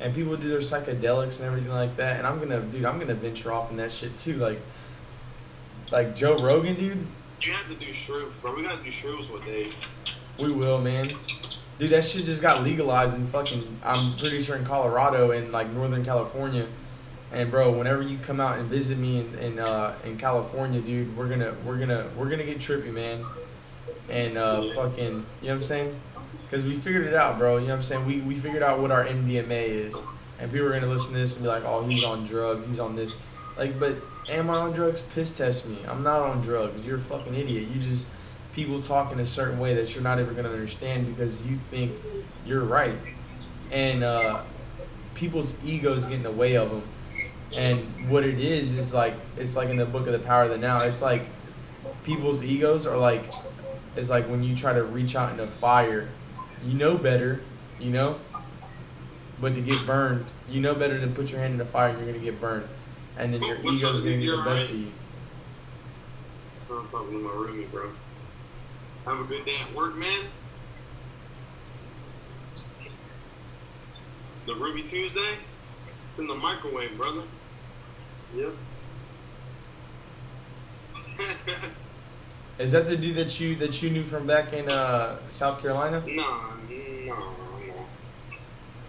and 0.00 0.14
people 0.14 0.36
do 0.36 0.48
their 0.48 0.60
psychedelics 0.60 1.38
and 1.38 1.46
everything 1.46 1.70
like 1.72 1.96
that. 1.96 2.16
And 2.18 2.26
I'm 2.26 2.38
gonna, 2.38 2.60
dude, 2.60 2.84
I'm 2.84 2.98
gonna 2.98 3.14
venture 3.14 3.52
off 3.52 3.70
in 3.70 3.76
that 3.78 3.92
shit 3.92 4.16
too. 4.18 4.34
Like, 4.34 4.60
like 5.92 6.16
Joe 6.16 6.36
Rogan, 6.36 6.74
dude. 6.74 7.06
You 7.42 7.52
have 7.52 7.68
to 7.68 7.74
do 7.74 7.92
shrooms, 7.92 8.32
bro. 8.42 8.54
We 8.54 8.62
gotta 8.62 8.82
do 8.82 8.90
shrooms 8.90 9.30
one 9.30 9.44
day. 9.44 9.66
We 10.38 10.52
will, 10.52 10.80
man. 10.80 11.06
Dude, 11.78 11.90
that 11.90 12.04
shit 12.04 12.24
just 12.24 12.42
got 12.42 12.62
legalized 12.62 13.14
in 13.14 13.26
fucking. 13.26 13.62
I'm 13.84 14.12
pretty 14.18 14.42
sure 14.42 14.56
in 14.56 14.64
Colorado 14.66 15.30
and 15.32 15.50
like 15.52 15.70
Northern 15.70 16.04
California. 16.04 16.66
And 17.32 17.50
bro, 17.50 17.70
whenever 17.70 18.02
you 18.02 18.18
come 18.18 18.40
out 18.40 18.58
and 18.58 18.68
visit 18.68 18.98
me 18.98 19.20
in 19.20 19.38
in, 19.38 19.58
uh, 19.58 19.94
in 20.04 20.16
California, 20.16 20.80
dude, 20.80 21.16
we're 21.16 21.28
gonna 21.28 21.54
we're 21.64 21.78
gonna 21.78 22.08
we're 22.16 22.28
gonna 22.28 22.44
get 22.44 22.58
trippy, 22.58 22.92
man. 22.92 23.24
And 24.08 24.36
uh, 24.36 24.74
fucking, 24.74 25.04
you 25.04 25.12
know 25.12 25.24
what 25.40 25.52
I'm 25.52 25.62
saying? 25.62 26.00
Because 26.42 26.66
we 26.66 26.74
figured 26.74 27.06
it 27.06 27.14
out, 27.14 27.38
bro. 27.38 27.58
You 27.58 27.68
know 27.68 27.74
what 27.74 27.76
I'm 27.76 27.82
saying? 27.84 28.06
We 28.06 28.20
we 28.20 28.34
figured 28.34 28.62
out 28.62 28.80
what 28.80 28.90
our 28.90 29.04
MDMA 29.04 29.68
is, 29.68 29.96
and 30.40 30.50
people 30.50 30.66
are 30.66 30.72
gonna 30.72 30.88
listen 30.88 31.12
to 31.12 31.18
this 31.18 31.34
and 31.34 31.44
be 31.44 31.48
like, 31.48 31.64
"Oh, 31.64 31.86
he's 31.86 32.02
on 32.04 32.26
drugs. 32.26 32.66
He's 32.66 32.80
on 32.80 32.96
this." 32.96 33.16
Like, 33.56 33.78
but 33.78 33.94
am 34.30 34.50
I 34.50 34.54
on 34.54 34.72
drugs? 34.72 35.02
Piss 35.14 35.36
test 35.36 35.68
me. 35.68 35.78
I'm 35.86 36.02
not 36.02 36.22
on 36.22 36.40
drugs. 36.40 36.84
You're 36.84 36.96
a 36.96 37.00
fucking 37.00 37.34
idiot. 37.34 37.68
You 37.68 37.80
just 37.80 38.08
people 38.52 38.80
talk 38.80 39.12
in 39.12 39.20
a 39.20 39.26
certain 39.26 39.60
way 39.60 39.74
that 39.74 39.94
you're 39.94 40.02
not 40.02 40.18
ever 40.18 40.32
gonna 40.32 40.50
understand 40.50 41.06
because 41.06 41.46
you 41.46 41.60
think 41.70 41.92
you're 42.44 42.64
right, 42.64 42.96
and 43.70 44.02
uh, 44.02 44.42
people's 45.14 45.54
egos 45.64 46.06
get 46.06 46.14
in 46.14 46.22
the 46.24 46.30
way 46.32 46.56
of 46.56 46.70
them. 46.70 46.82
And 47.58 48.08
what 48.08 48.24
it 48.24 48.38
is 48.38 48.76
is 48.76 48.94
like 48.94 49.14
it's 49.36 49.56
like 49.56 49.68
in 49.68 49.76
the 49.76 49.86
book 49.86 50.06
of 50.06 50.12
the 50.12 50.18
power 50.18 50.44
of 50.44 50.50
the 50.50 50.58
now. 50.58 50.82
It's 50.82 51.02
like 51.02 51.22
people's 52.04 52.42
egos 52.42 52.86
are 52.86 52.96
like 52.96 53.32
it's 53.96 54.08
like 54.08 54.26
when 54.26 54.42
you 54.42 54.54
try 54.54 54.72
to 54.72 54.84
reach 54.84 55.16
out 55.16 55.32
in 55.32 55.40
a 55.40 55.46
fire, 55.46 56.08
you 56.64 56.74
know 56.74 56.96
better, 56.96 57.40
you 57.80 57.90
know, 57.90 58.18
but 59.40 59.54
to 59.54 59.60
get 59.60 59.84
burned, 59.86 60.26
you 60.48 60.60
know 60.60 60.74
better 60.74 60.98
than 60.98 61.14
put 61.14 61.30
your 61.30 61.40
hand 61.40 61.52
in 61.52 61.58
the 61.58 61.64
fire 61.64 61.88
and 61.88 61.98
you're 61.98 62.12
gonna 62.12 62.24
get 62.24 62.40
burned, 62.40 62.68
and 63.18 63.34
then 63.34 63.42
your 63.42 63.56
What's 63.56 63.78
ego's 63.78 64.00
gonna 64.00 64.18
get 64.18 64.30
the 64.30 64.42
best 64.44 64.64
right. 64.64 64.70
of 64.70 64.76
you. 64.76 64.92
I'm 66.70 66.88
talking 66.88 67.10
to 67.10 67.18
my 67.18 67.30
roomie, 67.30 67.70
bro. 67.70 67.90
Have 69.06 69.20
a 69.20 69.24
good 69.24 69.44
day 69.44 69.56
at 69.60 69.74
work, 69.74 69.96
man. 69.96 70.26
The 74.46 74.54
Ruby 74.54 74.82
Tuesday? 74.82 75.34
It's 76.10 76.18
in 76.18 76.26
the 76.26 76.34
microwave, 76.34 76.96
brother. 76.96 77.22
Yep. 78.34 78.52
Is 82.58 82.72
that 82.72 82.88
the 82.88 82.96
dude 82.96 83.16
that 83.16 83.40
you 83.40 83.56
that 83.56 83.82
you 83.82 83.90
knew 83.90 84.02
from 84.04 84.26
back 84.26 84.52
in 84.52 84.68
uh, 84.68 85.18
South 85.28 85.62
Carolina? 85.62 86.02
nah, 86.06 86.50
no, 86.68 87.14
no. 87.14 87.34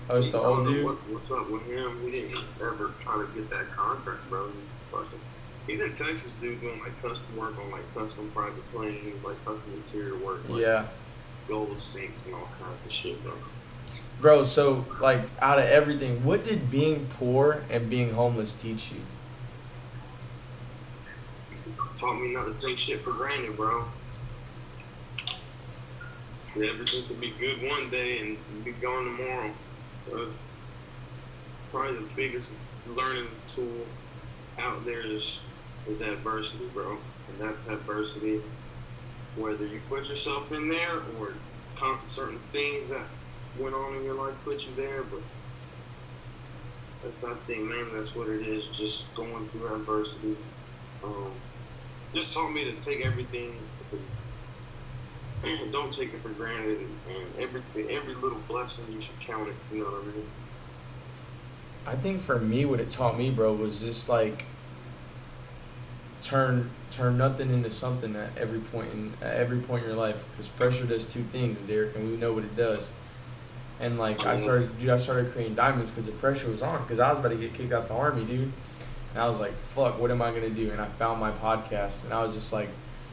Oh, 0.10 0.17
it's 0.17 0.30
the 0.30 0.39
old 0.39 0.65
dude. 0.67 0.84
What, 0.86 0.95
what's 1.10 1.32
up 1.32 1.49
with 1.49 1.65
him? 1.67 2.04
We 2.04 2.12
didn't 2.12 2.43
ever 2.60 2.91
try 3.01 3.17
to 3.17 3.27
get 3.34 3.49
that 3.49 3.71
contract, 3.71 4.30
bro. 4.30 4.51
He's 5.67 5.80
in 5.80 5.91
Texas, 5.91 6.32
dude, 6.41 6.60
doing 6.60 6.80
like 6.82 6.99
custom 7.01 7.38
work 7.38 7.58
on 7.58 7.71
like 7.71 7.93
custom 7.93 8.30
private 8.34 8.69
planes, 8.73 9.23
like 9.23 9.38
custom 9.45 9.63
interior 9.73 10.17
work, 10.17 10.41
like 10.49 10.62
Yeah, 10.62 10.88
gold 11.47 11.77
sinks 11.77 12.13
and 12.25 12.36
all 12.36 12.49
kinds 12.60 12.77
of 12.86 12.91
shit, 12.91 13.23
bro. 13.23 13.34
bro. 14.19 14.43
So 14.43 14.86
like, 14.99 15.21
out 15.41 15.60
of 15.60 15.65
everything, 15.65 16.25
what 16.25 16.43
did 16.43 16.69
being 16.71 17.08
poor 17.19 17.63
and 17.69 17.89
being 17.89 18.13
homeless 18.13 18.54
teach 18.54 18.91
you? 18.91 18.99
Taught 22.02 22.19
me 22.19 22.33
not 22.33 22.45
to 22.60 22.67
take 22.67 22.79
shit 22.79 23.04
for 23.04 23.12
granted, 23.12 23.56
bro. 23.56 23.85
Everything 26.56 27.08
could 27.08 27.21
be 27.21 27.37
good 27.37 27.69
one 27.69 27.91
day 27.91 28.17
and 28.21 28.65
be 28.65 28.71
gone 28.71 29.06
tomorrow. 29.06 29.56
Uh, 30.12 30.25
probably 31.71 31.99
the 31.99 32.10
biggest 32.15 32.54
learning 32.87 33.27
tool 33.47 33.85
out 34.60 34.83
there 34.83 35.06
is 35.06 35.41
is 35.87 36.02
adversity, 36.02 36.69
bro. 36.73 36.97
And 37.27 37.39
that's 37.39 37.67
adversity. 37.67 38.39
Whether 39.35 39.67
you 39.67 39.81
put 39.87 40.10
yourself 40.10 40.52
in 40.52 40.69
there 40.69 41.02
or 41.19 41.35
certain 42.08 42.39
things 42.52 42.89
that 42.89 43.06
went 43.60 43.75
on 43.75 43.97
in 43.97 44.04
your 44.04 44.15
life 44.15 44.35
put 44.43 44.63
you 44.63 44.73
there, 44.75 45.04
but 45.04 45.21
that's 47.04 47.23
I 47.23 47.35
think, 47.45 47.62
man, 47.62 47.89
that's 47.93 48.15
what 48.15 48.27
it 48.27 48.47
is. 48.47 48.75
Just 48.75 49.13
going 49.13 49.49
through 49.49 49.75
adversity. 49.75 50.35
Um, 51.04 51.33
just 52.14 52.34
taught 52.34 52.52
me 52.52 52.64
to 52.66 52.74
take 52.82 53.06
everything. 53.06 53.56
Don't 55.72 55.92
take 55.92 56.14
it 56.14 56.22
for 56.22 56.30
granted, 56.30 56.80
and, 56.80 56.98
and 57.10 57.40
everything, 57.40 57.90
every 57.90 58.14
little 58.16 58.40
blessing 58.48 58.86
you 58.92 59.02
should 59.02 59.20
count 59.20 59.50
it. 59.50 59.56
You 59.72 59.80
know 59.80 59.86
what 59.86 60.04
I 60.04 60.06
mean? 60.08 60.28
I 61.86 61.96
think 61.96 62.22
for 62.22 62.40
me, 62.40 62.66
what 62.66 62.80
it 62.80 62.92
taught 62.92 63.18
me, 63.18 63.32
bro, 63.32 63.54
was 63.54 63.82
just 63.82 64.08
like 64.08 64.46
turn 66.22 66.70
turn 66.92 67.18
nothing 67.18 67.52
into 67.52 67.72
something 67.72 68.16
at 68.16 68.38
every 68.38 68.60
point 68.60 68.92
in 68.94 69.14
at 69.22 69.38
every 69.38 69.60
point 69.60 69.84
in 69.84 69.90
your 69.90 69.98
life. 69.98 70.24
Because 70.32 70.50
pressure 70.50 70.86
does 70.86 71.06
two 71.06 71.24
things, 71.24 71.58
Derick, 71.68 71.96
and 71.96 72.10
we 72.10 72.18
know 72.18 72.34
what 72.34 72.44
it 72.44 72.56
does. 72.56 72.92
And 73.80 73.98
like 73.98 74.26
I 74.26 74.36
mm-hmm. 74.36 74.44
started, 74.44 74.80
dude, 74.80 74.90
I 74.90 74.98
started 74.98 75.32
creating 75.32 75.56
diamonds 75.56 75.90
because 75.90 76.06
the 76.06 76.12
pressure 76.12 76.52
was 76.52 76.62
on. 76.62 76.84
Because 76.84 77.00
I 77.00 77.10
was 77.10 77.20
about 77.20 77.30
to 77.30 77.36
get 77.36 77.54
kicked 77.56 77.74
out 77.74 77.88
the 77.88 77.96
army, 77.96 78.26
dude. 78.26 78.52
And 79.14 79.22
I 79.22 79.30
was 79.30 79.40
like, 79.40 79.54
fuck, 79.58 80.00
what 80.00 80.12
am 80.12 80.22
I 80.22 80.32
gonna 80.32 80.50
do? 80.50 80.72
And 80.72 80.82
I 80.82 80.86
found 80.88 81.20
my 81.20 81.32
podcast, 81.32 82.04
and 82.04 82.14
I 82.14 82.24
was 82.24 82.34
just 82.34 82.54
like, 82.54 82.70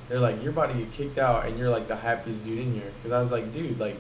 they're 0.09 0.21
like, 0.21 0.43
you're 0.43 0.53
about 0.53 0.73
to 0.73 0.79
get 0.79 0.93
kicked 0.93 1.19
out, 1.19 1.47
and 1.47 1.59
you're 1.59 1.71
like 1.71 1.89
the 1.89 1.97
happiest 1.97 2.45
dude 2.45 2.59
in 2.59 2.73
here. 2.75 2.91
Because 2.97 3.13
I 3.13 3.21
was 3.21 3.31
like, 3.31 3.53
dude, 3.53 3.79
like 3.79 3.97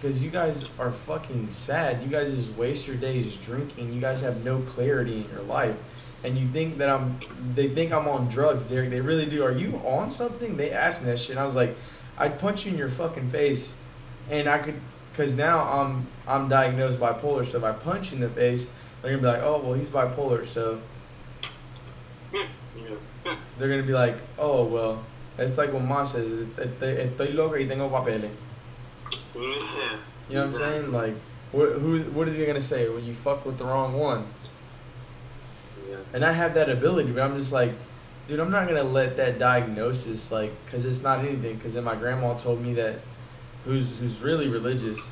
because 0.00 0.22
you 0.22 0.30
guys 0.30 0.64
are 0.78 0.90
fucking 0.90 1.50
sad. 1.50 2.02
You 2.02 2.08
guys 2.08 2.30
just 2.30 2.56
waste 2.56 2.86
your 2.86 2.96
days 2.96 3.34
drinking. 3.36 3.92
You 3.92 4.00
guys 4.00 4.20
have 4.20 4.44
no 4.44 4.60
clarity 4.60 5.22
in 5.22 5.30
your 5.30 5.42
life, 5.42 5.76
and 6.22 6.36
you 6.36 6.46
think 6.48 6.78
that 6.78 6.88
I'm. 6.88 7.18
They 7.54 7.68
think 7.68 7.92
I'm 7.92 8.08
on 8.08 8.28
drugs. 8.28 8.64
They 8.66 8.86
they 8.88 9.00
really 9.00 9.26
do. 9.26 9.44
Are 9.44 9.52
you 9.52 9.76
on 9.84 10.10
something? 10.10 10.56
They 10.56 10.70
asked 10.70 11.02
me 11.02 11.06
that 11.10 11.18
shit. 11.18 11.30
And 11.30 11.38
I 11.38 11.44
was 11.44 11.56
like, 11.56 11.76
I'd 12.18 12.38
punch 12.38 12.66
you 12.66 12.72
in 12.72 12.78
your 12.78 12.88
fucking 12.88 13.30
face, 13.30 13.76
and 14.30 14.48
I 14.48 14.58
could, 14.58 14.80
cause 15.16 15.32
now 15.32 15.60
I'm 15.60 16.06
I'm 16.26 16.48
diagnosed 16.48 16.98
bipolar. 16.98 17.44
So 17.46 17.58
if 17.58 17.64
I 17.64 17.72
punch 17.72 18.12
in 18.12 18.20
the 18.20 18.28
face, 18.28 18.70
they're 19.00 19.16
gonna 19.16 19.22
be 19.22 19.38
like, 19.38 19.42
oh 19.42 19.60
well, 19.60 19.74
he's 19.74 19.88
bipolar. 19.88 20.44
So 20.44 20.80
they're 23.58 23.68
gonna 23.68 23.82
be 23.82 23.92
like, 23.92 24.16
oh 24.38 24.64
well. 24.64 25.04
It's 25.38 25.58
like 25.58 25.72
what 25.72 25.82
Ma 25.82 26.04
says, 26.04 26.26
estoy 26.56 27.34
loca 27.34 27.58
y 27.58 27.66
tengo 27.66 27.88
papeles. 27.90 28.30
Yeah. 29.34 29.98
You 30.28 30.34
know 30.34 30.46
what 30.46 30.54
I'm 30.54 30.54
saying? 30.54 30.92
Like, 30.92 31.14
what, 31.52 31.72
who, 31.72 32.00
what 32.04 32.26
are 32.26 32.30
they 32.30 32.46
gonna 32.46 32.62
say? 32.62 32.88
when 32.88 33.04
you 33.04 33.14
fuck 33.14 33.44
with 33.44 33.58
the 33.58 33.64
wrong 33.64 33.92
one. 33.94 34.26
Yeah. 35.88 35.96
And 36.12 36.24
I 36.24 36.32
have 36.32 36.54
that 36.54 36.70
ability, 36.70 37.12
but 37.12 37.22
I'm 37.22 37.36
just 37.36 37.52
like, 37.52 37.72
dude, 38.26 38.40
I'm 38.40 38.50
not 38.50 38.66
gonna 38.66 38.82
let 38.82 39.16
that 39.18 39.38
diagnosis, 39.38 40.32
like, 40.32 40.52
cause 40.70 40.84
it's 40.84 41.02
not 41.02 41.20
anything. 41.20 41.60
Cause 41.60 41.74
then 41.74 41.84
my 41.84 41.96
grandma 41.96 42.34
told 42.34 42.62
me 42.62 42.72
that, 42.74 43.00
who's 43.64 43.98
who's 43.98 44.20
really 44.20 44.48
religious, 44.48 45.10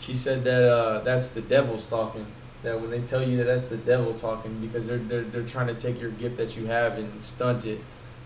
she 0.00 0.14
said 0.14 0.44
that 0.44 0.62
uh, 0.62 1.00
that's 1.00 1.30
the 1.30 1.40
devil's 1.40 1.88
talking. 1.88 2.26
That 2.64 2.80
when 2.80 2.90
they 2.90 3.00
tell 3.02 3.22
you 3.22 3.36
that 3.36 3.44
that's 3.44 3.68
the 3.68 3.76
devil 3.76 4.14
talking, 4.14 4.58
because 4.60 4.86
they're 4.86 4.98
they're 4.98 5.22
they're 5.22 5.42
trying 5.42 5.68
to 5.68 5.74
take 5.74 6.00
your 6.00 6.10
gift 6.10 6.38
that 6.38 6.56
you 6.56 6.66
have 6.66 6.98
and 6.98 7.22
stunt 7.22 7.66
it 7.66 7.80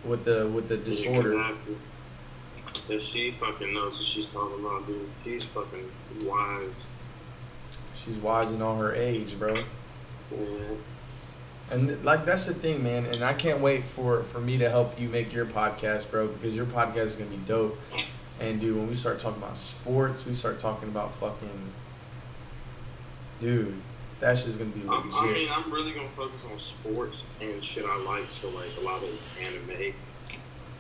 with 0.05 0.25
the 0.25 0.47
with 0.47 0.69
the 0.69 0.77
disorder. 0.77 1.35
Exactly. 1.35 1.77
If 2.89 3.03
she 3.03 3.33
fucking 3.33 3.75
knows 3.75 3.95
what 3.95 4.05
she's 4.05 4.27
talking 4.27 4.65
about, 4.65 4.87
dude. 4.87 5.09
She's 5.25 5.45
fucking 5.45 5.91
wise. 6.23 6.71
She's 7.95 8.17
wise 8.17 8.53
in 8.53 8.63
all 8.63 8.77
her 8.79 8.95
age, 8.95 9.39
bro. 9.39 9.55
Yeah. 10.31 10.39
And 11.71 12.05
like 12.05 12.25
that's 12.25 12.47
the 12.47 12.55
thing, 12.55 12.83
man. 12.83 13.07
And 13.07 13.23
I 13.23 13.35
can't 13.35 13.61
wait 13.61 13.85
for 13.85 14.23
for 14.23 14.41
me 14.41 14.57
to 14.59 14.71
help 14.71 14.99
you 15.01 15.09
make 15.09 15.33
your 15.33 15.47
podcast, 15.47 16.11
bro, 16.11 16.29
because 16.29 16.57
your 16.57 16.67
podcast 16.67 17.05
is 17.05 17.17
gonna 17.17 17.31
be 17.31 17.37
dope. 17.39 17.79
And 18.41 18.61
dude, 18.61 18.77
when 18.77 18.89
we 18.89 18.95
start 18.95 19.21
talking 19.21 19.43
about 19.43 19.59
sports, 19.59 20.25
we 20.25 20.33
start 20.33 20.61
talking 20.61 20.89
about 20.89 21.13
fucking, 21.15 21.73
dude, 23.41 23.75
that's 24.21 24.45
just 24.45 24.59
gonna 24.59 24.71
be 24.71 24.83
I'm, 24.89 25.15
I 25.15 25.33
mean, 25.33 25.49
I'm 25.51 25.73
really 25.73 25.93
gonna 25.93 26.09
focus 26.17 26.41
on 26.51 26.59
sports 26.59 27.19
and 27.41 27.65
shit 27.65 27.85
I 27.85 27.97
like. 28.03 28.25
So 28.31 28.49
like 28.51 28.71
a 28.79 28.81
lot 28.81 29.03
of 29.03 29.11
anime, 29.41 29.95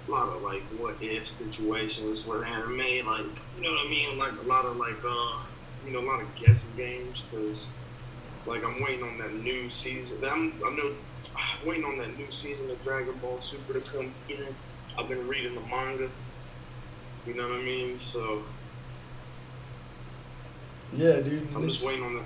a 0.08 0.10
lot 0.10 0.28
of 0.28 0.42
like 0.42 0.62
what 0.78 0.96
if 1.00 1.28
situations 1.28 2.26
with 2.26 2.42
anime, 2.42 2.78
like 2.78 3.26
you 3.56 3.62
know 3.62 3.72
what 3.72 3.86
I 3.86 3.88
mean, 3.88 4.18
like 4.18 4.32
a 4.32 4.46
lot 4.48 4.64
of 4.64 4.76
like 4.76 4.98
uh, 5.04 5.36
you 5.86 5.92
know, 5.92 6.00
a 6.00 6.08
lot 6.08 6.20
of 6.20 6.34
guessing 6.34 6.70
games 6.76 7.22
because 7.30 7.68
like 8.46 8.64
I'm 8.64 8.82
waiting 8.82 9.04
on 9.04 9.18
that 9.18 9.32
new 9.34 9.70
season. 9.70 10.24
I'm 10.24 10.54
I'm 10.66 10.76
no, 10.76 10.94
waiting 11.64 11.84
on 11.84 11.98
that 11.98 12.16
new 12.18 12.30
season 12.32 12.70
of 12.70 12.82
Dragon 12.82 13.14
Ball 13.18 13.40
Super 13.40 13.74
to 13.74 13.80
come 13.80 14.12
in. 14.28 14.46
I've 14.98 15.08
been 15.08 15.28
reading 15.28 15.54
the 15.54 15.60
manga. 15.60 16.10
You 17.26 17.34
know 17.34 17.48
what 17.48 17.58
I 17.58 17.62
mean? 17.62 17.98
So 17.98 18.42
Yeah, 20.92 21.20
dude. 21.20 21.46
I'm 21.54 21.68
just 21.68 21.86
waiting 21.86 22.02
on 22.02 22.16
that. 22.16 22.24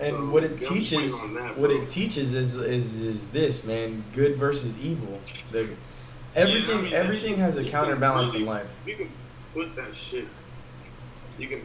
And 0.00 0.16
So, 0.16 0.30
what 0.30 0.44
it 0.44 0.62
yeah, 0.62 0.68
I'm 0.68 0.74
just 0.76 0.92
waiting 0.92 1.10
teaches, 1.10 1.34
that, 1.34 1.58
what 1.58 1.70
it 1.70 1.88
teaches 1.88 2.34
is 2.34 2.56
is 2.56 2.94
is 2.94 3.28
this, 3.30 3.64
man. 3.64 4.02
Good 4.14 4.36
versus 4.36 4.78
evil. 4.78 5.20
The 5.48 5.76
everything 6.34 6.68
Yeah, 6.68 6.78
I 6.78 6.82
mean, 6.82 6.92
everything 6.94 7.36
has 7.36 7.56
a 7.56 7.64
counterbalance 7.64 8.34
in 8.34 8.46
life. 8.46 8.68
You 8.86 8.96
can 8.96 9.10
put 9.52 9.76
that 9.76 9.94
shit. 9.94 10.26
You 11.38 11.48
can 11.48 11.62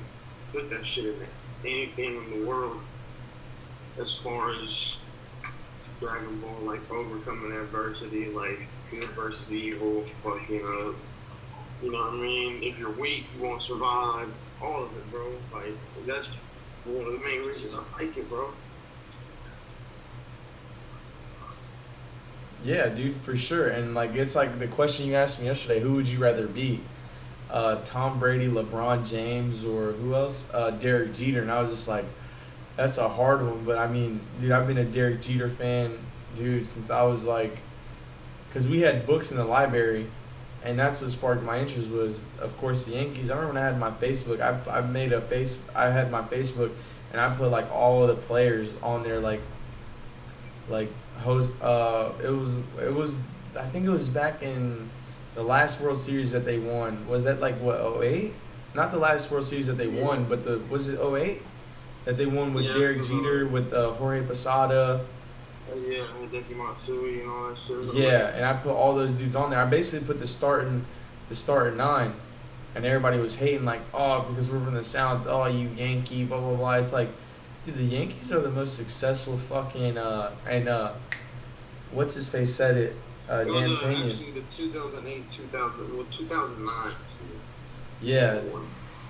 put 0.52 0.70
that 0.70 0.86
shit 0.86 1.06
in 1.06 1.16
anything 1.64 2.18
in 2.18 2.40
the 2.40 2.46
world. 2.46 2.80
As 4.02 4.18
far 4.18 4.54
as 4.54 4.98
Dragon 6.02 6.42
Ball, 6.42 6.60
like 6.64 6.92
overcoming 6.92 7.54
adversity, 7.54 8.26
like 8.26 8.60
good 8.92 9.06
versus 9.12 9.50
evil, 9.52 10.04
fucking 10.24 10.62
uh, 10.66 10.92
you 11.82 11.92
know 11.92 12.00
what 12.00 12.14
I 12.14 12.18
mean? 12.18 12.64
If 12.64 12.78
you're 12.80 12.92
weak, 12.92 13.26
you 13.38 13.48
won't 13.48 13.62
survive. 13.62 14.30
All 14.62 14.84
of 14.84 14.98
it, 14.98 15.12
bro. 15.12 15.32
Like 15.54 15.74
that's 16.06 16.32
one 16.86 17.08
of 17.08 17.14
the 17.14 17.26
main 17.26 17.42
reasons 17.46 17.76
I 17.76 18.02
like 18.02 18.16
it, 18.18 18.30
bro. 18.30 18.50
Yeah, 22.64 22.90
dude, 22.90 23.16
for 23.16 23.38
sure. 23.38 23.68
And 23.68 23.94
like 23.94 24.16
it's 24.16 24.36
like 24.36 24.58
the 24.60 24.68
question 24.68 25.08
you 25.08 25.16
asked 25.16 25.40
me 25.40 25.46
yesterday, 25.46 25.80
who 25.80 25.94
would 25.94 26.08
you 26.08 26.20
rather 26.20 26.48
be? 26.48 26.82
Uh, 27.50 27.80
Tom 27.86 28.20
Brady, 28.20 28.48
LeBron 28.48 29.08
James, 29.08 29.64
or 29.64 29.92
who 29.92 30.16
else? 30.16 30.50
Uh, 30.54 30.72
Derek 30.72 31.14
Jeter. 31.14 31.42
And 31.42 31.52
I 31.52 31.62
was 31.62 31.70
just 31.70 31.88
like, 31.88 32.06
that's 32.76 32.98
a 32.98 33.08
hard 33.08 33.46
one. 33.46 33.64
But 33.64 33.78
I 33.78 33.88
mean, 33.88 34.20
dude, 34.40 34.52
I've 34.52 34.68
been 34.68 34.80
a 34.80 34.86
Derek 34.86 35.22
Jeter 35.22 35.50
fan, 35.50 35.98
dude, 36.36 36.70
since 36.70 36.90
I 36.90 37.04
was 37.04 37.24
like, 37.24 37.60
because 38.50 38.68
we 38.68 38.82
had 38.82 39.06
books 39.06 39.32
in 39.32 39.38
the 39.38 39.46
library, 39.46 40.08
and 40.66 40.78
that's 40.80 41.00
what 41.02 41.12
sparked 41.12 41.44
my 41.44 41.60
interest 41.60 41.90
was, 41.90 42.26
of 42.42 42.58
course, 42.58 42.86
the 42.86 42.92
Yankees. 42.94 43.30
I 43.30 43.36
remember 43.36 43.54
when 43.54 43.64
I 43.64 43.68
had 43.68 43.80
my 43.80 43.92
Facebook, 43.92 44.42
I, 44.42 44.78
I 44.78 44.82
made 44.82 45.14
a 45.14 45.22
face, 45.22 45.64
I 45.76 45.90
had 45.92 46.12
my 46.12 46.22
Facebook, 46.24 46.72
and 47.12 47.22
I 47.22 47.34
put 47.36 47.50
like 47.52 47.72
all 47.72 48.02
of 48.04 48.08
the 48.10 48.16
players 48.16 48.70
on 48.82 49.04
there, 49.04 49.20
like, 49.20 49.42
like 50.70 50.90
host. 51.20 51.52
Uh, 51.62 52.12
it 52.24 52.30
was 52.30 52.58
it 52.82 52.94
was 52.94 53.16
I 53.58 53.64
think 53.68 53.86
it 53.86 53.90
was 53.90 54.10
back 54.10 54.42
in 54.44 54.90
the 55.36 55.44
last 55.44 55.80
World 55.82 56.00
Series 56.00 56.32
that 56.32 56.46
they 56.46 56.58
won. 56.58 57.08
Was 57.08 57.24
that 57.26 57.40
like 57.40 57.56
what 57.60 57.80
08? 58.04 58.34
Not 58.74 58.92
the 58.92 58.98
last 58.98 59.32
World 59.32 59.46
Series 59.46 59.68
that 59.68 59.78
they 59.78 59.88
Yeah. 59.90 60.04
won, 60.04 60.26
but 60.26 60.44
the 60.44 60.60
was 60.70 60.90
it 60.90 61.00
08? 61.00 61.42
That 62.06 62.18
they 62.18 62.26
won 62.26 62.54
with 62.54 62.66
Yeah, 62.66 62.74
Derek 62.74 63.04
Jeter, 63.04 63.48
with 63.48 63.74
uh, 63.74 63.92
Jorge 63.92 64.22
Posada. 64.26 65.02
Oh, 65.72 65.78
yeah, 65.80 66.06
and 66.20 66.32
Deki 66.32 66.56
Matsui 66.56 67.22
and 67.22 67.30
all 67.30 67.50
that 67.50 67.58
shit. 67.66 67.96
Yeah, 67.96 68.28
and 68.28 68.46
I 68.46 68.54
put 68.54 68.74
all 68.74 68.94
those 68.94 69.14
dudes 69.14 69.36
on 69.36 69.50
there. 69.50 69.60
I 69.60 69.66
basically 69.66 70.06
put 70.06 70.20
the 70.20 70.28
starting, 70.28 70.86
the 71.30 71.36
starting 71.36 71.78
nine, 71.78 72.14
and 72.76 72.86
everybody 72.86 73.18
was 73.20 73.36
hating 73.36 73.66
like, 73.66 73.82
oh, 73.94 74.24
because 74.30 74.50
we're 74.50 74.64
from 74.64 74.76
the 74.76 74.84
South, 74.84 75.26
oh, 75.28 75.46
you 75.48 75.70
Yankee, 75.70 76.26
blah 76.26 76.40
blah 76.40 76.56
blah. 76.56 76.74
It's 76.76 76.94
like, 76.94 77.10
dude, 77.66 77.76
the 77.76 77.84
Yankees 77.84 78.32
are 78.32 78.42
the 78.42 78.52
most 78.52 78.76
successful 78.76 79.38
fucking 79.38 79.98
uh 79.98 80.32
and 80.48 80.68
uh, 80.68 80.94
what's 81.92 82.14
his 82.14 82.30
face 82.30 82.54
said 82.54 82.78
it, 82.78 82.96
uh, 83.30 83.38
It 83.38 83.48
was 83.48 83.80
Dan 83.82 84.04
uh, 84.04 84.06
actually 84.08 84.32
the 84.32 84.42
2008, 84.42 85.32
2000, 85.32 85.98
well, 85.98 86.06
2009 86.12 86.92
season. 87.10 87.26
Yeah, 88.02 88.42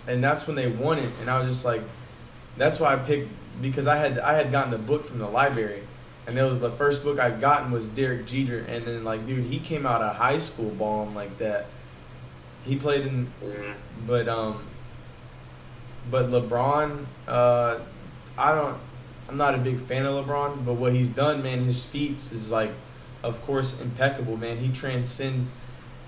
and 0.08 0.24
that's 0.24 0.47
when 0.47 0.56
they 0.56 0.70
won 0.70 0.99
it, 0.99 1.10
and 1.20 1.30
I 1.30 1.39
was 1.39 1.47
just 1.47 1.66
like, 1.66 1.82
that's 2.58 2.80
why 2.80 2.93
I 2.93 2.97
picked 2.97 3.30
because 3.62 3.88
I 3.88 3.97
had 3.97 4.20
I 4.20 4.34
had 4.34 4.51
gotten 4.51 4.72
the 4.72 4.78
book 4.78 5.06
from 5.06 5.20
the 5.20 5.28
library, 5.28 5.84
and 6.28 6.38
it 6.38 6.43
was 6.43 6.59
the 6.59 6.69
first 6.71 7.03
book 7.03 7.19
I'd 7.19 7.39
gotten 7.41 7.71
was 7.71 7.88
Derek 7.88 8.26
Jeter, 8.26 8.59
and 8.67 8.86
then 8.86 9.03
like, 9.03 9.26
dude, 9.26 9.45
he 9.45 9.59
came 9.59 9.86
out 9.86 10.01
of 10.01 10.15
high 10.15 10.38
school 10.39 10.69
balling 10.71 11.13
like 11.15 11.38
that. 11.38 11.67
He 12.65 12.76
played 12.78 13.05
in, 13.05 13.32
Yeah. 13.43 13.73
but 14.07 14.28
um, 14.28 14.63
but 16.09 16.28
LeBron, 16.28 17.05
uh, 17.28 17.80
I 18.38 18.55
don't, 18.55 18.78
I'm 19.30 19.38
not 19.38 19.55
a 19.55 19.57
big 19.57 19.80
fan 19.80 20.05
of 20.05 20.26
LeBron, 20.26 20.65
but 20.65 20.73
what 20.73 20.93
he's 20.93 21.09
done, 21.09 21.41
man, 21.43 21.61
his 21.61 21.86
feats 21.86 22.32
is 22.32 22.51
like, 22.51 22.71
of 23.23 23.41
course, 23.45 23.82
impeccable, 23.82 24.38
man. 24.38 24.57
He 24.57 24.71
transcends, 24.71 25.51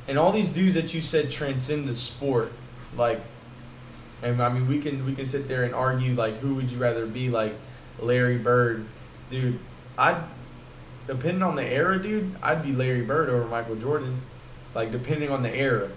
and 0.07 0.17
all 0.17 0.31
these 0.31 0.51
dudes 0.51 0.75
that 0.75 0.93
you 0.93 1.01
said 1.01 1.29
transcend 1.31 1.87
the 1.87 1.95
sport, 1.95 2.51
like, 2.95 3.21
and 4.23 4.41
I 4.41 4.49
mean, 4.51 4.67
we 4.67 4.79
can 4.79 5.05
we 5.05 5.13
can 5.13 5.25
sit 5.25 5.47
there 5.47 5.63
and 5.63 5.75
argue 5.75 6.15
like, 6.15 6.37
who 6.37 6.55
would 6.55 6.71
you 6.71 6.79
rather 6.79 7.05
be, 7.05 7.29
like, 7.29 7.53
Larry 7.99 8.37
Bird, 8.37 8.85
dude. 9.29 9.59
I'd, 9.97 10.17
depending 11.07 11.43
on 11.43 11.55
the 11.55 11.65
era, 11.65 12.01
dude, 12.01 12.35
I'd 12.41 12.63
be 12.63 12.73
Larry 12.73 13.01
Bird 13.01 13.29
over 13.29 13.45
Michael 13.47 13.75
Jordan, 13.75 14.21
like 14.75 14.91
depending 14.91 15.29
on 15.29 15.43
the 15.43 15.53
era. 15.53 15.89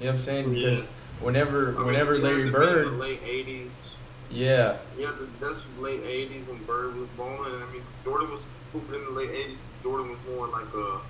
You 0.00 0.06
know 0.06 0.06
what 0.06 0.12
I'm 0.12 0.18
saying? 0.18 0.54
Because 0.54 0.82
Yeah. 0.82 0.88
whenever 1.20 1.76
I 1.78 1.82
whenever 1.82 2.14
have 2.14 2.22
Larry 2.22 2.50
Bird, 2.50 2.86
the 2.86 2.90
late 2.92 3.20
80s. 3.24 3.88
yeah, 4.30 4.76
have 5.00 5.16
that's 5.40 5.64
late 5.80 6.02
80s 6.04 6.46
when 6.46 6.62
Bird 6.64 6.96
was 6.96 7.08
balling. 7.16 7.52
I 7.52 7.72
mean, 7.72 7.82
Jordan 8.04 8.30
was 8.30 8.42
in 8.74 9.04
the 9.04 9.10
late 9.10 9.30
80s. 9.30 9.56
Jordan 9.82 10.10
was 10.10 10.18
more 10.28 10.46
like 10.48 10.72
a. 10.74 11.00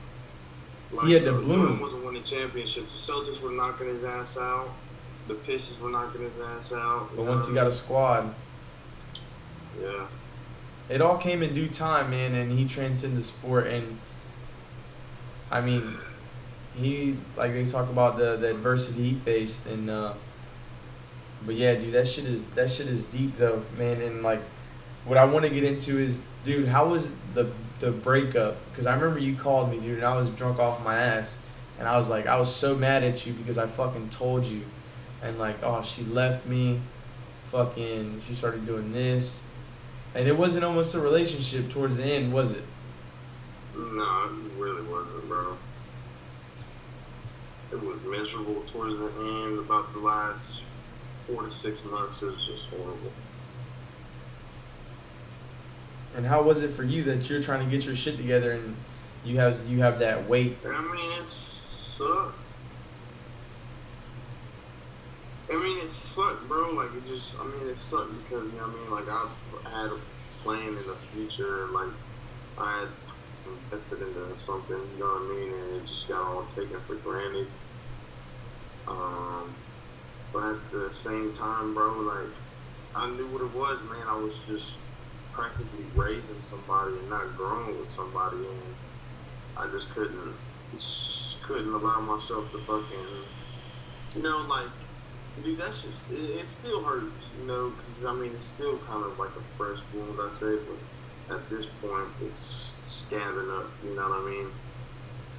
Like 0.90 1.06
He 1.06 1.12
had 1.12 1.24
to 1.24 1.32
bloom. 1.32 1.50
Jordan 1.60 1.80
wasn't 1.80 2.04
winning 2.06 2.22
championships. 2.22 2.92
The 3.06 3.12
Celtics 3.12 3.42
were 3.42 3.50
knocking 3.50 3.88
his 3.88 4.04
ass 4.04 4.38
out. 4.38 4.70
The 5.26 5.34
Pistons 5.34 5.78
were 5.80 5.90
knocking 5.90 6.22
his 6.22 6.40
ass 6.40 6.72
out. 6.72 7.10
but 7.14 7.26
once 7.26 7.46
he 7.46 7.52
got 7.52 7.66
a 7.66 7.72
squad, 7.72 8.34
Yeah. 9.78 10.06
It 10.88 11.02
all 11.02 11.18
came 11.18 11.42
in 11.42 11.54
due 11.54 11.68
time, 11.68 12.10
man, 12.10 12.34
and 12.34 12.52
he 12.52 12.66
transcended 12.66 13.18
the 13.18 13.24
sport. 13.24 13.66
And 13.66 13.98
I 15.50 15.60
mean, 15.60 15.96
he 16.74 17.16
like 17.36 17.52
they 17.52 17.66
talk 17.66 17.88
about 17.88 18.18
the 18.18 18.36
the 18.36 18.50
adversity 18.50 19.10
he 19.10 19.14
faced, 19.16 19.66
and 19.66 19.90
uh, 19.90 20.14
but 21.44 21.54
yeah, 21.54 21.74
dude, 21.74 21.92
that 21.92 22.08
shit 22.08 22.24
is 22.24 22.44
that 22.56 22.70
shit 22.70 22.86
is 22.86 23.04
deep 23.04 23.36
though, 23.36 23.62
man. 23.76 24.00
And 24.00 24.22
like, 24.22 24.40
what 25.04 25.18
I 25.18 25.24
want 25.24 25.44
to 25.44 25.50
get 25.50 25.64
into 25.64 25.98
is, 25.98 26.20
dude, 26.44 26.68
how 26.68 26.88
was 26.88 27.14
the 27.34 27.50
the 27.80 27.90
breakup? 27.90 28.56
Because 28.70 28.86
I 28.86 28.94
remember 28.94 29.20
you 29.20 29.36
called 29.36 29.70
me, 29.70 29.78
dude, 29.78 29.98
and 29.98 30.06
I 30.06 30.16
was 30.16 30.30
drunk 30.30 30.58
off 30.58 30.82
my 30.84 30.98
ass, 30.98 31.38
and 31.78 31.88
I 31.88 31.96
was 31.96 32.08
like, 32.08 32.26
I 32.26 32.36
was 32.36 32.54
so 32.54 32.74
mad 32.74 33.04
at 33.04 33.26
you 33.26 33.32
because 33.32 33.58
I 33.58 33.66
fucking 33.66 34.10
told 34.10 34.46
you, 34.46 34.62
and 35.22 35.38
like, 35.38 35.62
oh, 35.62 35.82
she 35.82 36.02
left 36.04 36.46
me, 36.46 36.80
fucking, 37.46 38.20
she 38.20 38.34
started 38.34 38.66
doing 38.66 38.92
this, 38.92 39.42
and 40.14 40.28
it 40.28 40.36
wasn't 40.36 40.64
almost 40.64 40.94
a 40.94 41.00
relationship 41.00 41.70
towards 41.70 41.96
the 41.96 42.04
end, 42.04 42.32
was 42.32 42.52
it? 42.52 42.64
No, 43.76 44.24
it 44.24 44.60
really 44.60 44.82
wasn't, 44.82 45.28
bro. 45.28 45.56
It 47.70 47.82
was 47.82 48.00
miserable 48.02 48.62
towards 48.72 48.98
the 48.98 49.06
end. 49.06 49.58
About 49.58 49.92
the 49.92 50.00
last 50.00 50.62
four 51.26 51.42
to 51.42 51.50
six 51.50 51.84
months, 51.84 52.22
it 52.22 52.26
was 52.26 52.46
just 52.46 52.64
horrible. 52.70 53.12
And 56.16 56.26
how 56.26 56.42
was 56.42 56.62
it 56.62 56.70
for 56.70 56.82
you 56.82 57.02
that 57.04 57.28
you're 57.28 57.42
trying 57.42 57.64
to 57.64 57.70
get 57.70 57.84
your 57.84 57.94
shit 57.94 58.16
together 58.16 58.52
and 58.52 58.74
you 59.24 59.38
have 59.38 59.66
you 59.68 59.80
have 59.80 59.98
that 59.98 60.28
weight? 60.28 60.56
I 60.66 60.80
mean, 60.80 61.20
it 61.20 61.26
sucked. 61.26 62.34
I 65.50 65.54
mean, 65.54 65.78
it 65.78 65.88
sucked, 66.18 66.48
bro. 66.48 66.70
Like, 66.70 66.92
it 66.94 67.06
just, 67.06 67.38
I 67.38 67.44
mean, 67.44 67.68
it 67.68 67.78
sucked 67.78 68.12
because, 68.24 68.50
you 68.52 68.58
know 68.58 68.66
what 68.66 68.76
I 68.76 68.82
mean? 68.82 68.90
Like, 68.90 69.08
I 69.08 69.28
had 69.70 69.92
a 69.92 69.98
plan 70.42 70.68
in 70.68 70.86
the 70.86 70.96
future. 71.12 71.68
Like, 71.68 71.92
I 72.58 72.80
had 72.80 72.88
invested 73.46 74.02
into 74.02 74.38
something, 74.38 74.76
you 74.76 74.98
know 74.98 75.06
what 75.06 75.22
I 75.22 75.34
mean? 75.34 75.52
And 75.52 75.76
it 75.76 75.86
just 75.86 76.08
got 76.08 76.22
all 76.22 76.44
taken 76.46 76.80
for 76.86 76.96
granted. 76.96 77.46
Um, 78.88 79.54
but 80.32 80.42
at 80.42 80.70
the 80.72 80.90
same 80.90 81.32
time, 81.34 81.74
bro, 81.74 82.00
like, 82.00 82.34
I 82.96 83.08
knew 83.10 83.26
what 83.28 83.42
it 83.42 83.54
was, 83.54 83.80
man. 83.82 84.06
I 84.08 84.16
was 84.16 84.40
just 84.48 84.74
practically 85.32 85.84
raising 85.94 86.42
somebody 86.42 86.98
and 86.98 87.10
not 87.10 87.36
growing 87.36 87.78
with 87.78 87.90
somebody. 87.90 88.38
And 88.38 88.74
I 89.56 89.68
just 89.68 89.90
couldn't, 89.90 90.34
just 90.74 91.42
couldn't 91.44 91.72
allow 91.72 92.00
myself 92.00 92.50
to 92.50 92.58
fucking, 92.58 93.06
you 94.16 94.22
know, 94.22 94.44
like, 94.48 94.68
dude, 95.42 95.58
that's 95.58 95.82
just, 95.82 96.02
it, 96.10 96.40
it 96.40 96.46
still 96.46 96.82
hurts, 96.82 97.12
you 97.40 97.46
know, 97.46 97.70
because, 97.70 98.04
I 98.04 98.12
mean, 98.14 98.32
it's 98.34 98.44
still 98.44 98.78
kind 98.78 99.04
of 99.04 99.18
like 99.18 99.30
a 99.30 99.56
fresh 99.56 99.80
wound, 99.94 100.18
I 100.20 100.34
say, 100.34 100.56
but 101.26 101.36
at 101.36 101.50
this 101.50 101.66
point, 101.80 102.08
it's 102.22 102.76
scabbing 102.86 103.58
up, 103.58 103.70
you 103.84 103.94
know 103.94 104.08
what 104.08 104.20
I 104.20 104.30
mean? 104.30 104.46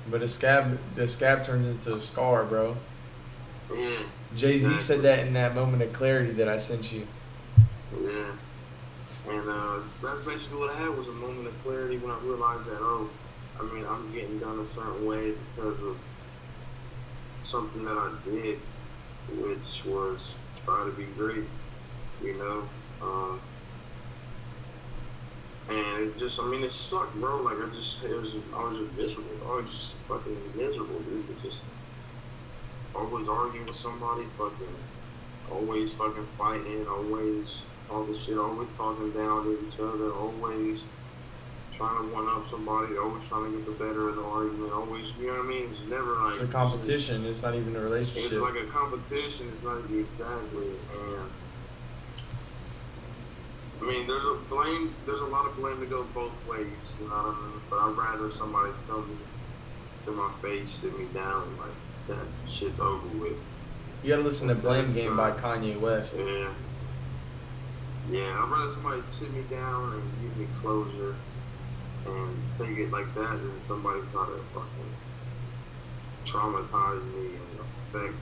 But 0.10 0.22
the 0.22 0.28
scab 0.28 0.80
the 0.95 1.08
scab 1.08 1.43
turns 1.43 1.68
into 1.68 1.93
a 1.93 2.00
scar, 2.00 2.43
bro. 2.43 2.78
Yeah. 3.74 3.89
Jay 4.36 4.58
Z 4.58 4.66
Exactly. 4.66 4.78
said 4.80 5.02
that 5.04 5.28
in 5.28 5.34
that 5.34 5.54
moment 5.54 5.84
of 5.84 5.93
clarity 5.93 6.32
that 6.34 6.47
I 6.47 6.58
sent 6.58 6.91
you. 6.91 7.06
Yeah. 8.02 8.32
And 9.28 9.50
uh, 9.50 9.80
that's 10.02 10.26
basically 10.26 10.60
what 10.60 10.72
I 10.72 10.80
had 10.80 10.97
was 10.97 11.08
a 11.08 11.12
moment 11.12 11.47
of 11.47 11.64
clarity 11.64 11.97
when 11.97 12.12
I 12.12 12.20
realized 12.22 12.66
that, 12.68 12.80
oh, 12.80 13.10
I 13.60 13.64
mean, 13.64 13.86
I'm 13.86 14.12
getting 14.14 14.39
done 14.39 14.60
a 14.60 14.66
certain 14.68 15.06
way 15.06 15.34
because 15.56 15.80
of 15.84 15.97
something 17.43 17.84
that 17.86 17.97
I 17.97 18.12
did, 18.26 18.60
which 19.28 19.86
was 19.86 20.32
try 20.63 20.86
to 20.86 20.91
be 20.91 21.05
great, 21.05 21.45
you 22.24 22.38
know? 22.38 22.63
Um, 23.01 23.39
and 25.70 26.09
it 26.09 26.17
just, 26.17 26.39
I 26.39 26.45
mean, 26.45 26.63
it 26.63 26.72
sucked, 26.72 27.15
bro. 27.15 27.41
Like, 27.41 27.57
I 27.57 27.74
just, 27.76 28.03
it 28.03 28.15
was, 28.15 28.36
I 28.55 28.63
was 28.63 28.80
just 28.80 28.97
miserable. 28.97 29.51
I 29.51 29.61
was 29.61 29.72
just 29.72 29.93
fucking 30.07 30.38
miserable, 30.55 30.99
dude. 30.99 31.30
It 31.30 31.41
just, 31.41 31.61
always 32.95 33.28
arguing 33.28 33.67
with 33.67 33.76
somebody, 33.76 34.24
fucking, 34.38 34.76
always 35.51 35.93
fucking 35.93 36.28
fighting, 36.38 36.88
always 36.88 37.61
talking 37.84 38.15
shit, 38.15 38.38
always 38.38 38.70
talking 38.78 39.11
down 39.11 39.43
to 39.45 39.67
each 39.67 39.80
other, 39.80 40.11
always 40.11 40.84
trying 41.80 42.09
to 42.09 42.13
one 42.13 42.27
up 42.27 42.43
somebody, 42.51 42.97
always 42.97 43.25
trying 43.30 43.51
to 43.51 43.57
get 43.57 43.65
the 43.65 43.71
better 43.71 44.09
of 44.09 44.17
the 44.17 44.21
argument, 44.21 44.73
always, 44.73 45.05
you 45.17 45.27
know 45.27 45.38
what 45.38 45.45
I 45.45 45.47
mean? 45.47 45.69
It's 45.69 45.80
never 45.88 46.15
like 46.15 46.34
It's 46.34 46.43
a 46.43 46.47
competition. 46.47 47.25
It's 47.25 47.41
not 47.41 47.55
even 47.55 47.73
a 47.73 47.80
relationship. 47.80 48.34
It's, 48.34 48.41
like 48.41 48.55
a 48.61 48.65
competition. 48.65 49.47
It's 49.53 49.63
not 49.63 49.77
exactly, 49.89 50.67
and 50.91 51.32
I 53.82 53.86
mean, 53.86 54.07
there's 54.07 54.25
a 54.25 54.38
blame. 54.49 54.93
There's 55.05 55.21
a 55.21 55.25
lot 55.25 55.45
of 55.45 55.55
blame 55.55 55.80
to 55.80 55.86
go 55.86 56.03
both 56.13 56.34
ways. 56.49 56.67
You 56.99 57.07
know 57.07 57.15
what 57.15 57.36
I 57.36 57.47
mean? 57.47 57.61
But 57.69 57.80
I'd 57.80 57.95
rather 57.95 58.36
somebody 58.36 58.73
tell 58.86 59.01
me 59.01 59.15
to 60.03 60.11
my 60.11 60.30
face, 60.41 60.69
sit 60.69 60.99
me 60.99 61.05
down, 61.13 61.57
like 61.57 61.71
that 62.09 62.27
shit's 62.51 62.82
over 62.82 63.07
with. 63.17 63.38
You 64.03 64.09
gotta 64.09 64.23
listen 64.23 64.49
to 64.49 64.55
Blame 64.55 64.93
Game 64.93 65.15
by 65.15 65.32
Kanye 65.32 65.80
West. 65.80 66.17
Yeah. 66.17 66.49
Yeah, 68.11 68.43
I'd 68.43 68.49
rather 68.51 68.71
somebody 68.71 69.01
sit 69.17 69.32
me 69.32 69.43
down 69.49 69.93
and 69.93 70.03
give 70.21 70.36
me 70.36 70.47
closure 70.61 71.15
and 72.16 72.57
take 72.57 72.78
it 72.78 72.91
like 72.91 73.14
that 73.16 73.32
and 73.32 73.64
somebody 73.64 73.99
try 74.12 74.26
to 74.26 74.39
fucking 74.53 74.93
traumatize 76.26 77.03
me 77.14 77.28
and 77.36 77.60
affect, 77.60 78.16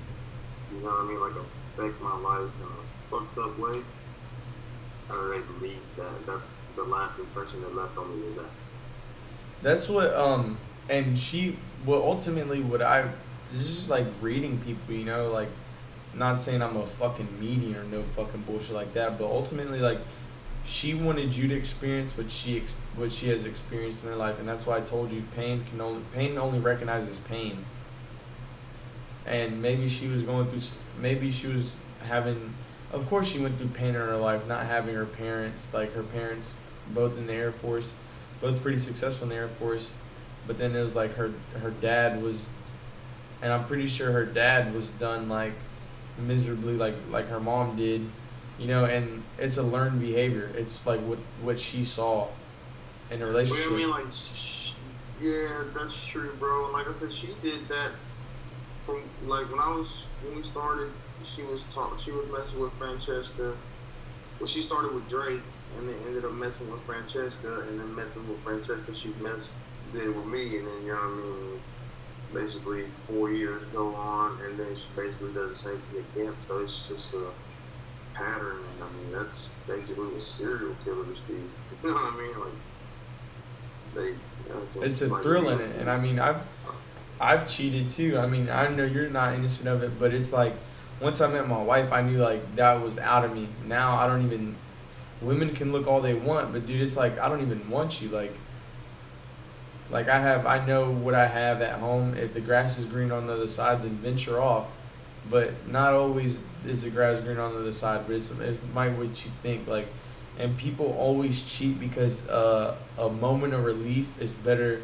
you 0.73 0.79
know 0.79 0.89
what 0.89 1.01
I 1.01 1.07
mean, 1.07 1.19
like 1.19 1.33
affect 1.73 2.01
my 2.01 2.17
life 2.17 2.49
in 2.61 2.67
a 2.67 3.09
fucked 3.09 3.37
up 3.37 3.57
way. 3.59 3.81
I 5.09 5.15
really 5.15 5.41
believe 5.41 5.79
that. 5.97 6.25
That's 6.25 6.53
the 6.75 6.83
last 6.83 7.17
impression 7.19 7.61
that 7.61 7.75
left 7.75 7.97
on 7.97 8.19
me 8.19 8.27
is 8.27 8.35
that. 8.35 8.45
That's 9.61 9.89
what 9.89 10.13
um 10.15 10.57
and 10.89 11.17
she 11.17 11.57
well 11.85 12.03
ultimately 12.03 12.61
what 12.61 12.81
I 12.81 13.09
this 13.53 13.61
is 13.61 13.75
just 13.75 13.89
like 13.89 14.05
reading 14.21 14.59
people, 14.59 14.93
you 14.93 15.05
know, 15.05 15.31
like 15.31 15.49
not 16.13 16.41
saying 16.41 16.61
I'm 16.61 16.75
a 16.77 16.85
fucking 16.85 17.39
medium 17.39 17.75
or 17.75 17.83
no 17.83 18.03
fucking 18.03 18.41
bullshit 18.41 18.75
like 18.75 18.93
that, 18.93 19.17
but 19.17 19.25
ultimately 19.25 19.79
like 19.79 19.99
she 20.67 20.93
wanted 20.93 21.33
you 21.33 21.47
to 21.47 21.55
experience 21.55 22.15
what 22.17 22.29
she 22.29 22.57
ex- 22.57 22.75
what 22.95 23.11
she 23.11 23.29
has 23.29 23.45
experienced 23.45 24.03
in 24.03 24.09
her 24.09 24.15
life, 24.15 24.37
and 24.37 24.47
that's 24.47 24.65
why 24.65 24.77
I 24.77 24.81
told 24.81 25.13
you 25.13 25.23
pain 25.35 25.63
can 25.69 25.79
only 25.79 26.01
pain 26.13 26.37
only 26.37 26.59
recognizes 26.59 27.19
pain. 27.19 27.65
And 29.25 29.61
maybe 29.61 29.87
she 29.87 30.07
was 30.07 30.23
going 30.23 30.47
through, 30.47 30.61
maybe 31.01 31.31
she 31.31 31.47
was 31.47 31.73
having, 32.03 32.53
of 32.91 33.07
course 33.07 33.27
she 33.27 33.39
went 33.39 33.57
through 33.57 33.69
pain 33.69 33.89
in 33.89 33.95
her 33.95 34.17
life, 34.17 34.47
not 34.47 34.65
having 34.65 34.95
her 34.95 35.05
parents, 35.05 35.73
like 35.73 35.93
her 35.93 36.03
parents, 36.03 36.55
both 36.93 37.17
in 37.17 37.27
the 37.27 37.33
Air 37.33 37.51
Force, 37.51 37.93
both 38.41 38.61
pretty 38.61 38.77
successful 38.77 39.25
in 39.25 39.29
the 39.29 39.35
Air 39.35 39.47
Force, 39.47 39.93
but 40.45 40.57
then 40.57 40.75
it 40.75 40.81
was 40.81 40.95
like 40.95 41.15
her 41.15 41.31
her 41.61 41.71
dad 41.71 42.21
was, 42.21 42.51
and 43.41 43.53
I'm 43.53 43.65
pretty 43.65 43.87
sure 43.87 44.11
her 44.11 44.25
dad 44.25 44.73
was 44.73 44.89
done 44.89 45.29
like 45.29 45.53
miserably 46.17 46.75
like 46.75 46.95
like 47.09 47.29
her 47.29 47.39
mom 47.39 47.77
did 47.77 48.05
you 48.57 48.67
know 48.67 48.85
and 48.85 49.23
it's 49.37 49.57
a 49.57 49.63
learned 49.63 49.99
behavior 49.99 50.51
it's 50.55 50.85
like 50.85 50.99
what 51.01 51.19
what 51.41 51.59
she 51.59 51.83
saw 51.85 52.27
in 53.11 53.21
a 53.21 53.25
Well, 53.25 53.31
relationship 53.33 53.71
I 53.71 53.75
mean, 53.77 53.89
like, 53.89 54.13
sh- 54.13 54.73
yeah, 55.19 55.63
that's 55.75 56.05
true, 56.05 56.35
bro. 56.37 56.65
And 56.65 56.73
like 56.73 56.87
I 56.87 56.93
said, 56.93 57.13
she 57.13 57.35
did 57.41 57.67
that 57.69 57.91
from 58.85 59.11
like 59.21 59.49
when 59.49 59.59
I 59.59 59.69
was 59.69 60.07
when 60.21 60.35
we 60.35 60.43
started. 60.43 60.93
She 61.23 61.43
was 61.43 61.63
talk, 61.73 61.99
she 61.99 62.11
was 62.11 62.27
messing 62.31 62.61
with 62.61 62.73
Francesca. 62.77 63.57
Well, 64.39 64.47
she 64.47 64.61
started 64.61 64.93
with 64.93 65.09
Drake, 65.09 65.41
and 65.75 65.89
then 65.89 65.95
ended 66.05 66.25
up 66.25 66.31
messing 66.33 66.69
with 66.71 66.85
Francesca, 66.85 67.65
and 67.67 67.79
then 67.79 67.93
messing 67.95 68.27
with 68.27 68.43
Francesca. 68.43 68.93
She 68.93 69.15
messed 69.19 69.55
did 69.91 70.15
with 70.15 70.25
me, 70.25 70.57
and 70.57 70.67
then 70.67 70.83
you 70.85 70.93
know 70.93 70.99
what 70.99 71.03
I 71.03 71.15
mean. 71.15 71.61
Basically, 72.33 72.91
four 72.91 73.31
years 73.31 73.65
go 73.71 73.95
on, 73.95 74.43
and 74.45 74.59
then 74.59 74.75
she 74.75 74.93
basically 74.95 75.33
does 75.33 75.49
the 75.51 75.69
same 75.69 75.81
thing 75.89 76.05
again. 76.13 76.35
So 76.39 76.59
it's 76.59 76.87
just 76.87 77.13
a 77.13 77.33
pattern, 78.17 78.63
I 78.81 78.97
mean 78.97 79.11
that's 79.11 79.49
basically 79.67 80.07
what 80.07 80.21
serial 80.21 80.75
killers 80.83 81.17
do. 81.27 81.33
You 81.83 81.89
know 81.89 81.95
what 81.95 82.13
I 82.13 82.17
mean? 82.17 82.39
Like 82.39 82.49
they. 83.93 84.07
You 84.47 84.53
know, 84.53 84.65
so 84.65 84.81
it's 84.81 85.01
a 85.01 85.07
like, 85.07 85.23
thrill 85.23 85.49
in 85.49 85.59
it 85.59 85.75
and 85.77 85.89
i 85.89 85.99
mean 85.99 86.19
i've 86.19 86.41
i've 87.19 87.47
cheated 87.49 87.89
too 87.89 88.17
i 88.17 88.27
mean 88.27 88.49
i 88.49 88.67
know 88.69 88.85
you're 88.85 89.09
not 89.09 89.33
innocent 89.33 89.67
of 89.67 89.83
it 89.83 89.99
but 89.99 90.13
it's 90.13 90.31
like 90.31 90.53
once 91.01 91.19
i 91.19 91.27
met 91.27 91.47
my 91.47 91.61
wife 91.61 91.91
i 91.91 92.01
knew 92.01 92.17
like 92.17 92.55
that 92.55 92.81
was 92.81 92.97
out 92.97 93.25
of 93.25 93.35
me 93.35 93.47
now 93.65 93.97
i 93.97 94.07
don't 94.07 94.23
even 94.25 94.55
women 95.21 95.53
can 95.53 95.71
look 95.71 95.85
all 95.87 95.99
they 95.99 96.13
want 96.13 96.53
but 96.53 96.65
dude 96.65 96.81
it's 96.81 96.95
like 96.95 97.17
i 97.19 97.27
don't 97.27 97.41
even 97.41 97.69
want 97.69 98.01
you 98.01 98.07
like 98.09 98.33
like 99.89 100.07
i 100.07 100.19
have 100.19 100.45
i 100.45 100.63
know 100.65 100.89
what 100.89 101.13
i 101.13 101.27
have 101.27 101.61
at 101.61 101.79
home 101.79 102.13
if 102.15 102.33
the 102.33 102.41
grass 102.41 102.77
is 102.77 102.85
green 102.85 103.11
on 103.11 103.27
the 103.27 103.33
other 103.33 103.47
side 103.47 103.83
then 103.83 103.97
venture 103.97 104.39
off 104.39 104.67
but 105.29 105.51
not 105.67 105.93
always 105.93 106.41
is 106.65 106.83
the 106.83 106.89
grass 106.89 107.19
green 107.21 107.37
on 107.37 107.53
the 107.53 107.59
other 107.59 107.71
side 107.71 108.01
but 108.07 108.15
it's 108.15 108.31
it 108.31 108.59
might 108.73 108.89
what 108.97 109.07
you 109.25 109.31
think 109.43 109.67
like 109.67 109.87
and 110.39 110.55
people 110.57 110.95
always 110.99 111.43
cheat 111.45 111.79
because 111.79 112.27
uh, 112.29 112.75
a 112.97 113.09
moment 113.09 113.53
of 113.53 113.63
relief 113.63 114.07
is 114.21 114.33
better 114.33 114.81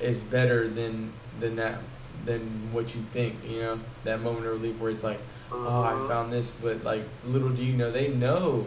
is 0.00 0.22
better 0.22 0.68
than 0.68 1.12
than 1.40 1.56
that 1.56 1.78
than 2.24 2.40
what 2.72 2.94
you 2.94 3.02
think 3.12 3.34
you 3.48 3.60
know 3.60 3.78
that 4.04 4.20
moment 4.22 4.46
of 4.46 4.52
relief 4.52 4.78
where 4.78 4.90
it's 4.90 5.02
like 5.04 5.20
oh 5.52 5.82
i 5.82 5.92
Uh-huh. 5.92 6.08
found 6.08 6.32
this 6.32 6.50
but 6.50 6.82
like 6.84 7.02
little 7.26 7.50
do 7.50 7.62
you 7.64 7.74
know 7.76 7.90
they 7.92 8.08
know 8.08 8.66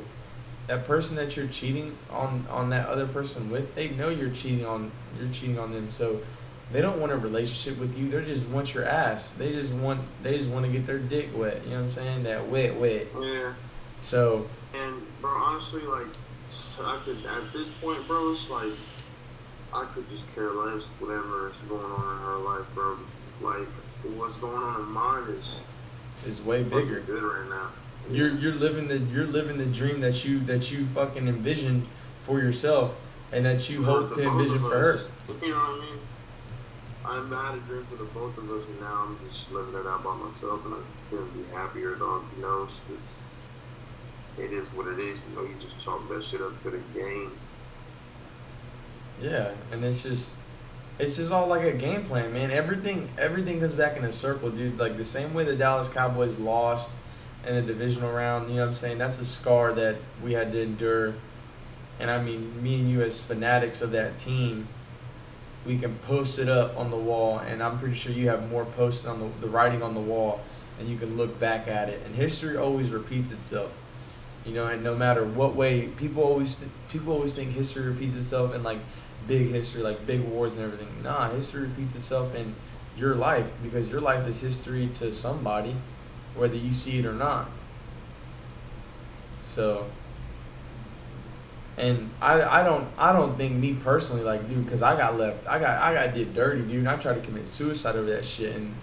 that 0.67 0.85
person 0.85 1.15
that 1.15 1.35
you're 1.35 1.47
cheating 1.47 1.97
on 2.11 2.45
on 2.49 2.69
that 2.69 2.87
other 2.87 3.07
person 3.07 3.49
with, 3.49 3.73
they 3.73 3.89
know 3.89 4.09
you're 4.09 4.29
cheating 4.29 4.67
on 4.67 4.91
you're 5.19 5.31
cheating 5.33 5.57
on 5.57 5.71
them. 5.71 5.89
So 5.89 6.19
they 6.71 6.81
don't 6.81 6.99
want 6.99 7.11
a 7.11 7.17
relationship 7.17 7.79
with 7.79 7.97
you. 7.97 8.09
They 8.09 8.23
just 8.25 8.47
want 8.47 8.73
your 8.73 8.85
ass. 8.85 9.31
They 9.31 9.51
just 9.51 9.73
want 9.73 10.01
they 10.21 10.37
just 10.37 10.49
want 10.49 10.65
to 10.65 10.71
get 10.71 10.85
their 10.85 10.99
dick 10.99 11.29
wet. 11.35 11.63
You 11.63 11.71
know 11.71 11.77
what 11.77 11.83
I'm 11.85 11.91
saying? 11.91 12.23
That 12.23 12.47
wet 12.47 12.75
wet. 12.79 13.07
Oh, 13.15 13.23
yeah. 13.23 13.53
So 14.01 14.47
And 14.73 15.01
bro, 15.21 15.31
honestly, 15.31 15.81
like 15.81 16.07
I 16.81 16.99
could 17.03 17.17
at 17.25 17.53
this 17.53 17.67
point, 17.81 18.05
bro, 18.07 18.31
it's 18.31 18.49
like 18.49 18.73
I 19.73 19.85
could 19.93 20.09
just 20.09 20.23
care 20.35 20.51
less 20.51 20.85
whatever 20.99 21.49
is 21.49 21.61
going 21.61 21.83
on 21.83 22.17
in 22.17 22.23
her 22.23 22.37
life, 22.37 22.65
bro. 22.75 22.97
Like 23.41 23.67
what's 24.15 24.35
going 24.37 24.61
on 24.61 24.81
in 24.81 24.87
mine 24.87 25.23
is 25.29 25.59
it's 26.25 26.43
way 26.43 26.63
bigger. 26.63 26.99
good 27.01 27.23
right 27.23 27.49
now. 27.49 27.69
You're 28.09 28.29
you're 28.35 28.53
living 28.53 28.87
the 28.87 28.97
you're 28.97 29.25
living 29.25 29.57
the 29.57 29.65
dream 29.65 30.01
that 30.01 30.25
you 30.25 30.39
that 30.41 30.71
you 30.71 30.85
fucking 30.85 31.27
envisioned 31.27 31.87
for 32.23 32.39
yourself 32.39 32.95
and 33.31 33.45
that 33.45 33.69
you 33.69 33.83
hope 33.83 34.13
to 34.15 34.27
envision 34.27 34.59
for 34.59 34.69
her. 34.69 34.99
You 35.43 35.49
know 35.49 35.55
what 35.55 35.81
I 35.81 35.85
mean? 35.85 35.99
I'm 37.09 37.31
had 37.31 37.55
a 37.55 37.59
dream 37.61 37.85
for 37.89 37.95
the 37.95 38.05
both 38.05 38.37
of 38.37 38.49
us, 38.51 38.67
and 38.67 38.79
now 38.81 39.07
I'm 39.07 39.19
just 39.27 39.51
living 39.51 39.73
it 39.73 39.87
out 39.87 40.03
by 40.03 40.15
myself, 40.15 40.63
and 40.65 40.75
I 40.75 40.77
couldn't 41.09 41.33
be 41.33 41.43
happier, 41.53 41.95
dog. 41.95 42.23
You 42.35 42.43
know, 42.43 42.63
it's 42.63 42.79
just, 42.87 43.09
it 44.37 44.53
is 44.53 44.67
what 44.73 44.87
it 44.87 44.99
is. 44.99 45.17
You 45.29 45.35
know, 45.35 45.41
you 45.43 45.55
just 45.59 45.79
chalk 45.79 46.07
that 46.09 46.23
shit 46.23 46.41
up 46.41 46.59
to 46.61 46.69
the 46.69 46.79
game. 46.93 47.31
Yeah, 49.21 49.51
and 49.71 49.83
it's 49.83 50.03
just 50.03 50.33
it's 50.99 51.15
just 51.15 51.31
all 51.31 51.47
like 51.47 51.63
a 51.63 51.73
game 51.73 52.03
plan, 52.03 52.33
man. 52.33 52.51
Everything 52.51 53.09
everything 53.17 53.59
comes 53.59 53.73
back 53.73 53.97
in 53.97 54.03
a 54.03 54.13
circle, 54.13 54.49
dude. 54.49 54.77
Like 54.77 54.97
the 54.97 55.05
same 55.05 55.33
way 55.33 55.43
the 55.45 55.55
Dallas 55.55 55.89
Cowboys 55.89 56.37
lost 56.37 56.91
in 57.47 57.55
the 57.55 57.61
divisional 57.61 58.11
round, 58.11 58.49
you 58.49 58.57
know 58.57 58.63
what 58.63 58.69
I'm 58.69 58.73
saying? 58.73 58.97
That's 58.97 59.19
a 59.19 59.25
scar 59.25 59.73
that 59.73 59.95
we 60.23 60.33
had 60.33 60.51
to 60.51 60.61
endure. 60.61 61.15
And 61.99 62.11
I 62.11 62.21
mean, 62.21 62.61
me 62.61 62.79
and 62.79 62.89
you 62.89 63.01
as 63.01 63.21
fanatics 63.21 63.81
of 63.81 63.91
that 63.91 64.17
team, 64.17 64.67
we 65.65 65.77
can 65.77 65.95
post 65.99 66.39
it 66.39 66.49
up 66.49 66.77
on 66.77 66.89
the 66.89 66.97
wall, 66.97 67.39
and 67.39 67.61
I'm 67.61 67.79
pretty 67.79 67.95
sure 67.95 68.11
you 68.11 68.29
have 68.29 68.49
more 68.49 68.65
posted 68.65 69.09
on 69.09 69.19
the, 69.19 69.29
the 69.41 69.47
writing 69.47 69.83
on 69.83 69.93
the 69.93 69.99
wall, 70.01 70.41
and 70.79 70.87
you 70.87 70.97
can 70.97 71.17
look 71.17 71.39
back 71.39 71.67
at 71.67 71.89
it. 71.89 72.01
And 72.05 72.15
history 72.15 72.57
always 72.57 72.91
repeats 72.91 73.31
itself, 73.31 73.71
you 74.45 74.53
know. 74.53 74.67
And 74.67 74.83
no 74.83 74.95
matter 74.95 75.25
what 75.25 75.55
way, 75.55 75.87
people 75.87 76.23
always 76.23 76.55
th- 76.55 76.71
people 76.89 77.13
always 77.13 77.33
think 77.33 77.51
history 77.51 77.87
repeats 77.87 78.15
itself 78.15 78.55
in 78.55 78.63
like 78.63 78.79
big 79.27 79.49
history, 79.51 79.81
like 79.81 80.07
big 80.07 80.21
wars 80.21 80.55
and 80.55 80.65
everything. 80.65 81.03
Nah, 81.03 81.29
history 81.29 81.63
repeats 81.63 81.95
itself 81.95 82.33
in 82.33 82.55
your 82.97 83.15
life 83.15 83.49
because 83.61 83.91
your 83.91 84.01
life 84.01 84.27
is 84.27 84.39
history 84.39 84.89
to 84.95 85.13
somebody, 85.13 85.75
whether 86.35 86.55
you 86.55 86.73
see 86.73 86.99
it 86.99 87.05
or 87.05 87.13
not. 87.13 87.49
So, 89.41 89.87
and 91.79 92.09
I, 92.21 92.59
I 92.59 92.63
don't 92.63 92.87
I 92.97 93.13
don't 93.13 93.37
think 93.37 93.55
me 93.55 93.73
personally 93.73 94.23
like 94.23 94.47
dude 94.49 94.65
because 94.65 94.81
I 94.81 94.97
got 94.97 95.17
left 95.17 95.47
I 95.47 95.59
got 95.59 95.81
I 95.81 95.93
got 95.93 96.13
did 96.13 96.33
dirty 96.33 96.61
dude 96.61 96.79
and 96.79 96.89
I 96.89 96.97
tried 96.97 97.15
to 97.15 97.21
commit 97.21 97.47
suicide 97.47 97.95
over 97.95 98.09
that 98.11 98.25
shit. 98.25 98.55
And 98.55 98.75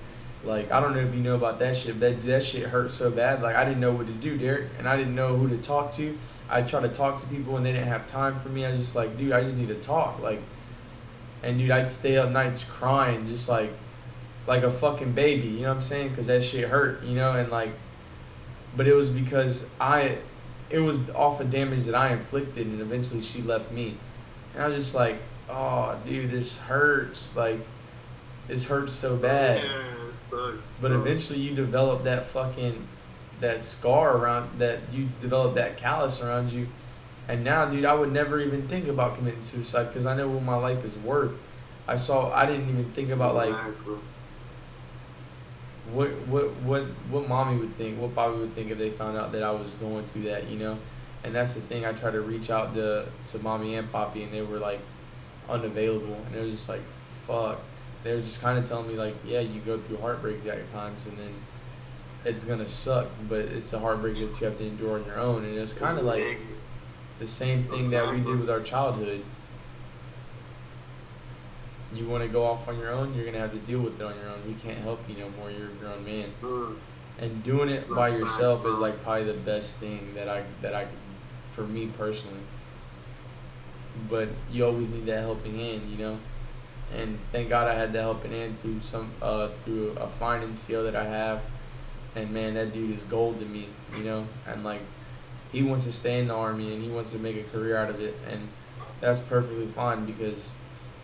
like 0.44 0.72
I 0.72 0.80
don't 0.80 0.94
know 0.94 1.01
if 1.01 1.14
you 1.14 1.20
know 1.20 1.34
about 1.34 1.59
that 1.59 1.76
shit 1.76 2.01
that 2.01 2.22
that 2.22 2.42
shit 2.42 2.64
hurt 2.64 2.90
so 2.90 3.11
bad 3.11 3.42
like 3.42 3.55
I 3.55 3.64
didn't 3.64 3.80
know 3.80 3.92
what 3.92 4.07
to 4.07 4.12
do 4.12 4.38
Derick 4.38 4.70
and 4.78 4.88
I 4.88 4.97
didn't 4.97 5.14
know 5.14 5.36
who 5.36 5.47
to 5.49 5.59
talk 5.59 5.94
to. 5.97 6.18
I 6.49 6.62
tried 6.62 6.82
to 6.82 6.88
talk 6.88 7.20
to 7.20 7.28
people 7.28 7.57
and 7.59 7.66
they 7.66 7.72
didn't 7.72 7.88
have 7.88 8.07
time 8.07 8.40
for 8.40 8.49
me. 8.49 8.64
I 8.64 8.70
was 8.70 8.80
just 8.80 8.97
like 8.97 9.18
dude 9.18 9.32
I 9.32 9.42
just 9.42 9.57
need 9.57 9.68
to 9.68 9.74
talk 9.74 10.20
like 10.20 10.40
and 11.42 11.59
dude 11.59 11.70
I'd 11.70 11.92
stay 11.92 12.16
up 12.16 12.30
nights 12.30 12.64
crying 12.64 13.26
just 13.26 13.47
like 13.47 13.72
like 14.47 14.62
a 14.62 14.70
fucking 14.70 15.12
baby 15.12 15.49
you 15.49 15.62
know 15.62 15.68
what 15.68 15.76
I'm 15.76 15.82
saying? 15.82 16.09
Because 16.11 16.28
that 16.28 16.42
shit 16.42 16.68
hurt 16.68 17.03
you 17.03 17.14
know? 17.14 17.32
And 17.32 17.51
like 17.51 17.72
but 18.74 18.88
it 18.88 18.94
was 18.94 19.11
because 19.11 19.66
I 19.78 20.16
it 20.70 20.80
was 20.80 21.10
off 21.10 21.40
of 21.40 21.50
damage 21.50 21.84
that 21.84 21.94
I 21.94 22.12
inflicted, 22.12 22.66
and 22.66 22.80
eventually 22.80 23.20
she 23.20 23.42
left 23.42 23.70
me. 23.70 23.96
And 24.54 24.62
I 24.62 24.66
was 24.66 24.76
just 24.76 24.94
like, 24.94 25.18
oh, 25.48 25.98
dude, 26.06 26.30
this 26.30 26.56
hurts. 26.58 27.36
Like, 27.36 27.60
this 28.48 28.64
hurts 28.64 28.92
so 28.92 29.16
bad. 29.16 29.62
Yeah, 29.62 29.68
it 29.68 30.14
sucks. 30.30 30.58
But 30.80 30.92
eventually 30.92 31.38
you 31.38 31.54
develop 31.54 32.04
that 32.04 32.26
fucking, 32.26 32.86
that 33.40 33.62
scar 33.62 34.16
around, 34.16 34.58
that 34.58 34.80
you 34.92 35.08
develop 35.20 35.54
that 35.54 35.76
callus 35.76 36.22
around 36.22 36.52
you. 36.52 36.68
And 37.28 37.42
now, 37.44 37.66
dude, 37.66 37.84
I 37.84 37.94
would 37.94 38.12
never 38.12 38.40
even 38.40 38.68
think 38.68 38.88
about 38.88 39.16
committing 39.16 39.42
suicide 39.42 39.88
because 39.88 40.06
I 40.06 40.16
know 40.16 40.28
what 40.28 40.42
my 40.42 40.56
life 40.56 40.84
is 40.84 40.96
worth. 40.98 41.32
I 41.88 41.96
saw, 41.96 42.32
I 42.32 42.46
didn't 42.46 42.68
even 42.68 42.90
think 42.92 43.10
about 43.10 43.34
like. 43.34 43.54
What 45.93 46.09
what 46.26 46.51
what 46.62 46.84
what 47.11 47.28
mommy 47.28 47.59
would 47.59 47.76
think, 47.76 48.01
what 48.01 48.14
Bobby 48.14 48.39
would 48.39 48.55
think 48.55 48.70
if 48.70 48.78
they 48.78 48.91
found 48.91 49.16
out 49.16 49.32
that 49.32 49.43
I 49.43 49.51
was 49.53 49.74
going 49.76 50.05
through 50.09 50.22
that, 50.22 50.49
you 50.49 50.59
know. 50.59 50.78
And 51.24 51.34
that's 51.34 51.55
the 51.55 51.61
thing. 51.61 51.84
I 51.84 51.93
tried 51.93 52.12
to 52.12 52.20
reach 52.20 52.51
out 52.51 52.74
to 52.74 53.07
to 53.28 53.39
mommy 53.39 53.74
and 53.74 53.91
poppy, 53.91 54.22
and 54.22 54.32
they 54.32 54.43
were 54.43 54.59
like 54.59 54.80
unavailable, 55.49 56.18
and 56.26 56.37
it 56.37 56.43
was 56.43 56.53
just 56.53 56.68
like 56.68 56.82
fuck. 57.26 57.61
They 58.05 58.14
were 58.14 58.20
just 58.20 58.41
kind 58.41 58.59
of 58.59 58.68
telling 58.68 58.89
me 58.89 58.95
like, 58.95 59.14
yeah, 59.24 59.41
you 59.41 59.61
go 59.61 59.78
through 59.78 59.99
heartbreak 59.99 60.47
at 60.47 60.70
times, 60.72 61.07
and 61.07 61.18
then 61.18 61.34
it's 62.24 62.45
gonna 62.45 62.68
suck, 62.68 63.09
but 63.28 63.41
it's 63.41 63.72
a 63.72 63.78
heartbreak 63.78 64.14
that 64.14 64.41
you 64.41 64.47
have 64.47 64.59
to 64.59 64.66
endure 64.66 64.99
on 64.99 65.05
your 65.07 65.18
own, 65.18 65.45
and 65.45 65.57
it's 65.57 65.72
kind 65.72 65.99
of 65.99 66.05
like 66.05 66.39
the 67.18 67.28
same 67.28 67.64
thing 67.64 67.89
that 67.91 68.11
we 68.12 68.20
do 68.20 68.37
with 68.37 68.51
our 68.51 68.61
childhood. 68.61 69.22
You 71.97 72.07
want 72.07 72.22
to 72.22 72.28
go 72.28 72.44
off 72.44 72.68
on 72.68 72.78
your 72.78 72.90
own, 72.90 73.14
you're 73.14 73.24
gonna 73.24 73.38
have 73.38 73.53
to 73.53 73.59
deal 73.59 73.80
with 73.80 74.01
it 74.01 74.05
on 74.05 74.14
your 74.16 74.28
own. 74.28 74.40
We 74.47 74.55
can't 74.55 74.78
help 74.78 75.01
you 75.09 75.16
no 75.16 75.30
more. 75.30 75.51
You're 75.51 75.68
a 75.68 75.72
grown 75.72 76.05
man, 76.05 76.28
Mm. 76.42 76.76
and 77.18 77.42
doing 77.44 77.68
it 77.68 77.88
by 77.88 78.09
yourself 78.11 78.66
is 78.66 78.78
like 78.78 79.03
probably 79.03 79.24
the 79.24 79.34
best 79.34 79.76
thing 79.78 80.12
that 80.14 80.28
I 80.28 80.44
that 80.62 80.74
I, 80.74 80.86
for 81.51 81.62
me 81.62 81.86
personally. 81.86 82.40
But 84.11 84.28
you 84.53 84.64
always 84.66 84.90
need 84.90 85.07
that 85.07 85.20
helping 85.20 85.59
hand, 85.59 85.82
you 85.90 85.97
know. 85.99 86.18
And 86.97 87.18
thank 87.32 87.49
God 87.49 87.66
I 87.68 87.74
had 87.74 87.92
that 87.94 88.03
helping 88.03 88.30
hand 88.30 88.61
through 88.61 88.80
some 88.80 89.11
uh 89.22 89.49
through 89.64 89.92
a 89.99 90.07
fine 90.09 90.42
NCO 90.42 90.84
that 90.84 90.94
I 90.94 91.05
have, 91.05 91.42
and 92.14 92.30
man, 92.30 92.55
that 92.55 92.72
dude 92.72 92.94
is 92.97 93.05
gold 93.05 93.40
to 93.40 93.47
me, 93.47 93.68
you 93.97 94.05
know. 94.05 94.26
And 94.47 94.62
like, 94.62 94.80
he 95.51 95.62
wants 95.62 95.84
to 95.84 95.92
stay 95.92 96.18
in 96.20 96.28
the 96.28 96.34
army 96.34 96.74
and 96.74 96.82
he 96.82 96.90
wants 96.90 97.11
to 97.12 97.18
make 97.18 97.36
a 97.36 97.42
career 97.44 97.76
out 97.76 97.88
of 97.90 98.01
it, 98.01 98.14
and 98.30 98.49
that's 99.01 99.20
perfectly 99.20 99.66
fine 99.66 100.05
because 100.05 100.51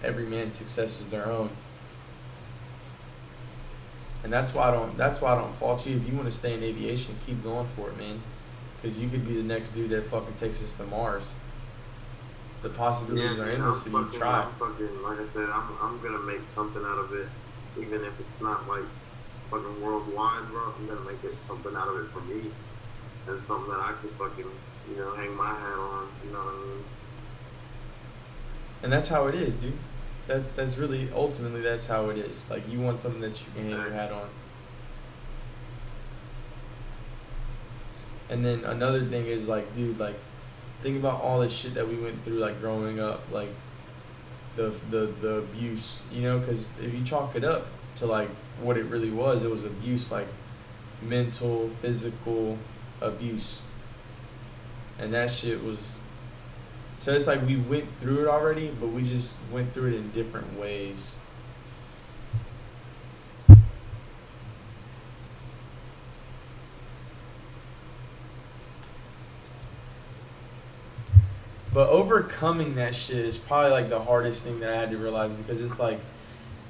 every 0.02 0.26
man's 0.26 0.56
success 0.56 1.00
is 1.00 1.08
their 1.10 1.26
own. 1.26 1.50
And 4.24 4.32
that's 4.32 4.54
why 4.54 4.68
I 4.68 4.70
don't. 4.70 4.96
That's 4.96 5.20
why 5.20 5.32
I 5.32 5.36
don't 5.36 5.54
fault 5.56 5.84
you. 5.86 5.96
If 5.96 6.08
you 6.08 6.14
want 6.14 6.28
to 6.28 6.34
stay 6.34 6.54
in 6.54 6.62
aviation, 6.62 7.16
keep 7.26 7.42
going 7.42 7.66
for 7.66 7.90
it, 7.90 7.98
man. 7.98 8.20
Because 8.80 8.98
you 8.98 9.08
could 9.08 9.26
be 9.26 9.34
the 9.34 9.42
next 9.42 9.70
dude 9.70 9.90
that 9.90 10.06
fucking 10.06 10.34
takes 10.34 10.62
us 10.62 10.72
to 10.74 10.84
Mars. 10.84 11.34
The 12.62 12.68
possibilities 12.68 13.40
are 13.40 13.50
endless 13.50 13.84
if 13.86 13.92
you 13.92 14.08
try. 14.12 14.42
I'm 14.42 14.52
fucking, 14.52 15.02
like 15.02 15.18
I 15.18 15.26
said, 15.28 15.48
I'm, 15.50 15.68
I'm 15.80 16.00
gonna 16.00 16.20
make 16.20 16.48
something 16.48 16.84
out 16.84 16.98
of 16.98 17.12
it, 17.12 17.26
even 17.76 18.04
if 18.04 18.18
it's 18.20 18.40
not 18.40 18.68
like 18.68 18.84
fucking 19.50 19.82
worldwide, 19.82 20.48
bro. 20.50 20.72
I'm 20.78 20.86
gonna 20.86 21.00
make 21.00 21.24
it 21.24 21.40
something 21.40 21.74
out 21.74 21.88
of 21.88 22.04
it 22.04 22.10
for 22.12 22.20
me, 22.20 22.52
and 23.26 23.40
something 23.40 23.70
that 23.72 23.80
I 23.80 23.92
could 24.00 24.10
fucking, 24.12 24.50
you 24.88 24.96
know, 24.96 25.12
hang 25.14 25.34
my 25.34 25.50
hat 25.50 25.78
on. 25.78 26.08
You 26.24 26.32
know 26.32 26.38
what 26.38 26.54
I 26.54 26.66
mean? 26.66 26.84
And 28.84 28.92
that's 28.92 29.08
how 29.08 29.26
it 29.26 29.34
is, 29.34 29.54
dude. 29.54 29.78
That's 30.26 30.52
that's 30.52 30.78
really 30.78 31.08
ultimately 31.14 31.62
that's 31.62 31.86
how 31.86 32.08
it 32.10 32.18
is. 32.18 32.48
Like 32.48 32.68
you 32.68 32.80
want 32.80 33.00
something 33.00 33.20
that 33.20 33.40
you 33.40 33.46
can 33.54 33.70
hang 33.70 33.80
your 33.80 33.90
hat 33.90 34.12
on. 34.12 34.28
And 38.30 38.44
then 38.44 38.64
another 38.64 39.04
thing 39.04 39.26
is 39.26 39.48
like, 39.48 39.74
dude, 39.74 39.98
like 39.98 40.16
think 40.80 40.98
about 40.98 41.20
all 41.20 41.40
the 41.40 41.48
shit 41.48 41.74
that 41.74 41.88
we 41.88 41.96
went 41.96 42.24
through 42.24 42.38
like 42.38 42.60
growing 42.60 43.00
up, 43.00 43.22
like 43.32 43.50
the 44.56 44.74
the 44.90 45.12
the 45.20 45.34
abuse, 45.38 46.00
you 46.12 46.22
know, 46.22 46.40
cuz 46.40 46.68
if 46.80 46.94
you 46.94 47.04
chalk 47.04 47.34
it 47.34 47.44
up 47.44 47.66
to 47.96 48.06
like 48.06 48.28
what 48.60 48.76
it 48.76 48.84
really 48.84 49.10
was, 49.10 49.42
it 49.42 49.50
was 49.50 49.64
abuse 49.64 50.10
like 50.10 50.28
mental, 51.00 51.68
physical 51.80 52.58
abuse. 53.00 53.60
And 54.98 55.12
that 55.12 55.30
shit 55.30 55.64
was 55.64 55.98
so 57.02 57.12
it's 57.12 57.26
like 57.26 57.44
we 57.44 57.56
went 57.56 57.86
through 57.98 58.22
it 58.22 58.28
already, 58.28 58.68
but 58.80 58.90
we 58.90 59.02
just 59.02 59.36
went 59.50 59.74
through 59.74 59.88
it 59.88 59.94
in 59.94 60.12
different 60.12 60.56
ways. 60.56 61.16
But 71.72 71.88
overcoming 71.88 72.76
that 72.76 72.94
shit 72.94 73.16
is 73.16 73.36
probably 73.36 73.72
like 73.72 73.88
the 73.88 73.98
hardest 73.98 74.44
thing 74.44 74.60
that 74.60 74.70
I 74.70 74.76
had 74.76 74.92
to 74.92 74.96
realize 74.96 75.34
because 75.34 75.64
it's 75.64 75.80
like 75.80 75.98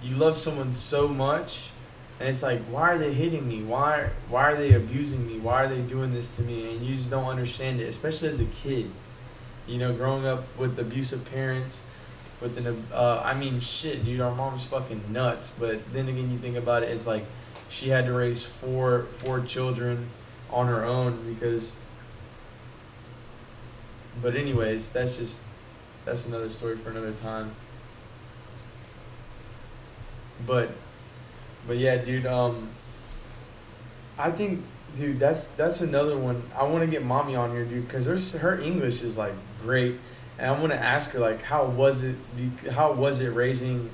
you 0.03 0.17
love 0.17 0.39
someone 0.39 0.73
so 0.73 1.09
much 1.09 1.69
and 2.19 2.31
it's 2.31 2.43
like 2.43 2.63
why 2.71 2.93
are 2.93 2.99
they 2.99 3.13
hitting 3.13 3.47
me? 3.47 3.63
Why 3.65 4.09
why 4.31 4.45
are 4.45 4.57
they 4.57 4.73
abusing 4.73 5.27
me? 5.27 5.39
Why 5.39 5.65
are 5.65 5.69
they 5.69 5.83
doing 5.83 6.15
this 6.15 6.37
to 6.37 6.43
me? 6.43 6.73
And 6.73 6.83
you 6.83 6.95
just 6.95 7.11
don't 7.11 7.27
understand 7.27 7.83
it, 7.83 7.89
especially 7.91 8.29
as 8.29 8.41
a 8.41 8.47
kid 8.47 8.91
you 9.67 9.79
know, 9.79 9.93
growing 9.93 10.27
up 10.27 10.45
with 10.59 10.79
abusive 10.79 11.31
parents, 11.31 11.85
with 12.41 12.59
an, 12.59 12.85
uh, 12.93 13.23
I 13.25 13.35
mean, 13.35 13.61
shit, 13.61 14.05
dude, 14.05 14.21
our 14.21 14.35
mom's 14.35 14.67
fucking 14.67 15.05
nuts. 15.11 15.57
But 15.59 15.93
then 15.93 16.09
again, 16.09 16.31
you 16.31 16.39
think 16.39 16.57
about 16.57 16.83
it, 16.83 16.91
it's 16.91 17.07
like 17.07 17.25
she 17.69 17.89
had 17.89 18.07
to 18.07 18.13
raise 18.13 18.43
four 18.43 19.05
four 19.05 19.41
children 19.41 20.09
on 20.51 20.67
her 20.67 20.85
own 20.85 21.35
because 21.35 21.75
but 24.21 24.37
anyways, 24.37 24.93
that's 24.93 25.17
just 25.17 25.43
that's 26.05 26.27
another 26.27 26.49
story 26.49 26.77
for 26.77 26.91
another 26.91 27.13
time. 27.13 27.53
But 30.47 30.71
but 31.67 31.79
yeah, 31.79 31.97
dude, 31.97 32.27
um 32.27 32.69
I 34.19 34.31
think 34.31 34.63
dude, 34.97 35.19
that's 35.19 35.49
that's 35.49 35.81
another 35.81 36.19
one. 36.19 36.43
I 36.55 36.65
want 36.65 36.85
to 36.85 36.91
get 36.91 37.05
mommy 37.05 37.37
on 37.37 37.53
here, 37.53 37.65
dude, 37.65 37.91
her 37.91 38.39
her 38.39 38.61
English 38.61 39.03
is 39.03 39.17
like 39.17 39.35
great. 39.63 39.99
And 40.39 40.51
I 40.51 40.59
want 40.59 40.73
to 40.73 40.79
ask 40.79 41.11
her 41.13 41.19
like 41.19 41.43
how 41.43 41.65
was 41.65 42.03
it 42.03 42.17
how 42.71 42.93
was 42.93 43.21
it 43.21 43.29
raising 43.29 43.91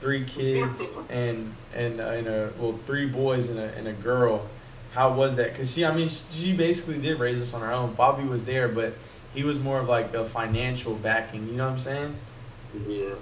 three 0.00 0.24
kids 0.24 0.92
and 1.08 1.54
and 1.74 2.00
uh, 2.00 2.04
and 2.04 2.26
a 2.26 2.52
well 2.58 2.78
three 2.86 3.06
boys 3.06 3.48
and 3.48 3.58
a 3.58 3.72
and 3.74 3.86
a 3.86 3.92
girl? 3.92 4.46
How 4.92 5.12
was 5.12 5.36
that? 5.36 5.52
Because 5.52 5.72
she 5.72 5.84
i 5.84 5.94
mean 5.94 6.08
she 6.30 6.52
basically 6.52 7.00
did 7.00 7.18
raise 7.18 7.40
us 7.40 7.54
on 7.54 7.60
her 7.60 7.72
own. 7.72 7.94
Bobby 7.94 8.24
was 8.24 8.44
there 8.44 8.68
but 8.68 8.94
he 9.34 9.44
was 9.44 9.58
more 9.58 9.80
of 9.80 9.88
like 9.88 10.12
the 10.12 10.24
financial 10.24 10.94
backing 10.94 11.48
you 11.48 11.54
know 11.54 11.64
what 11.64 11.72
i'm 11.72 11.78
saying? 11.78 12.16
Yeah. 12.86 13.14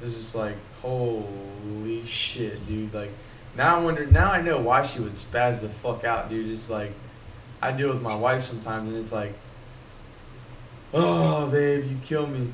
it 0.00 0.04
was 0.04 0.14
just 0.14 0.34
like 0.34 0.56
holy 0.82 2.04
shit 2.04 2.66
dude. 2.66 2.92
Like 2.92 3.10
now 3.56 3.76
i 3.76 3.82
wonder 3.82 4.06
now 4.06 4.30
i 4.30 4.42
know 4.42 4.60
why 4.60 4.82
she 4.82 5.00
would 5.00 5.12
spaz 5.12 5.60
the 5.60 5.68
fuck 5.68 6.04
out 6.04 6.28
dude. 6.28 6.46
Just 6.46 6.70
like 6.70 6.92
i 7.62 7.72
deal 7.72 7.88
with 7.88 8.02
my 8.02 8.14
wife 8.14 8.42
sometimes 8.42 8.88
and 8.88 8.98
it's 8.98 9.12
like 9.12 9.34
oh 10.94 11.46
babe 11.48 11.84
you 11.84 11.98
kill 12.04 12.26
me 12.26 12.52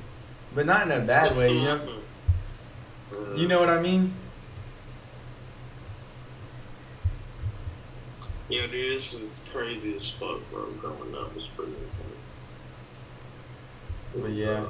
but 0.55 0.67
not 0.67 0.87
in 0.87 0.93
a 0.93 1.01
bad 1.01 1.37
way 1.37 1.53
you 1.53 1.65
know 1.65 1.89
you 3.37 3.49
know 3.49 3.61
what 3.61 3.69
i 3.69 3.81
mean 3.81 4.15
Yeah, 8.53 8.67
dude, 8.67 8.95
this 8.95 9.11
was 9.15 9.23
crazy 9.51 9.97
as 9.97 10.11
fuck, 10.11 10.39
bro. 10.51 10.67
Growing 10.73 11.15
up 11.15 11.35
was 11.35 11.47
pretty 11.57 11.73
insane. 11.85 12.05
But 14.13 14.23
was, 14.25 14.35
yeah. 14.35 14.51
uh, 14.51 14.69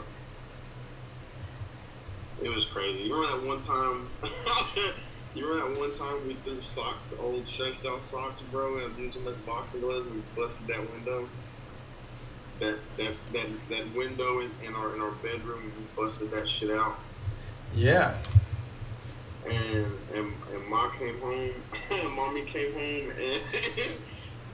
it 2.44 2.48
was 2.48 2.64
crazy. 2.64 3.02
You 3.02 3.14
remember 3.16 3.38
that 3.38 3.44
one 3.44 3.60
time? 3.60 4.08
you 5.34 5.46
remember 5.48 5.74
that 5.74 5.80
one 5.80 5.94
time 5.94 6.26
we 6.26 6.34
threw 6.34 6.60
socks, 6.60 7.12
old 7.20 7.46
stretched 7.46 7.86
out 7.86 8.02
socks, 8.02 8.42
bro, 8.42 8.84
and 8.84 8.96
used 8.98 9.18
them 9.18 9.28
as 9.28 9.36
boxing 9.46 9.80
gloves 9.80 10.06
and 10.10 10.22
busted 10.36 10.66
that 10.68 10.92
window. 10.92 11.28
That 12.60 12.76
that 12.96 13.12
that 13.32 13.46
that 13.70 13.94
window 13.94 14.40
in, 14.40 14.50
in 14.62 14.74
our 14.74 14.94
in 14.94 15.00
our 15.00 15.10
bedroom, 15.10 15.72
we 15.76 16.02
busted 16.02 16.30
that 16.30 16.48
shit 16.48 16.70
out. 16.70 16.98
yeah 17.74 18.16
and 19.46 19.86
and 20.14 20.32
and 20.52 20.68
Ma 20.68 20.88
came 20.90 21.18
home, 21.20 21.50
mommy 22.14 22.44
came 22.44 22.72
home, 22.72 23.12
and 23.18 23.42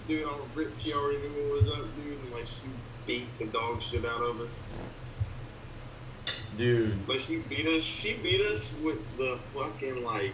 dude, 0.09 0.25
all 0.25 0.41
ripped. 0.55 0.81
She 0.81 0.93
already 0.93 1.19
knew 1.19 1.51
what 1.51 1.53
was 1.53 1.69
up, 1.69 1.85
dude, 1.97 2.19
and 2.19 2.33
like 2.33 2.47
she 2.47 2.63
beat 3.07 3.39
the 3.39 3.47
dog 3.47 3.83
shit 3.83 4.05
out 4.05 4.23
of 4.23 4.41
us. 4.41 4.49
dude 6.57 7.09
Like 7.09 7.21
she 7.21 7.39
beat 7.49 7.67
us. 7.67 7.83
She 7.83 8.15
beat 8.23 8.41
us 8.41 8.75
with 8.83 8.99
the 9.19 9.39
fucking 9.55 10.03
like 10.05 10.33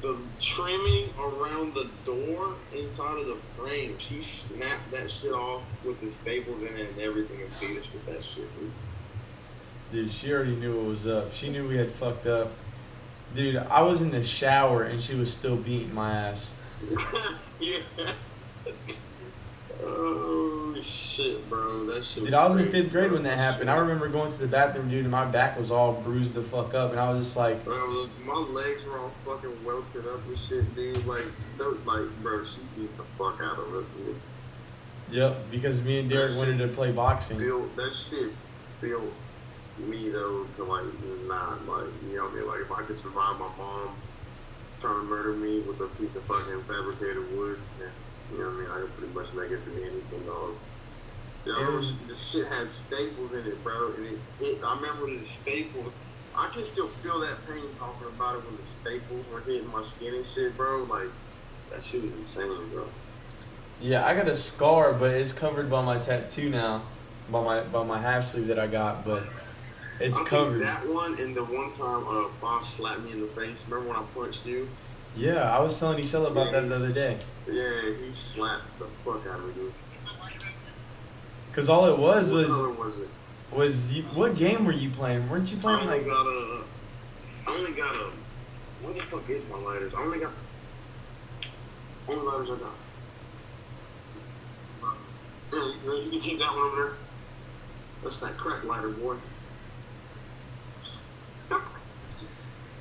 the 0.00 0.16
trimming 0.40 1.08
around 1.18 1.74
the 1.74 1.88
door 2.04 2.54
inside 2.74 3.18
of 3.18 3.26
the 3.26 3.38
frame. 3.56 3.96
She 3.98 4.20
snapped 4.20 4.90
that 4.92 5.10
shit 5.10 5.32
off 5.32 5.62
with 5.84 6.00
the 6.00 6.10
staples 6.10 6.62
in 6.62 6.76
it 6.76 6.90
and 6.90 7.00
everything, 7.00 7.40
and 7.40 7.50
beat 7.60 7.78
us 7.78 7.86
with 7.92 8.06
that 8.06 8.22
shit. 8.22 8.48
Dude. 8.58 8.72
Dude, 9.92 10.10
she 10.10 10.32
already 10.32 10.56
knew 10.56 10.76
what 10.76 10.86
was 10.86 11.06
up. 11.06 11.32
She 11.32 11.48
knew 11.48 11.68
we 11.68 11.76
had 11.76 11.90
fucked 11.90 12.26
up. 12.26 12.52
Dude, 13.34 13.56
I 13.56 13.82
was 13.82 14.02
in 14.02 14.10
the 14.10 14.24
shower 14.24 14.82
and 14.84 15.02
she 15.02 15.14
was 15.14 15.32
still 15.32 15.56
beating 15.56 15.94
my 15.94 16.12
ass. 16.12 16.54
yeah. 17.60 17.78
Oh. 19.82 20.55
Shit, 20.82 21.48
bro! 21.48 21.86
That 21.86 22.04
shit. 22.04 22.24
Dude, 22.24 22.34
I 22.34 22.44
was 22.44 22.56
in 22.56 22.70
fifth 22.70 22.90
grade 22.90 23.12
when 23.12 23.22
that 23.22 23.38
happened. 23.38 23.70
I 23.70 23.76
remember 23.76 24.08
going 24.08 24.30
to 24.30 24.38
the 24.38 24.46
bathroom, 24.46 24.90
dude, 24.90 25.02
and 25.02 25.10
my 25.10 25.24
back 25.24 25.56
was 25.56 25.70
all 25.70 25.92
bruised 25.92 26.34
the 26.34 26.42
fuck 26.42 26.74
up, 26.74 26.90
and 26.90 27.00
I 27.00 27.12
was 27.12 27.24
just 27.24 27.36
like, 27.36 27.64
Bro, 27.64 27.76
look, 27.88 28.10
my 28.24 28.34
legs 28.34 28.84
were 28.84 28.98
all 28.98 29.12
fucking 29.24 29.64
welted 29.64 30.06
up 30.06 30.26
and 30.26 30.38
shit, 30.38 30.74
dude. 30.74 31.04
Like, 31.06 31.24
like, 31.58 32.08
bro, 32.22 32.44
she 32.44 32.60
beat 32.76 32.96
the 32.96 33.04
fuck 33.16 33.40
out 33.40 33.58
of 33.58 33.74
us, 33.74 33.84
dude. 33.96 34.20
yep, 35.10 35.50
because 35.50 35.82
me 35.82 36.00
and 36.00 36.10
Derick 36.10 36.32
wanted 36.36 36.58
to 36.58 36.68
play 36.68 36.92
boxing. 36.92 37.38
Built 37.38 37.74
that 37.76 37.94
shit 37.94 38.32
built 38.80 39.12
me 39.78 40.08
though 40.10 40.46
to 40.56 40.64
like 40.64 40.84
not 41.26 41.66
like 41.66 41.86
you 42.08 42.16
know 42.16 42.24
what 42.24 42.32
I 42.32 42.36
mean. 42.36 42.46
Like, 42.46 42.60
if 42.60 42.72
I 42.72 42.82
could 42.82 42.96
survive 42.96 43.38
my 43.38 43.50
mom 43.58 43.94
trying 44.78 45.00
to 45.00 45.06
murder 45.06 45.32
me 45.32 45.60
with 45.60 45.80
a 45.80 45.86
piece 45.98 46.16
of 46.16 46.22
fucking 46.24 46.62
fabricated 46.64 47.36
wood, 47.36 47.58
you 48.32 48.38
know 48.38 48.44
what 48.44 48.54
I 48.54 48.58
mean. 48.58 48.70
I 48.70 48.80
could 48.80 48.96
pretty 48.96 49.14
much 49.14 49.32
make 49.34 49.50
it 49.50 49.64
to 49.64 49.72
anything, 49.82 50.26
dog. 50.26 50.54
You 51.44 51.52
know, 51.52 51.68
It 51.68 51.72
was- 51.72 51.96
the 52.08 52.14
shit 52.14 52.46
had 52.48 52.72
staples 52.72 53.32
in 53.32 53.46
it, 53.46 53.62
bro, 53.62 53.92
and 53.96 54.18
it. 54.40 54.58
I 54.64 54.74
remember 54.76 55.06
the 55.06 55.24
staples. 55.24 55.92
I 56.34 56.48
can 56.48 56.64
still 56.64 56.88
feel 56.88 57.20
that 57.20 57.46
pain 57.48 57.62
talking 57.78 58.08
about 58.08 58.36
it 58.36 58.44
when 58.44 58.56
the 58.56 58.64
staples 58.64 59.26
were 59.32 59.40
hitting 59.40 59.70
my 59.70 59.80
skin 59.82 60.14
and 60.14 60.26
shit, 60.26 60.56
bro. 60.56 60.82
Like 60.84 61.08
that 61.70 61.82
shit 61.82 62.02
was 62.02 62.12
insane, 62.12 62.68
bro. 62.72 62.86
Yeah, 63.80 64.04
I 64.06 64.14
got 64.14 64.28
a 64.28 64.34
scar, 64.34 64.92
but 64.92 65.12
it's 65.12 65.32
covered 65.32 65.70
by 65.70 65.82
my 65.82 65.98
tattoo 65.98 66.50
now, 66.50 66.82
by 67.30 67.42
my 67.42 67.60
by 67.62 67.84
my 67.84 68.00
half 68.00 68.24
sleeve 68.24 68.48
that 68.48 68.58
I 68.58 68.66
got, 68.66 69.04
but 69.04 69.22
it's 70.00 70.18
I 70.18 70.24
covered. 70.24 70.60
that 70.62 70.86
one 70.88 71.18
and 71.20 71.36
the 71.36 71.44
one 71.44 71.72
time 71.72 72.06
uh, 72.08 72.28
Bob 72.40 72.64
slapped 72.64 73.00
me 73.00 73.12
in 73.12 73.20
the 73.20 73.26
face. 73.28 73.64
Remember 73.68 73.92
when 73.92 73.96
I 73.98 74.04
punched 74.14 74.44
you? 74.46 74.68
Yeah, 75.14 75.56
I 75.56 75.60
was 75.60 75.78
telling 75.78 75.98
Isella 75.98 76.30
about 76.30 76.52
that 76.52 76.68
the 76.68 76.74
other 76.74 76.92
day. 76.92 77.18
Yeah, 77.50 77.80
he 78.04 78.12
slapped 78.12 78.78
the 78.78 78.86
fuck 79.04 79.26
out 79.26 79.38
of 79.38 79.46
me, 79.46 79.52
dude. 79.54 79.72
Cause 81.52 81.68
all 81.70 81.86
it 81.86 81.98
was 81.98 82.30
What 82.32 82.38
was 82.40 82.48
color 82.48 82.70
was 82.72 82.98
it? 82.98 83.08
was 83.50 83.96
you, 83.96 84.02
what 84.04 84.34
game 84.36 84.64
were 84.66 84.72
you 84.72 84.90
playing? 84.90 85.28
Weren't 85.30 85.50
you 85.50 85.56
I 85.58 85.60
playing 85.60 85.80
only 85.80 85.98
like? 85.98 86.06
got 86.06 86.26
a. 86.26 86.62
I 87.46 87.54
only 87.56 87.72
got 87.72 87.94
a. 87.94 88.10
What 88.82 88.94
the 88.96 89.02
fuck 89.04 89.30
is 89.30 89.42
my 89.50 89.58
lighters? 89.58 89.94
I 89.94 90.02
only 90.02 90.18
got. 90.18 90.32
Only 92.12 92.26
lighters 92.26 92.50
I 92.50 92.56
got. 92.62 92.74
You, 95.52 95.94
you 96.02 96.10
can 96.10 96.20
keep 96.20 96.38
that 96.40 96.50
one 96.50 96.58
over 96.58 96.76
there. 96.82 96.92
That's 98.02 98.20
that 98.20 98.36
crack 98.36 98.64
lighter, 98.64 98.88
boy. 98.90 99.16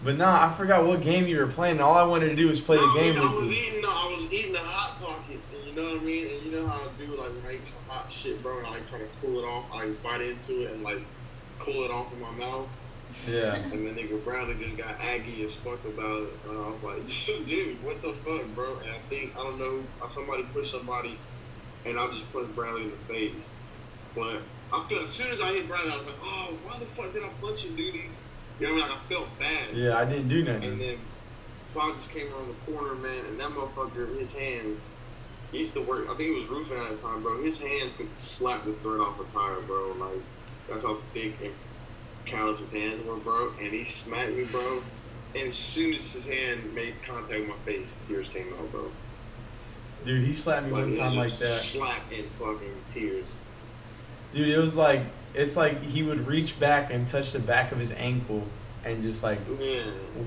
But 0.04 0.18
nah, 0.18 0.46
I 0.46 0.54
forgot 0.54 0.86
what 0.86 1.02
game 1.02 1.26
you 1.26 1.38
were 1.40 1.48
playing. 1.48 1.82
All 1.82 1.96
I 1.98 2.04
wanted 2.04 2.28
to 2.30 2.36
do 2.36 2.48
was 2.48 2.62
play 2.62 2.76
the 2.78 2.86
No, 2.86 2.94
game 2.94 3.18
I 3.18 3.34
was 3.34 3.50
with 3.50 3.58
you. 3.58 3.82
Was 4.26 4.34
eating 4.34 4.54
the 4.54 4.60
hot 4.60 5.00
pocket. 5.02 5.40
And 5.54 5.68
you 5.68 5.74
know 5.76 5.94
what 5.94 6.02
I 6.02 6.06
mean? 6.06 6.28
And 6.28 6.44
you 6.46 6.52
know 6.52 6.68
how 6.68 6.82
I 6.82 6.88
do 6.98 7.12
like 7.16 7.30
when 7.30 7.46
I 7.48 7.56
eat 7.56 7.66
some 7.66 7.82
hot 7.88 8.12
shit, 8.12 8.42
bro. 8.42 8.58
And 8.58 8.68
I 8.68 8.72
like 8.72 8.90
try 8.90 9.00
to 9.00 9.08
cool 9.22 9.40
it 9.40 9.44
off. 9.48 9.66
I 9.74 9.86
like, 9.86 10.04
bite 10.04 10.22
into 10.22 10.62
it 10.64 10.72
and 10.72 10.84
like 10.84 11.00
cool 11.60 11.84
it 11.86 11.92
off 11.92 12.12
in 12.14 12.22
my 12.22 12.32
mouth. 12.32 12.68
Yeah. 13.28 13.56
And 13.56 13.86
then 13.88 13.96
nigga 13.96 14.24
Bradley 14.24 14.56
just 14.56 14.78
got 14.78 15.00
aggy 15.00 15.44
as 15.44 15.54
fuck 15.56 15.84
about 15.86 16.24
it. 16.24 16.34
And 16.50 16.58
I 16.58 16.70
was 16.70 16.84
like, 16.84 17.08
dude, 17.48 17.82
what 17.84 18.02
the 18.02 18.14
fuck, 18.14 18.44
bro? 18.56 18.78
And 18.80 18.90
I 18.92 19.00
think 19.10 19.36
I 19.38 19.44
don't 19.44 19.60
know. 19.60 19.84
Uh, 20.02 20.08
somebody 20.10 20.44
pushed 20.54 20.72
somebody, 20.72 21.18
and 21.86 22.00
I 22.00 22.08
just 22.12 22.32
punched 22.34 22.56
Bradley 22.56 22.84
in 22.84 22.90
the 22.92 22.98
face. 23.14 23.50
But 24.16 24.42
I 24.74 24.86
feel 24.88 25.04
as 25.04 25.12
soon 25.12 25.32
as 25.32 25.42
I 25.42 25.52
hit 25.54 25.68
Bradley, 25.68 25.92
I 25.92 25.98
was 25.98 26.08
like, 26.08 26.16
oh, 26.24 26.54
why 26.66 26.78
the 26.80 26.86
fuck 26.88 27.14
did 27.14 27.24
I 27.24 27.30
punch 27.42 27.64
him, 27.66 27.76
dude? 27.76 27.96
You 27.96 28.68
know 28.68 28.74
what 28.74 28.84
I 28.84 28.88
mean? 28.88 28.90
Like 28.90 28.92
I 28.92 29.14
felt 29.14 29.40
bad. 29.40 29.74
Yeah, 29.74 29.98
I 29.98 30.06
didn't 30.06 30.30
do 30.30 30.40
And 30.40 30.48
nothing. 30.48 30.80
then 30.80 30.98
Just 31.76 32.10
came 32.10 32.34
around 32.34 32.48
the 32.48 32.72
corner, 32.72 32.96
man, 32.96 33.26
and 33.26 33.40
that 33.40 33.50
motherfucker, 33.50 34.18
his 34.18 34.34
hands, 34.34 34.84
he 35.52 35.60
used 35.60 35.74
to 35.74 35.82
work, 35.82 36.06
I 36.10 36.16
think 36.16 36.30
he 36.32 36.36
was 36.40 36.48
roofing 36.48 36.78
at 36.78 36.90
the 36.90 36.96
time, 36.98 37.22
bro. 37.22 37.42
His 37.44 37.60
hands 37.60 37.94
could 37.94 38.14
slap 38.16 38.64
the 38.64 38.74
thread 38.74 39.02
off 39.02 39.20
a 39.20 39.26
tire, 39.26 39.60
bro. 39.62 39.94
Like, 40.00 40.22
that's 40.70 40.84
how 40.84 40.98
thick 41.14 41.34
and 41.44 41.54
callous 42.26 42.60
his 42.60 42.72
hands 42.72 43.06
were, 43.06 43.18
bro. 43.18 43.52
And 43.62 43.74
he 43.74 43.84
smacked 43.84 44.32
me, 44.32 44.46
bro. 44.46 44.82
And 45.36 45.50
as 45.50 45.56
soon 45.56 45.94
as 45.94 46.14
his 46.14 46.26
hand 46.26 46.74
made 46.74 46.94
contact 47.06 47.40
with 47.42 47.50
my 47.50 47.58
face, 47.66 47.98
tears 48.08 48.30
came 48.30 48.54
out, 48.54 48.72
bro. 48.72 48.90
Dude, 50.06 50.26
he 50.26 50.34
slapped 50.34 50.68
me 50.68 50.72
Like, 50.72 50.84
one 50.84 50.98
time 50.98 51.16
like 51.16 51.30
that. 51.30 51.32
Slap 51.32 52.04
and 52.14 52.26
fucking 52.40 52.76
tears. 52.94 53.36
Dude, 54.34 54.50
it 54.50 54.58
was 54.60 54.76
like 54.76 55.02
it's 55.34 55.58
like 55.58 55.82
he 55.82 56.04
would 56.04 56.28
reach 56.28 56.60
back 56.60 56.92
and 56.92 57.08
touch 57.08 57.32
the 57.32 57.40
back 57.40 57.72
of 57.72 57.80
his 57.80 57.92
ankle 57.94 58.44
and 58.84 59.02
just 59.02 59.24
like 59.24 59.40
Yeah, 59.60 59.84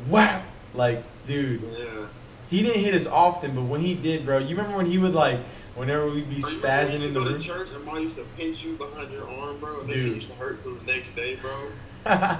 wow. 0.08 0.42
Like, 0.78 1.02
dude, 1.26 1.60
yeah. 1.76 2.06
he 2.48 2.62
didn't 2.62 2.80
hit 2.80 2.94
us 2.94 3.08
often, 3.08 3.56
but 3.56 3.64
when 3.64 3.80
he 3.80 3.96
did, 3.96 4.24
bro, 4.24 4.38
you 4.38 4.56
remember 4.56 4.76
when 4.76 4.86
he 4.86 4.96
would 4.96 5.12
like 5.12 5.40
whenever 5.74 6.06
we'd 6.06 6.30
be 6.30 6.40
Bro, 6.40 6.50
you 6.50 6.56
remember 6.60 6.84
when 6.84 6.92
we 6.92 7.00
spazzing 7.00 7.08
in 7.08 7.14
the 7.14 7.20
room. 7.20 7.40
church 7.40 7.70
and 7.72 7.84
mom 7.84 8.02
used 8.02 8.16
to 8.16 8.24
pinch 8.36 8.64
you 8.64 8.74
behind 8.76 9.10
your 9.10 9.28
arm, 9.28 9.58
bro. 9.58 9.80
And 9.80 9.88
Dude. 9.88 10.14
used 10.14 10.28
to 10.28 10.34
hurt 10.36 10.60
till 10.60 10.76
the 10.76 10.84
next 10.84 11.16
day, 11.16 11.36
bro. 11.36 11.72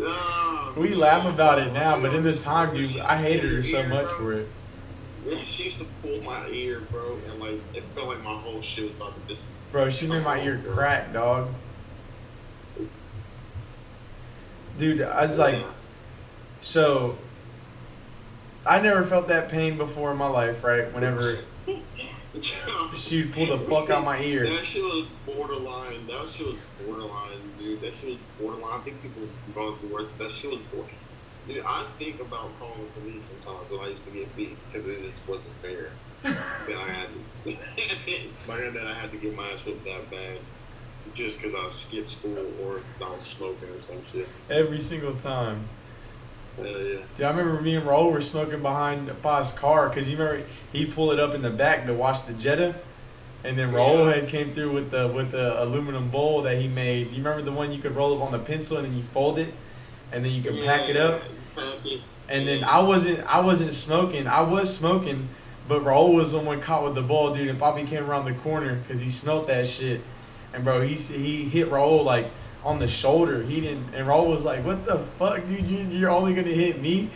We 0.76 0.94
laugh 0.94 1.24
about 1.26 1.60
it 1.60 1.72
now, 1.72 2.00
but 2.00 2.14
in 2.14 2.24
the 2.24 2.34
time, 2.34 2.74
dude, 2.74 2.98
I 2.98 3.16
hated 3.20 3.52
her 3.52 3.62
so 3.62 3.86
much 3.86 4.08
for 4.08 4.32
it. 4.32 4.48
Yeah, 5.24 5.44
she 5.44 5.64
used 5.64 5.78
to 5.78 5.86
pull 6.02 6.20
my 6.22 6.48
ear, 6.48 6.80
bro, 6.90 7.18
and 7.30 7.38
like 7.38 7.60
it 7.74 7.84
felt 7.94 8.08
like 8.08 8.22
my 8.24 8.32
whole 8.32 8.60
shit 8.60 8.84
was 8.84 8.96
about 8.96 9.14
to 9.14 9.32
just. 9.32 9.46
Bro, 9.70 9.90
she 9.90 10.08
made 10.08 10.24
my 10.24 10.42
ear 10.42 10.60
crack, 10.66 11.12
dog. 11.12 11.48
Dude, 14.78 15.02
I 15.02 15.26
was 15.26 15.38
like. 15.38 15.64
So 16.64 17.18
I 18.66 18.80
never 18.80 19.04
felt 19.04 19.28
that 19.28 19.50
pain 19.50 19.76
before 19.76 20.10
in 20.10 20.16
my 20.16 20.28
life, 20.28 20.64
right? 20.64 20.92
Whenever 20.94 21.22
She'd 22.94 23.32
pull 23.32 23.46
the 23.46 23.58
fuck 23.68 23.90
out 23.90 24.02
my 24.02 24.20
ear. 24.20 24.48
That 24.48 24.64
shit 24.64 24.82
was 24.82 25.06
borderline. 25.26 26.06
That 26.06 26.28
shit 26.28 26.46
was 26.46 26.56
borderline, 26.84 27.38
dude. 27.58 27.80
That 27.82 27.94
shit 27.94 28.10
was 28.10 28.18
borderline. 28.40 28.80
I 28.80 28.82
think 28.82 29.02
people 29.02 29.22
going 29.54 29.78
through 29.78 29.90
worse. 29.90 30.08
That 30.18 30.32
shit 30.32 30.50
was 30.50 30.60
borderline. 30.72 30.96
Dude, 31.46 31.64
I 31.66 31.86
think 31.98 32.20
about 32.20 32.58
calling 32.58 32.80
the 32.80 33.00
police 33.00 33.28
sometimes 33.28 33.70
when 33.70 33.80
I 33.80 33.88
used 33.88 34.04
to 34.06 34.10
get 34.10 34.34
beat 34.34 34.56
because 34.72 34.88
it 34.88 35.02
just 35.02 35.20
wasn't 35.28 35.54
fair. 35.60 35.90
that 36.22 36.76
I 36.76 36.88
had 36.88 37.08
to, 37.44 37.50
like 38.48 38.72
that 38.72 38.86
I 38.86 38.94
had 38.94 39.12
to 39.12 39.18
get 39.18 39.36
my 39.36 39.46
ass 39.50 39.64
whipped 39.66 39.84
that 39.84 40.10
bad 40.10 40.38
just 41.12 41.40
because 41.40 41.54
I 41.54 41.70
skipped 41.74 42.12
school 42.12 42.38
or 42.62 42.80
I 43.04 43.14
was 43.14 43.26
smoking 43.26 43.68
or 43.68 43.80
some 43.82 44.02
shit. 44.10 44.26
Every 44.48 44.80
single 44.80 45.14
time. 45.14 45.68
Hell 46.56 46.66
yeah. 46.66 46.98
Dude, 47.14 47.26
I 47.26 47.30
remember 47.30 47.60
me 47.60 47.76
and 47.76 47.86
Raul 47.86 48.12
were 48.12 48.20
smoking 48.20 48.62
behind 48.62 49.08
his 49.08 49.52
car 49.52 49.88
because 49.88 50.10
you 50.10 50.16
remember 50.16 50.46
he 50.72 50.86
pulled 50.86 51.12
it 51.12 51.20
up 51.20 51.34
in 51.34 51.42
the 51.42 51.50
back 51.50 51.86
to 51.86 51.94
watch 51.94 52.26
the 52.26 52.32
Jetta, 52.32 52.74
and 53.42 53.58
then 53.58 53.72
Raul 53.72 54.06
Yeah. 54.06 54.20
had 54.20 54.28
came 54.28 54.52
through 54.54 54.72
with 54.72 54.90
the 54.90 55.08
with 55.08 55.32
the 55.32 55.62
aluminum 55.62 56.10
bowl 56.10 56.42
that 56.42 56.58
he 56.60 56.68
made. 56.68 57.10
You 57.10 57.18
remember 57.18 57.42
the 57.42 57.52
one 57.52 57.72
you 57.72 57.78
could 57.78 57.96
roll 57.96 58.14
up 58.16 58.22
on 58.26 58.32
the 58.32 58.38
pencil 58.38 58.76
and 58.76 58.86
then 58.86 58.96
you 58.96 59.02
fold 59.02 59.38
it, 59.38 59.52
and 60.12 60.24
then 60.24 60.32
you 60.32 60.42
can 60.42 60.56
pack 60.64 60.88
it 60.88 60.96
up. 60.96 61.20
Pack. 61.56 61.64
And 62.28 62.48
then 62.48 62.64
I 62.64 62.78
wasn't 62.80 63.20
I 63.32 63.40
wasn't 63.40 63.74
smoking. 63.74 64.26
I 64.26 64.40
was 64.40 64.74
smoking, 64.74 65.28
but 65.68 65.82
Raul 65.82 66.14
was 66.14 66.32
the 66.32 66.38
one 66.38 66.60
caught 66.60 66.84
with 66.84 66.94
the 66.94 67.02
ball, 67.02 67.34
dude. 67.34 67.48
And 67.48 67.58
Bobby 67.58 67.84
came 67.84 68.08
around 68.08 68.24
the 68.24 68.32
corner 68.32 68.76
because 68.76 69.00
he 69.00 69.08
smelt 69.10 69.46
that 69.48 69.66
shit. 69.66 70.00
And 70.54 70.64
bro, 70.64 70.80
he 70.82 70.94
he 70.94 71.44
hit 71.44 71.68
Raul 71.70 72.04
like 72.04 72.30
on 72.64 72.78
the 72.78 72.88
shoulder. 72.88 73.42
He 73.42 73.60
didn't. 73.60 73.94
And 73.94 74.06
Raul 74.06 74.26
was 74.26 74.44
like, 74.44 74.64
"What 74.64 74.84
the 74.84 74.98
fuck, 75.18 75.46
dude? 75.46 75.66
You, 75.66 75.78
you're 75.98 76.10
only 76.10 76.34
gonna 76.34 76.48
hit 76.48 76.80
me." 76.80 77.10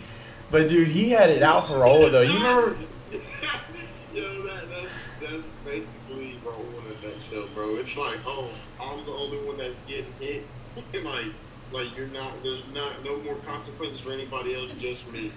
But 0.51 0.69
dude, 0.69 0.89
he 0.89 1.11
had 1.11 1.31
it 1.31 1.43
out 1.43 1.67
for 1.67 1.75
Raul 1.75 2.11
though. 2.11 2.23
You 2.23 2.35
remember? 2.35 2.77
Yo, 4.15 4.43
that, 4.43 4.69
that's 4.71 5.09
that's 5.21 5.45
basically 5.65 6.39
bro 6.43 6.53
in 6.55 7.09
a 7.09 7.13
nutshell, 7.13 7.49
bro. 7.55 7.77
It's 7.77 7.97
like, 7.97 8.19
oh, 8.27 8.49
I'm 8.81 9.05
the 9.05 9.13
only 9.13 9.39
one 9.39 9.59
that's 9.59 9.77
getting 9.87 10.13
hit, 10.21 10.47
and 10.95 11.05
like, 11.05 11.27
like 11.73 11.97
you're 11.97 12.09
not. 12.09 12.43
There's 12.43 12.65
not 12.73 13.05
no 13.05 13.19
more 13.19 13.37
consequences 13.47 14.01
for 14.01 14.13
anybody 14.13 14.55
else, 14.55 14.71
just 14.79 15.11
me. 15.13 15.33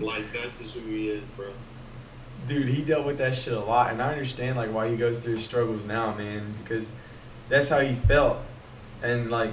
Like 0.00 0.24
that's 0.32 0.58
just 0.58 0.74
who 0.74 0.80
he 0.80 1.08
is, 1.08 1.22
bro. 1.36 1.52
Dude, 2.46 2.68
he 2.68 2.82
dealt 2.82 3.06
with 3.06 3.18
that 3.18 3.36
shit 3.36 3.52
a 3.52 3.60
lot, 3.60 3.92
and 3.92 4.02
I 4.02 4.12
understand 4.12 4.56
like 4.56 4.72
why 4.72 4.88
he 4.88 4.96
goes 4.96 5.18
through 5.18 5.34
his 5.34 5.44
struggles 5.44 5.84
now, 5.84 6.14
man. 6.14 6.54
Because 6.62 6.88
that's 7.48 7.68
how 7.68 7.80
he 7.80 7.94
felt, 7.94 8.38
and 9.02 9.30
like, 9.30 9.52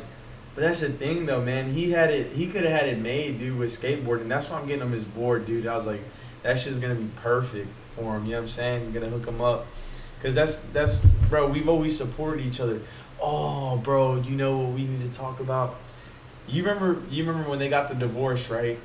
but 0.56 0.62
that's 0.62 0.82
the 0.82 0.90
thing 0.90 1.26
though, 1.26 1.42
man. 1.42 1.72
He 1.72 1.92
had 1.92 2.12
it. 2.12 2.34
He 2.34 2.48
could 2.48 2.64
have 2.64 2.72
had 2.72 2.90
it 2.90 3.00
made, 3.00 3.40
dude, 3.40 3.58
with 3.58 3.72
skateboarding. 3.72 4.28
That's 4.28 4.50
why 4.50 4.60
I'm 4.60 4.68
getting 4.68 4.84
him 4.84 4.92
his 4.92 5.06
board, 5.06 5.46
dude. 5.46 5.68
I 5.68 5.76
was 5.76 5.86
like, 5.86 6.02
that 6.44 6.60
shit's 6.60 6.80
gonna 6.80 6.96
be 6.96 7.10
perfect 7.18 7.68
for 7.96 8.18
him. 8.18 8.26
You 8.26 8.32
know 8.32 8.38
what 8.38 8.42
I'm 8.44 8.48
saying? 8.50 8.86
I'm 8.88 8.92
gonna 8.92 9.10
hook 9.10 9.28
him 9.28 9.42
up, 9.42 9.68
cause 10.22 10.36
that's 10.36 10.62
that's 10.68 11.06
bro. 11.30 11.48
We've 11.48 11.70
always 11.70 11.98
supported 11.98 12.46
each 12.46 12.60
other. 12.60 12.82
Oh, 13.22 13.78
bro, 13.78 14.16
you 14.22 14.36
know 14.36 14.58
what 14.58 14.74
we 14.74 14.86
need 14.86 15.02
to 15.02 15.18
talk 15.18 15.40
about? 15.40 15.76
You 16.48 16.64
remember? 16.64 17.02
You 17.10 17.26
remember 17.26 17.50
when 17.50 17.60
they 17.60 17.70
got 17.70 17.90
the 17.90 17.96
divorce, 17.96 18.50
right? 18.50 18.80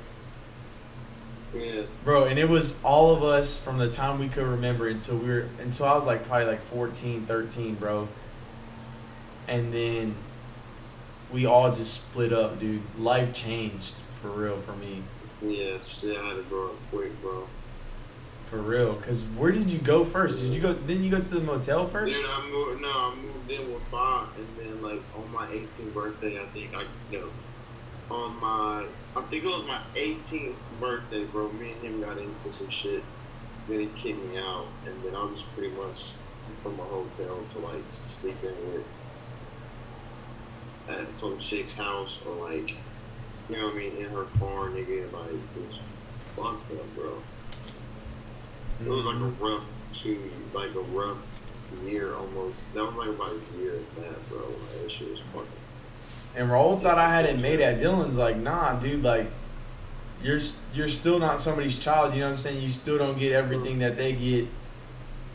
Yeah. 1.53 1.83
Bro, 2.03 2.25
and 2.25 2.37
it 2.37 2.49
was 2.49 2.81
all 2.83 3.15
of 3.15 3.23
us 3.23 3.57
from 3.57 3.77
the 3.77 3.89
time 3.89 4.19
we 4.19 4.27
could 4.27 4.45
remember 4.45 4.87
until 4.87 5.17
we 5.17 5.29
were 5.29 5.47
until 5.59 5.85
I 5.85 5.95
was 5.95 6.05
like 6.05 6.27
probably 6.27 6.47
like 6.47 6.61
14, 6.63 7.25
13, 7.25 7.75
bro. 7.75 8.07
And 9.47 9.73
then 9.73 10.15
we 11.31 11.45
all 11.45 11.73
just 11.73 11.93
split 11.93 12.33
up, 12.33 12.59
dude. 12.59 12.81
Life 12.97 13.33
changed 13.33 13.93
for 14.21 14.29
real 14.29 14.57
for 14.57 14.75
me. 14.75 15.03
Yeah, 15.41 15.77
shit, 15.85 16.17
I 16.17 16.29
had 16.29 16.37
to 16.37 16.43
grow 16.43 16.67
up 16.67 16.75
quick, 16.91 17.21
bro. 17.21 17.47
For 18.49 18.57
real. 18.57 18.95
Cause 18.95 19.23
where 19.37 19.51
did 19.51 19.71
you 19.71 19.79
go 19.79 20.03
first? 20.03 20.41
Did 20.41 20.53
you 20.53 20.61
go 20.61 20.73
didn't 20.73 21.03
you 21.03 21.11
go 21.11 21.19
to 21.19 21.27
the 21.27 21.41
motel 21.41 21.85
first? 21.85 22.13
Dude, 22.13 22.25
I 22.27 22.49
moved. 22.49 22.81
No, 22.81 22.89
I 22.89 23.15
moved 23.15 23.51
in 23.51 23.73
with 23.73 23.91
Bob, 23.91 24.29
and 24.37 24.47
then 24.57 24.81
like 24.81 25.01
on 25.17 25.31
my 25.31 25.47
18th 25.47 25.93
birthday, 25.93 26.39
I 26.39 26.45
think 26.47 26.75
I 26.75 26.85
no, 27.11 27.29
on 28.11 28.39
my 28.39 28.85
I 29.15 29.21
think 29.23 29.43
it 29.43 29.47
was 29.47 29.65
my 29.65 29.81
18th 29.95 30.55
birthday, 30.79 31.23
bro. 31.25 31.51
Me 31.53 31.71
and 31.71 31.81
him 31.81 32.01
got 32.01 32.17
into 32.17 32.53
some 32.57 32.69
shit. 32.69 33.03
Then 33.67 33.79
he 33.79 33.87
kicked 33.97 34.23
me 34.23 34.37
out, 34.37 34.67
and 34.85 35.03
then 35.03 35.15
I 35.15 35.23
was 35.23 35.39
just 35.39 35.55
pretty 35.55 35.75
much 35.75 36.05
from 36.61 36.79
a 36.79 36.83
hotel 36.83 37.39
to 37.51 37.59
like 37.59 37.81
sleeping 37.91 38.55
with 38.73 38.85
at 40.89 41.13
some 41.13 41.39
chick's 41.39 41.73
house 41.73 42.19
or 42.25 42.49
like 42.49 42.75
you 43.49 43.57
know 43.57 43.65
what 43.65 43.75
I 43.75 43.77
mean 43.77 43.97
in 43.97 44.09
her 44.09 44.25
car, 44.39 44.69
nigga. 44.69 45.11
Like 45.11 45.31
it's 45.57 45.75
fucked 46.35 46.71
up, 46.71 46.95
bro. 46.95 47.21
It 48.83 48.89
was 48.89 49.05
like 49.05 49.15
a 49.15 49.19
mm-hmm. 49.19 49.43
rough 49.43 49.63
two, 49.89 50.31
like 50.53 50.73
a 50.75 50.79
rough 50.79 51.17
year 51.83 52.15
almost. 52.15 52.73
That 52.73 52.85
was 52.85 52.95
like 52.95 53.09
about 53.09 53.31
a 53.31 53.57
year 53.57 53.75
of 53.75 53.95
that, 53.95 54.29
bro. 54.29 54.39
Like, 54.39 54.81
that 54.81 54.91
shit 54.91 55.11
was 55.11 55.19
fucking. 55.33 55.47
And 56.35 56.49
Raul 56.49 56.81
thought 56.81 56.97
I 56.97 57.09
had 57.09 57.25
it 57.25 57.39
made 57.39 57.61
at 57.61 57.79
Dylan's 57.79 58.17
like, 58.17 58.35
nah, 58.37 58.77
dude, 58.77 59.03
like 59.03 59.27
you're 60.21 60.39
you're 60.73 60.89
still 60.89 61.19
not 61.19 61.41
somebody's 61.41 61.79
child, 61.79 62.13
you 62.13 62.21
know 62.21 62.27
what 62.27 62.31
I'm 62.31 62.37
saying? 62.37 62.61
You 62.61 62.69
still 62.69 62.97
don't 62.97 63.17
get 63.17 63.31
everything 63.31 63.79
that 63.79 63.97
they 63.97 64.13
get. 64.13 64.47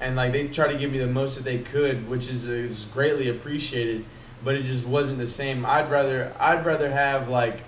And 0.00 0.16
like 0.16 0.32
they 0.32 0.48
try 0.48 0.70
to 0.70 0.78
give 0.78 0.92
me 0.92 0.98
the 0.98 1.06
most 1.06 1.36
that 1.36 1.44
they 1.44 1.58
could, 1.58 2.08
which 2.08 2.28
is 2.28 2.44
is 2.44 2.86
greatly 2.86 3.28
appreciated, 3.28 4.04
but 4.44 4.54
it 4.54 4.64
just 4.64 4.86
wasn't 4.86 5.18
the 5.18 5.26
same. 5.26 5.66
I'd 5.66 5.90
rather 5.90 6.34
I'd 6.38 6.64
rather 6.64 6.90
have 6.90 7.28
like 7.28 7.62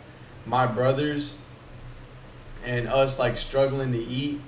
my 0.47 0.67
brothers 0.67 1.39
and 2.65 2.89
us 2.89 3.19
like 3.19 3.37
struggling 3.37 3.93
to 3.93 3.99
eat 3.99 4.41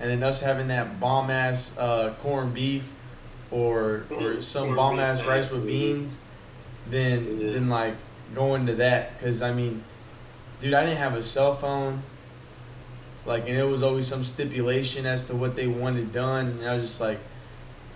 and 0.00 0.10
then 0.10 0.22
us 0.22 0.40
having 0.40 0.68
that 0.68 0.98
bomb 0.98 1.30
ass 1.30 1.76
uh, 1.78 2.14
corned 2.20 2.54
beef 2.54 2.90
or 3.50 4.04
or 4.10 4.40
some 4.40 4.74
bomb 4.74 4.98
ass 4.98 5.24
rice 5.24 5.50
with 5.50 5.66
beans 5.66 6.18
than 6.90 7.52
than 7.52 7.68
like 7.68 7.94
going 8.34 8.66
to 8.66 8.74
that 8.74 9.16
because 9.16 9.42
I 9.42 9.52
mean, 9.52 9.84
dude, 10.60 10.74
I 10.74 10.84
didn't 10.84 10.98
have 10.98 11.14
a 11.14 11.22
cell 11.22 11.54
phone. 11.54 12.02
Like, 13.24 13.48
and 13.48 13.56
it 13.56 13.68
was 13.68 13.84
always 13.84 14.08
some 14.08 14.24
stipulation 14.24 15.06
as 15.06 15.26
to 15.26 15.36
what 15.36 15.54
they 15.54 15.68
wanted 15.68 16.12
done, 16.12 16.58
and 16.58 16.68
I 16.68 16.74
was 16.74 16.88
just 16.88 17.00
like, 17.00 17.20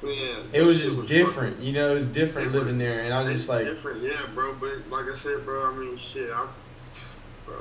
Yeah. 0.02 0.42
it 0.52 0.62
was 0.62 0.80
just 0.80 1.06
different, 1.06 1.54
fucking- 1.54 1.66
you 1.66 1.72
know, 1.72 1.90
it 1.90 1.94
was 1.94 2.06
different 2.06 2.48
It 2.48 2.52
living 2.52 2.66
was- 2.68 2.76
there, 2.78 3.00
and 3.00 3.12
I 3.14 3.22
was 3.22 3.32
just 3.32 3.48
like, 3.48 3.64
different, 3.64 4.02
yeah, 4.02 4.26
bro. 4.34 4.54
But 4.54 4.88
like 4.90 5.06
I 5.10 5.14
said, 5.14 5.44
bro, 5.44 5.64
I 5.66 5.74
mean, 5.74 5.96
shit, 5.96 6.30
I, 6.30 6.46
bro. 7.44 7.56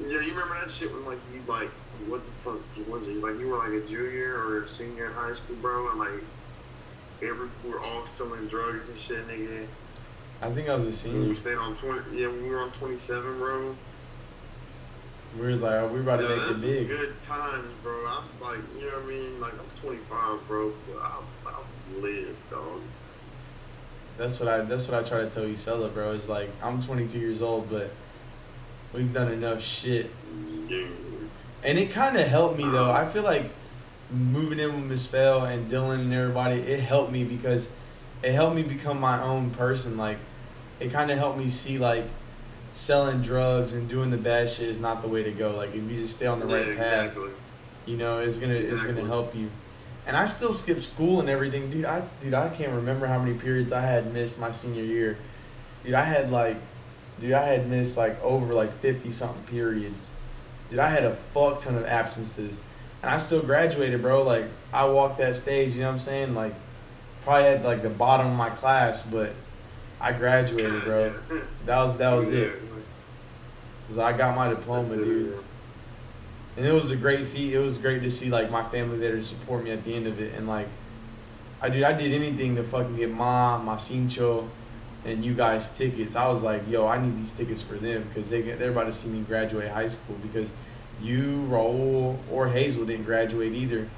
Yeah, 0.00 0.20
you 0.20 0.30
remember 0.32 0.58
that 0.60 0.70
shit 0.70 0.92
when 0.92 1.04
like 1.04 1.18
you 1.32 1.40
like 1.46 1.68
what 2.06 2.24
the 2.24 2.32
fuck 2.32 2.58
was 2.88 3.06
it? 3.06 3.16
Like 3.22 3.38
you 3.38 3.46
were 3.48 3.58
like 3.58 3.72
a 3.72 3.80
junior 3.86 4.34
or 4.36 4.64
a 4.64 4.68
senior 4.68 5.06
in 5.06 5.12
high 5.12 5.34
school, 5.34 5.54
bro, 5.56 5.90
and 5.90 5.98
like 5.98 6.10
every 7.22 7.48
we 7.62 7.70
were 7.70 7.80
all 7.80 8.04
selling 8.06 8.48
drugs 8.48 8.88
and 8.88 8.98
shit, 9.00 9.26
nigga. 9.28 9.66
I 10.40 10.50
think 10.50 10.68
I 10.68 10.74
was 10.74 10.82
a 10.84 10.86
And 10.86 10.94
senior. 10.96 11.28
we 11.28 11.36
stayed 11.36 11.56
on 11.58 11.76
twenty. 11.76 12.20
Yeah, 12.20 12.28
we 12.28 12.48
were 12.48 12.58
on 12.60 12.72
twenty 12.72 12.98
seven, 12.98 13.38
bro. 13.38 13.76
We 15.38 15.46
were 15.46 15.56
like, 15.56 15.72
oh, 15.74 15.88
we 15.88 16.00
about 16.00 16.16
to 16.18 16.24
Yeah, 16.24 16.36
make 16.36 16.50
it 16.50 16.60
big. 16.60 16.88
Good 16.88 17.20
times, 17.20 17.68
bro. 17.82 18.06
I'm 18.06 18.24
like, 18.40 18.60
you 18.78 18.86
know 18.86 18.98
what 18.98 19.04
I 19.04 19.06
mean? 19.06 19.40
Like 19.40 19.54
I'm 19.54 19.80
25, 19.82 20.46
bro. 20.46 20.72
But 20.86 21.02
I've, 21.02 21.54
I've 21.54 22.02
lived, 22.02 22.50
dog. 22.50 22.80
That's 24.18 24.38
what 24.38 24.48
I. 24.48 24.60
That's 24.60 24.88
what 24.88 25.04
I 25.04 25.08
try 25.08 25.20
to 25.20 25.30
tell 25.30 25.44
Isella, 25.44 25.92
bro. 25.92 26.12
Is 26.12 26.28
like, 26.28 26.50
I'm 26.62 26.82
22 26.82 27.18
years 27.18 27.40
old, 27.40 27.70
but 27.70 27.90
we've 28.92 29.12
done 29.12 29.32
enough 29.32 29.62
shit 29.62 30.10
Dude. 30.68 30.90
And 31.64 31.78
it 31.78 31.90
kind 31.90 32.16
of 32.16 32.26
helped 32.26 32.56
me 32.56 32.64
though. 32.64 32.90
I 32.90 33.06
feel 33.08 33.22
like 33.22 33.50
moving 34.10 34.58
in 34.58 34.74
with 34.74 34.84
Miss 34.84 35.06
Fell 35.06 35.44
and 35.44 35.70
Dylan 35.70 36.00
and 36.00 36.12
everybody, 36.12 36.60
it 36.60 36.80
helped 36.80 37.12
me 37.12 37.24
because 37.24 37.70
it 38.22 38.32
helped 38.32 38.56
me 38.56 38.62
become 38.62 39.00
my 39.00 39.22
own 39.22 39.50
person. 39.50 39.96
Like, 39.96 40.18
it 40.80 40.92
kind 40.92 41.10
of 41.10 41.18
helped 41.18 41.38
me 41.38 41.48
see 41.48 41.78
like 41.78 42.04
selling 42.72 43.22
drugs 43.22 43.74
and 43.74 43.88
doing 43.88 44.10
the 44.10 44.16
bad 44.16 44.48
shit 44.50 44.68
is 44.68 44.80
not 44.80 45.02
the 45.02 45.08
way 45.08 45.22
to 45.22 45.30
go. 45.30 45.56
Like, 45.56 45.70
if 45.70 45.82
you 45.90 45.96
just 45.96 46.16
stay 46.16 46.26
on 46.26 46.40
the 46.40 46.46
yeah, 46.46 46.68
right 46.68 46.76
path, 46.76 47.18
you 47.86 47.96
know, 47.96 48.20
it's 48.20 48.38
gonna 48.38 48.54
it's 48.54 48.82
gonna 48.82 49.04
help 49.04 49.34
you. 49.34 49.50
And 50.06 50.16
I 50.16 50.24
still 50.24 50.52
skip 50.52 50.80
school 50.80 51.20
and 51.20 51.28
everything, 51.28 51.70
dude. 51.70 51.84
I 51.84 52.02
dude, 52.20 52.34
I 52.34 52.48
can't 52.48 52.72
remember 52.72 53.06
how 53.06 53.18
many 53.18 53.34
periods 53.38 53.72
I 53.72 53.82
had 53.82 54.12
missed 54.12 54.38
my 54.38 54.50
senior 54.50 54.84
year. 54.84 55.18
Dude, 55.84 55.94
I 55.94 56.04
had 56.04 56.30
like, 56.30 56.56
dude, 57.20 57.32
I 57.32 57.44
had 57.44 57.68
missed 57.68 57.96
like 57.96 58.20
over 58.22 58.54
like 58.54 58.72
fifty 58.80 59.12
something 59.12 59.44
periods. 59.44 60.12
Dude, 60.70 60.78
I 60.78 60.88
had 60.88 61.04
a 61.04 61.14
fuck 61.14 61.60
ton 61.60 61.76
of 61.76 61.84
absences, 61.84 62.62
and 63.02 63.10
I 63.10 63.18
still 63.18 63.42
graduated, 63.42 64.02
bro. 64.02 64.22
Like, 64.22 64.46
I 64.72 64.86
walked 64.86 65.18
that 65.18 65.34
stage. 65.34 65.74
You 65.74 65.82
know 65.82 65.88
what 65.88 65.94
I'm 65.94 65.98
saying? 66.00 66.34
Like, 66.34 66.54
probably 67.22 67.48
at 67.48 67.64
like 67.64 67.82
the 67.82 67.90
bottom 67.90 68.28
of 68.28 68.36
my 68.36 68.50
class, 68.50 69.04
but 69.06 69.34
I 70.02 70.12
graduated, 70.12 70.82
bro. 70.82 71.14
That 71.64 71.78
was 71.78 71.96
that 71.98 72.12
was 72.12 72.28
it. 72.30 72.60
Cause 73.86 73.98
I 73.98 74.12
got 74.12 74.34
my 74.34 74.48
diploma, 74.48 74.96
dude. 74.96 75.38
And 76.56 76.66
it 76.66 76.72
was 76.72 76.90
a 76.90 76.96
great 76.96 77.24
feat. 77.26 77.54
It 77.54 77.60
was 77.60 77.78
great 77.78 78.02
to 78.02 78.10
see 78.10 78.28
like 78.28 78.50
my 78.50 78.68
family 78.68 78.98
there 78.98 79.12
to 79.12 79.22
support 79.22 79.62
me 79.62 79.70
at 79.70 79.84
the 79.84 79.94
end 79.94 80.08
of 80.08 80.20
it. 80.20 80.34
And 80.34 80.48
like, 80.48 80.66
I 81.60 81.68
dude, 81.68 81.84
I 81.84 81.92
did 81.92 82.12
anything 82.12 82.56
to 82.56 82.64
fucking 82.64 82.96
get 82.96 83.10
ma, 83.12 83.58
my 83.58 83.76
cincho, 83.76 84.48
and 85.04 85.24
you 85.24 85.34
guys 85.34 85.76
tickets. 85.76 86.16
I 86.16 86.28
was 86.28 86.42
like, 86.42 86.68
yo, 86.68 86.88
I 86.88 87.00
need 87.00 87.16
these 87.16 87.32
tickets 87.32 87.62
for 87.62 87.74
them 87.74 88.02
because 88.08 88.28
they 88.28 88.42
get, 88.42 88.58
they're 88.58 88.70
about 88.72 88.86
to 88.86 88.92
see 88.92 89.08
me 89.08 89.20
graduate 89.20 89.70
high 89.70 89.86
school 89.86 90.16
because 90.20 90.52
you, 91.00 91.46
Raul, 91.48 92.18
or 92.28 92.48
Hazel 92.48 92.84
didn't 92.84 93.04
graduate 93.04 93.52
either. 93.52 93.88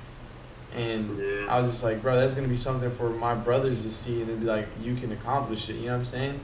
And 0.74 1.18
Yeah. 1.18 1.46
I 1.48 1.58
was 1.58 1.68
just 1.68 1.84
like, 1.84 2.02
bro, 2.02 2.16
that's 2.16 2.34
gonna 2.34 2.48
be 2.48 2.56
something 2.56 2.90
for 2.90 3.10
my 3.10 3.34
brothers 3.34 3.82
to 3.82 3.90
see, 3.90 4.20
and 4.20 4.30
then 4.30 4.38
be 4.40 4.46
like, 4.46 4.66
you 4.80 4.94
can 4.94 5.12
accomplish 5.12 5.68
it. 5.68 5.74
You 5.74 5.86
know 5.86 5.92
what 5.92 5.98
I'm 5.98 6.04
saying? 6.04 6.40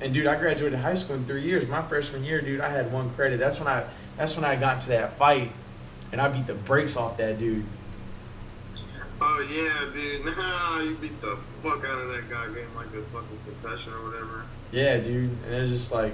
And 0.00 0.12
dude, 0.12 0.26
I 0.26 0.34
graduated 0.34 0.80
high 0.80 0.94
school 0.94 1.14
in 1.16 1.24
three 1.26 1.42
years. 1.42 1.68
My 1.68 1.80
freshman 1.82 2.24
year, 2.24 2.40
dude, 2.40 2.60
I 2.60 2.68
had 2.70 2.92
one 2.92 3.10
credit. 3.10 3.38
That's 3.38 3.58
when 3.60 3.68
I, 3.68 3.84
that's 4.16 4.34
when 4.34 4.44
I 4.44 4.56
got 4.56 4.80
to 4.80 4.88
that 4.88 5.12
fight, 5.12 5.52
and 6.10 6.20
I 6.20 6.28
beat 6.28 6.46
the 6.48 6.54
brakes 6.54 6.96
off 6.96 7.16
that 7.18 7.38
dude. 7.38 7.64
Oh 9.20 9.46
yeah, 9.48 9.94
dude. 9.94 10.26
Nah, 10.36 10.80
you 10.82 10.96
beat 10.96 11.20
the 11.20 11.36
fuck 11.62 11.84
out 11.84 12.00
of 12.00 12.10
that 12.12 12.28
guy, 12.28 12.48
getting 12.48 12.74
like 12.74 12.86
a 12.88 13.02
fucking 13.12 13.38
concussion 13.46 13.92
or 13.92 14.10
whatever. 14.10 14.44
Yeah, 14.72 14.96
dude, 14.96 15.30
and 15.46 15.54
it's 15.54 15.70
just 15.70 15.92
like, 15.92 16.12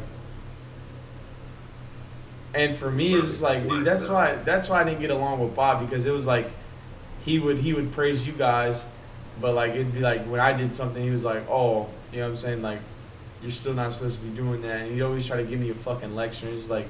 and 2.54 2.76
for 2.76 2.90
me, 2.90 3.14
it's 3.14 3.28
just 3.28 3.42
like, 3.42 3.66
dude, 3.68 3.84
that's 3.84 4.08
why, 4.08 4.34
that's 4.44 4.68
why 4.68 4.80
I 4.80 4.84
didn't 4.84 5.00
get 5.00 5.10
along 5.10 5.40
with 5.40 5.54
Bob 5.54 5.80
because 5.80 6.04
it 6.06 6.10
was 6.10 6.26
like, 6.26 6.50
he 7.24 7.38
would, 7.38 7.58
he 7.58 7.72
would 7.74 7.92
praise 7.92 8.26
you 8.26 8.32
guys, 8.32 8.86
but 9.40 9.54
like 9.54 9.72
it'd 9.72 9.92
be 9.92 10.00
like 10.00 10.24
when 10.26 10.40
I 10.40 10.52
did 10.52 10.74
something, 10.74 11.02
he 11.02 11.10
was 11.10 11.24
like, 11.24 11.48
oh, 11.48 11.88
you 12.12 12.18
know 12.18 12.24
what 12.24 12.30
I'm 12.30 12.36
saying, 12.36 12.62
like, 12.62 12.80
you're 13.42 13.50
still 13.50 13.74
not 13.74 13.92
supposed 13.92 14.18
to 14.20 14.26
be 14.26 14.36
doing 14.36 14.62
that, 14.62 14.80
and 14.80 14.92
he'd 14.92 15.02
always 15.02 15.26
try 15.26 15.36
to 15.36 15.44
give 15.44 15.60
me 15.60 15.70
a 15.70 15.74
fucking 15.74 16.14
lecture. 16.14 16.48
And 16.48 16.56
it's 16.56 16.68
like, 16.70 16.88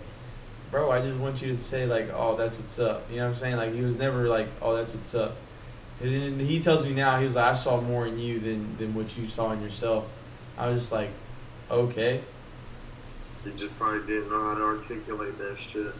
bro, 0.70 0.90
I 0.90 1.00
just 1.00 1.18
want 1.18 1.42
you 1.42 1.48
to 1.48 1.58
say 1.58 1.86
like, 1.86 2.10
oh, 2.14 2.36
that's 2.36 2.56
what's 2.56 2.78
up. 2.78 3.10
You 3.10 3.18
know 3.18 3.24
what 3.24 3.30
I'm 3.30 3.36
saying? 3.36 3.56
Like 3.56 3.74
he 3.74 3.82
was 3.82 3.98
never 3.98 4.28
like, 4.28 4.48
oh, 4.62 4.76
that's 4.76 4.92
what's 4.92 5.14
up. 5.14 5.36
And 6.00 6.12
then 6.12 6.38
he 6.38 6.60
tells 6.60 6.84
me 6.86 6.94
now, 6.94 7.18
he 7.18 7.24
was 7.24 7.34
like, 7.34 7.46
I 7.46 7.52
saw 7.54 7.80
more 7.80 8.06
in 8.06 8.18
you 8.18 8.38
than 8.38 8.76
than 8.78 8.94
what 8.94 9.16
you 9.16 9.26
saw 9.26 9.52
in 9.52 9.62
yourself. 9.62 10.08
I 10.56 10.68
was 10.68 10.80
just 10.80 10.92
like, 10.92 11.10
okay, 11.70 12.22
You 13.44 13.52
just 13.52 13.76
probably 13.78 14.06
didn't 14.06 14.30
know 14.30 14.40
how 14.40 14.54
to 14.54 14.62
articulate 14.62 15.38
that 15.38 15.56
shit. 15.58 15.94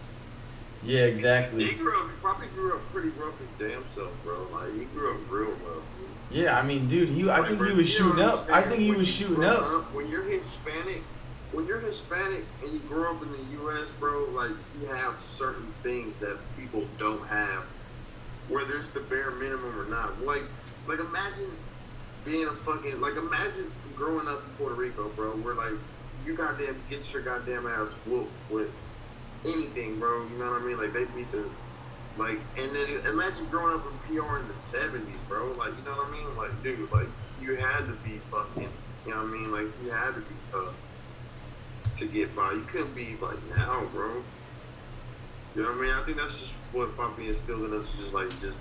Yeah, 0.83 1.01
exactly. 1.01 1.65
He 1.65 1.75
grew 1.75 1.99
up. 2.01 2.09
He 2.09 2.17
probably 2.21 2.47
grew 2.49 2.75
up 2.75 2.93
pretty 2.93 3.11
rough 3.11 3.39
his 3.39 3.51
damn 3.59 3.85
self, 3.95 4.13
bro. 4.25 4.47
Like 4.53 4.73
he 4.75 4.85
grew 4.87 5.15
up 5.15 5.21
real 5.31 5.51
rough. 5.67 5.85
Yeah, 6.31 6.59
I 6.59 6.63
mean, 6.63 6.89
dude, 6.89 7.09
he 7.09 7.29
I 7.31 7.47
think 7.47 7.59
bro, 7.59 7.69
he 7.69 7.75
was 7.75 7.89
shooting 7.89 8.23
up. 8.23 8.39
I 8.53 8.63
think 8.63 8.81
he 8.81 8.93
was 8.93 9.09
shooting 9.09 9.37
grow 9.37 9.57
up. 9.57 9.95
When 9.95 10.09
you're 10.09 10.25
Hispanic, 10.25 11.03
when 11.53 11.67
you're 11.67 11.81
Hispanic 11.81 12.45
and 12.63 12.73
you 12.73 12.81
grow 12.81 13.15
up 13.15 13.23
in 13.23 13.33
the 13.33 13.43
U.S., 13.63 13.91
bro, 13.99 14.27
like 14.33 14.53
you 14.81 14.87
have 14.89 15.21
certain 15.21 15.73
things 15.83 16.21
that 16.21 16.39
people 16.57 16.85
don't 16.99 17.27
have, 17.27 17.65
whether 18.49 18.77
it's 18.79 18.91
the 18.91 19.01
bare 19.01 19.31
minimum 19.33 19.79
or 19.79 19.87
not. 19.87 20.23
Like, 20.23 20.43
like 20.87 21.01
imagine 21.01 21.51
being 22.25 22.47
a 22.47 22.55
fucking 22.55 23.01
like 23.01 23.17
imagine 23.17 23.73
growing 23.97 24.29
up 24.29 24.43
in 24.45 24.51
Puerto 24.59 24.75
Rico, 24.75 25.09
bro, 25.09 25.31
where 25.31 25.55
like 25.55 25.73
you 26.27 26.37
goddamn 26.37 26.77
get 26.91 27.11
your 27.13 27.23
goddamn 27.23 27.67
ass 27.67 27.95
whooped 28.07 28.31
with 28.51 28.71
anything, 29.45 29.99
bro. 29.99 30.27
You 30.27 30.39
know 30.39 30.51
what 30.51 30.63
I 30.63 30.65
mean? 30.65 30.79
Like 30.79 30.93
they 30.93 31.05
beat 31.05 31.31
the 31.31 31.49
like, 32.17 32.41
and 32.57 32.75
then 32.75 33.07
imagine 33.07 33.47
growing 33.47 33.75
up 33.75 33.87
in 33.87 33.99
PR 34.17 34.39
in 34.39 34.49
the 34.49 34.55
'70s, 34.55 35.07
bro. 35.29 35.53
Like, 35.53 35.77
you 35.77 35.85
know 35.85 35.97
what 35.97 36.09
I 36.09 36.11
mean? 36.11 36.37
Like, 36.37 36.63
dude, 36.63 36.91
like 36.91 37.07
you 37.41 37.55
had 37.55 37.87
to 37.87 37.93
be 38.05 38.19
fucking, 38.31 38.69
you 39.07 39.11
know 39.11 39.23
what 39.23 39.27
I 39.27 39.33
mean? 39.33 39.53
Like 39.53 39.67
you 39.85 39.91
had 39.91 40.15
to 40.15 40.21
be 40.21 40.35
tough 40.51 40.75
to 41.99 42.07
get 42.07 42.35
by. 42.35 42.53
You 42.53 42.63
couldn't 42.63 42.95
be 42.95 43.17
like 43.21 43.39
now, 43.57 43.87
bro. 43.93 44.23
You 45.55 45.63
know 45.63 45.69
what 45.69 45.79
I 45.79 45.81
mean? 45.81 45.91
I 45.91 46.03
think 46.05 46.19
that's 46.19 46.39
just 46.39 46.55
what 46.73 46.97
Poppy 46.97 47.29
instilled 47.29 47.73
in 47.73 47.81
us, 47.81 47.91
just 47.99 48.13
like 48.13 48.29
just 48.41 48.57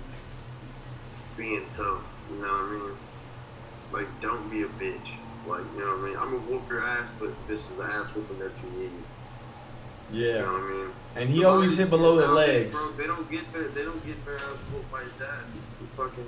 being 1.36 1.64
tough. 1.74 2.02
You 2.30 2.42
know 2.42 2.48
what 2.48 2.62
I 2.62 2.70
mean? 2.70 2.96
Like, 3.92 4.20
don't 4.20 4.50
be 4.50 4.62
a 4.62 4.66
bitch. 4.66 5.14
Like, 5.46 5.62
you 5.74 5.80
know 5.80 5.96
what 5.96 6.04
I 6.04 6.08
mean? 6.08 6.16
I'm 6.16 6.30
gonna 6.30 6.50
whoop 6.50 6.68
your 6.68 6.86
ass, 6.86 7.08
but 7.18 7.30
this 7.48 7.70
is 7.70 7.76
the 7.76 7.84
ass 7.84 8.14
whooping 8.14 8.38
that 8.38 8.52
you 8.62 8.78
need. 8.78 9.02
You 10.12 10.32
know 10.32 10.38
Yeah, 10.38 10.42
what 10.52 10.62
I 10.62 10.70
mean? 10.70 10.90
and 11.16 11.30
he 11.30 11.44
always 11.44 11.76
hit 11.76 11.90
below 11.90 12.16
the 12.16 12.28
legs. 12.28 12.76
Bro, 12.76 12.96
they 12.96 13.06
don't 13.06 13.30
get 13.30 13.52
their 13.52 13.68
they 13.68 13.82
don't 13.84 14.04
get 14.06 14.24
their 14.24 14.36
ass 14.36 14.58
whooped 14.72 14.90
by 14.90 15.02
that. 15.18 15.40
You 15.80 15.86
fucking 15.96 16.26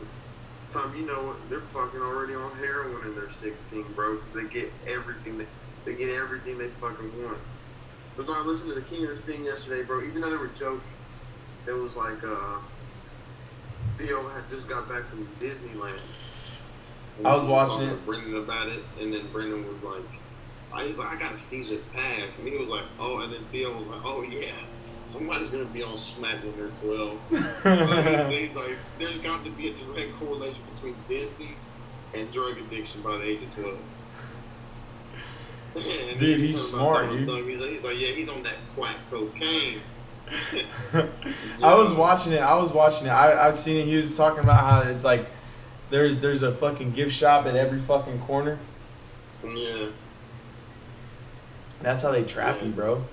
Tom, 0.70 0.94
you 0.96 1.04
know 1.06 1.22
what? 1.24 1.36
They're 1.50 1.60
fucking 1.60 2.00
already 2.00 2.34
on 2.34 2.50
heroin 2.58 3.04
and 3.04 3.16
they're 3.16 3.30
16, 3.30 3.82
bro. 3.94 4.18
They 4.34 4.44
get 4.44 4.70
everything 4.86 5.36
they 5.38 5.46
they 5.84 5.94
get 5.94 6.10
everything 6.10 6.58
they 6.58 6.68
fucking 6.68 7.24
want. 7.24 7.38
Because 8.16 8.30
I 8.34 8.40
listened 8.42 8.70
to 8.70 8.74
the 8.74 8.82
King 8.86 9.00
and 9.02 9.08
the 9.10 9.16
Sting 9.16 9.44
yesterday, 9.44 9.82
bro. 9.82 10.02
Even 10.02 10.20
though 10.20 10.30
they 10.30 10.36
were 10.36 10.48
joking, 10.48 10.80
it 11.66 11.72
was 11.72 11.96
like 11.96 12.22
uh 12.24 12.58
Theo 13.98 14.28
had 14.30 14.48
just 14.50 14.68
got 14.68 14.88
back 14.88 15.04
from 15.08 15.28
Disneyland. 15.40 16.00
I 17.24 17.34
was 17.34 17.44
watching 17.44 17.88
it. 17.88 18.06
Brendan 18.06 18.36
about 18.36 18.68
it, 18.68 18.80
and 19.00 19.12
then 19.12 19.26
Brendan 19.32 19.70
was 19.70 19.82
like, 19.82 20.02
I 20.72 20.84
was 20.84 20.98
like, 20.98 21.08
I 21.08 21.16
got 21.18 21.34
a 21.34 21.38
season 21.38 21.82
pass, 21.94 22.38
and 22.38 22.48
he 22.48 22.56
was 22.56 22.70
like, 22.70 22.84
oh, 22.98 23.20
and 23.20 23.32
then 23.32 23.42
Theo 23.52 23.76
was 23.76 23.88
like, 23.88 24.00
oh 24.04 24.22
yeah, 24.22 24.52
somebody's 25.02 25.50
gonna 25.50 25.64
be 25.64 25.82
on 25.82 25.98
Smack 25.98 26.42
when 26.44 26.56
they're 26.56 26.68
twelve. 26.80 27.18
Like, 27.64 28.30
he's 28.30 28.54
like, 28.54 28.76
there's 28.98 29.18
got 29.18 29.44
to 29.44 29.50
be 29.50 29.68
a 29.68 29.72
direct 29.72 30.14
correlation 30.18 30.62
between 30.74 30.94
Disney 31.08 31.50
and 32.14 32.30
drug 32.32 32.58
addiction 32.58 33.02
by 33.02 33.18
the 33.18 33.28
age 33.28 33.42
of 33.42 33.54
twelve. 33.54 33.78
And 35.76 36.18
Dude, 36.18 36.38
he's 36.38 36.40
he's 36.40 36.60
smart, 36.60 37.10
dude. 37.10 37.28
He's 37.46 37.60
like, 37.60 37.70
he's 37.70 37.84
like, 37.84 38.00
yeah, 38.00 38.08
he's 38.08 38.28
on 38.28 38.42
that 38.42 38.56
quack 38.74 38.96
cocaine. 39.08 39.78
I 41.62 41.74
was 41.74 41.94
watching 41.94 42.32
it. 42.32 42.40
I 42.40 42.56
was 42.56 42.72
watching 42.72 43.06
it. 43.06 43.10
I 43.10 43.46
I've 43.46 43.56
seen 43.56 43.76
it. 43.76 43.84
He 43.86 43.96
was 43.96 44.16
talking 44.16 44.40
about 44.42 44.60
how 44.60 44.80
it's 44.90 45.04
like 45.04 45.26
there's 45.90 46.18
there's 46.18 46.42
a 46.42 46.52
fucking 46.52 46.90
gift 46.92 47.12
shop 47.12 47.46
at 47.46 47.54
every 47.54 47.78
fucking 47.78 48.20
corner. 48.20 48.58
Yeah, 49.44 49.86
That's 51.82 52.02
how 52.02 52.10
they 52.12 52.24
trap 52.24 52.62
you, 52.62 52.70
bro. 52.70 53.04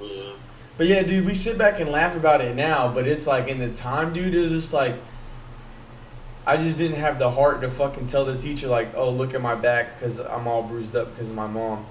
yeah. 0.00 0.32
But 0.76 0.86
yeah, 0.86 1.02
dude, 1.02 1.26
we 1.26 1.34
sit 1.34 1.58
back 1.58 1.78
and 1.78 1.90
laugh 1.90 2.16
about 2.16 2.40
it 2.40 2.56
now, 2.56 2.88
but 2.92 3.06
it's 3.06 3.26
like 3.26 3.48
in 3.48 3.58
the 3.58 3.68
time, 3.70 4.12
dude, 4.14 4.34
it 4.34 4.40
was 4.40 4.50
just 4.50 4.72
like 4.72 4.94
I 6.46 6.56
just 6.56 6.78
didn't 6.78 6.96
have 6.98 7.18
the 7.18 7.30
heart 7.30 7.60
to 7.60 7.70
fucking 7.70 8.06
tell 8.06 8.24
the 8.24 8.36
teacher 8.38 8.66
like, 8.68 8.88
"Oh, 8.96 9.10
look 9.10 9.34
at 9.34 9.42
my 9.42 9.54
back 9.54 10.00
cuz 10.00 10.18
I'm 10.18 10.48
all 10.48 10.62
bruised 10.62 10.96
up 10.96 11.12
because 11.12 11.28
of 11.28 11.34
my 11.36 11.46
mom." 11.46 11.84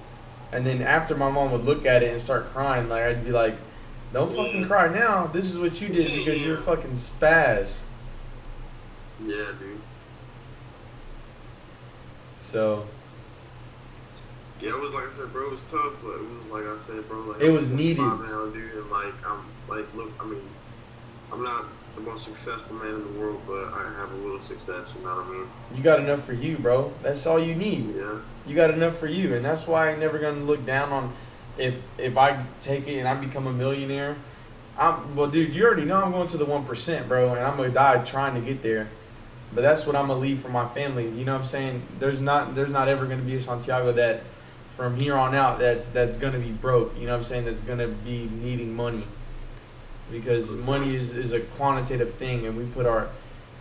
And 0.52 0.66
then 0.66 0.82
after 0.82 1.16
my 1.16 1.30
mom 1.30 1.52
would 1.52 1.66
look 1.66 1.86
at 1.86 2.02
it 2.02 2.12
and 2.12 2.20
start 2.22 2.52
crying, 2.52 2.90
like 2.90 3.04
I'd 3.04 3.24
be 3.24 3.32
like, 3.32 3.56
"Don't 4.12 4.30
fucking 4.36 4.62
Yeah. 4.62 4.68
cry 4.68 4.88
now. 4.88 5.28
This 5.28 5.52
is 5.52 5.60
what 5.60 5.80
you 5.80 5.88
did 5.90 6.12
because 6.12 6.44
you're 6.44 6.58
fucking 6.58 6.94
spaz." 6.94 7.84
Yeah, 9.24 9.52
dude. 9.60 9.80
So, 12.40 12.86
Yeah, 14.62 14.70
it 14.70 14.80
was 14.80 14.92
like 14.92 15.08
I 15.08 15.12
said, 15.12 15.32
bro. 15.32 15.48
It 15.48 15.52
was 15.52 15.62
tough, 15.64 15.94
but 16.04 16.16
it 16.16 16.22
was 16.22 16.52
like 16.52 16.66
I 16.66 16.78
said, 16.78 17.08
bro. 17.08 17.22
Like 17.22 17.42
It 17.42 17.52
was 17.52 17.72
needed. 17.72 18.02
Now, 18.02 18.46
dude, 18.48 18.74
and 18.74 18.92
like 18.92 19.14
I'm 19.26 19.46
like, 19.68 19.86
look, 19.96 20.12
I 20.20 20.26
mean, 20.26 20.42
I'm 21.32 21.44
not 21.44 21.66
the 21.96 22.02
most 22.02 22.26
successful 22.26 22.76
man 22.76 22.96
in 22.96 23.14
the 23.14 23.20
world, 23.20 23.42
but 23.48 23.66
I 23.74 23.92
have 23.98 24.12
a 24.12 24.16
little 24.16 24.42
success. 24.42 24.94
You 24.98 25.06
know 25.06 25.16
what 25.16 25.26
I 25.26 25.30
mean? 25.30 25.48
you 25.76 25.84
got 25.84 26.00
enough 26.00 26.24
for 26.26 26.34
you, 26.34 26.58
bro. 26.58 26.94
That's 27.02 27.26
all 27.26 27.40
you 27.40 27.56
need. 27.56 27.96
Yeah. 27.96 28.16
You 28.46 28.56
got 28.56 28.72
enough 28.72 28.98
for 28.98 29.08
you, 29.08 29.34
and 29.36 29.46
that's 29.46 29.68
why 29.68 29.88
I 29.88 29.92
ain't 29.92 30.00
never 30.00 30.20
gonna 30.20 30.42
look 30.42 30.66
down 30.66 30.92
on 30.92 31.14
if 31.58 31.82
if 31.98 32.18
I 32.18 32.44
take 32.62 32.88
it 32.88 33.00
and 33.00 33.08
I 33.08 33.14
become 33.16 33.48
a 33.48 33.54
millionaire. 33.54 34.18
I'm 34.78 35.16
well, 35.16 35.28
dude. 35.28 35.54
You 35.54 35.66
already 35.66 35.86
know 35.86 36.02
I'm 36.02 36.12
going 36.12 36.28
to 36.28 36.38
the 36.38 36.46
one 36.46 36.66
percent, 36.66 37.08
bro, 37.08 37.34
and 37.34 37.40
I'm 37.40 37.58
gonna 37.58 37.70
die 37.70 38.04
trying 38.04 38.36
to 38.36 38.42
get 38.42 38.64
there. 38.64 38.90
But 39.54 39.62
that's 39.62 39.86
what 39.86 39.96
I'm 39.96 40.08
gonna 40.08 40.20
leave 40.20 40.40
for 40.40 40.50
my 40.50 40.68
family. 40.68 41.10
You 41.10 41.26
know 41.26 41.34
what 41.34 41.40
I'm 41.40 41.46
saying? 41.46 41.84
There's 42.00 42.22
not 42.22 42.56
there's 42.56 42.72
not 42.72 42.88
ever 42.88 43.06
gonna 43.06 43.22
be 43.22 43.36
a 43.36 43.42
Santiago 43.42 43.92
that 43.94 44.24
from 44.80 44.96
here 44.96 45.14
on 45.14 45.36
out 45.36 45.60
that's 45.60 45.90
that's 45.90 46.18
gonna 46.18 46.40
be 46.40 46.52
broke. 46.52 46.98
You 46.98 47.06
know 47.06 47.12
what 47.12 47.18
I'm 47.18 47.24
saying? 47.26 47.44
That's 47.44 47.64
gonna 47.64 47.90
be 47.90 48.30
needing 48.42 48.74
money 48.74 49.04
because 50.10 50.54
money 50.54 50.96
is, 50.96 51.12
is 51.12 51.34
a 51.34 51.42
quantitative 51.42 52.14
thing, 52.14 52.46
and 52.46 52.56
we 52.56 52.64
put 52.64 52.86
our 52.86 53.10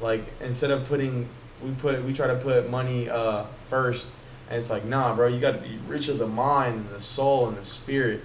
like 0.00 0.24
instead 0.40 0.70
of 0.70 0.86
putting 0.86 1.28
we 1.60 1.72
put 1.72 2.04
we 2.04 2.12
try 2.12 2.28
to 2.28 2.36
put 2.36 2.70
money 2.70 3.10
uh 3.10 3.46
first 3.68 4.10
and 4.48 4.58
it's 4.58 4.70
like, 4.70 4.84
nah, 4.84 5.12
bro, 5.16 5.26
you 5.26 5.40
got 5.40 5.52
to 5.52 5.58
be 5.58 5.76
rich 5.88 6.06
of 6.08 6.18
the 6.18 6.26
mind 6.28 6.76
and 6.76 6.90
the 6.90 7.00
soul 7.00 7.48
and 7.48 7.56
the 7.56 7.64
spirit. 7.64 8.24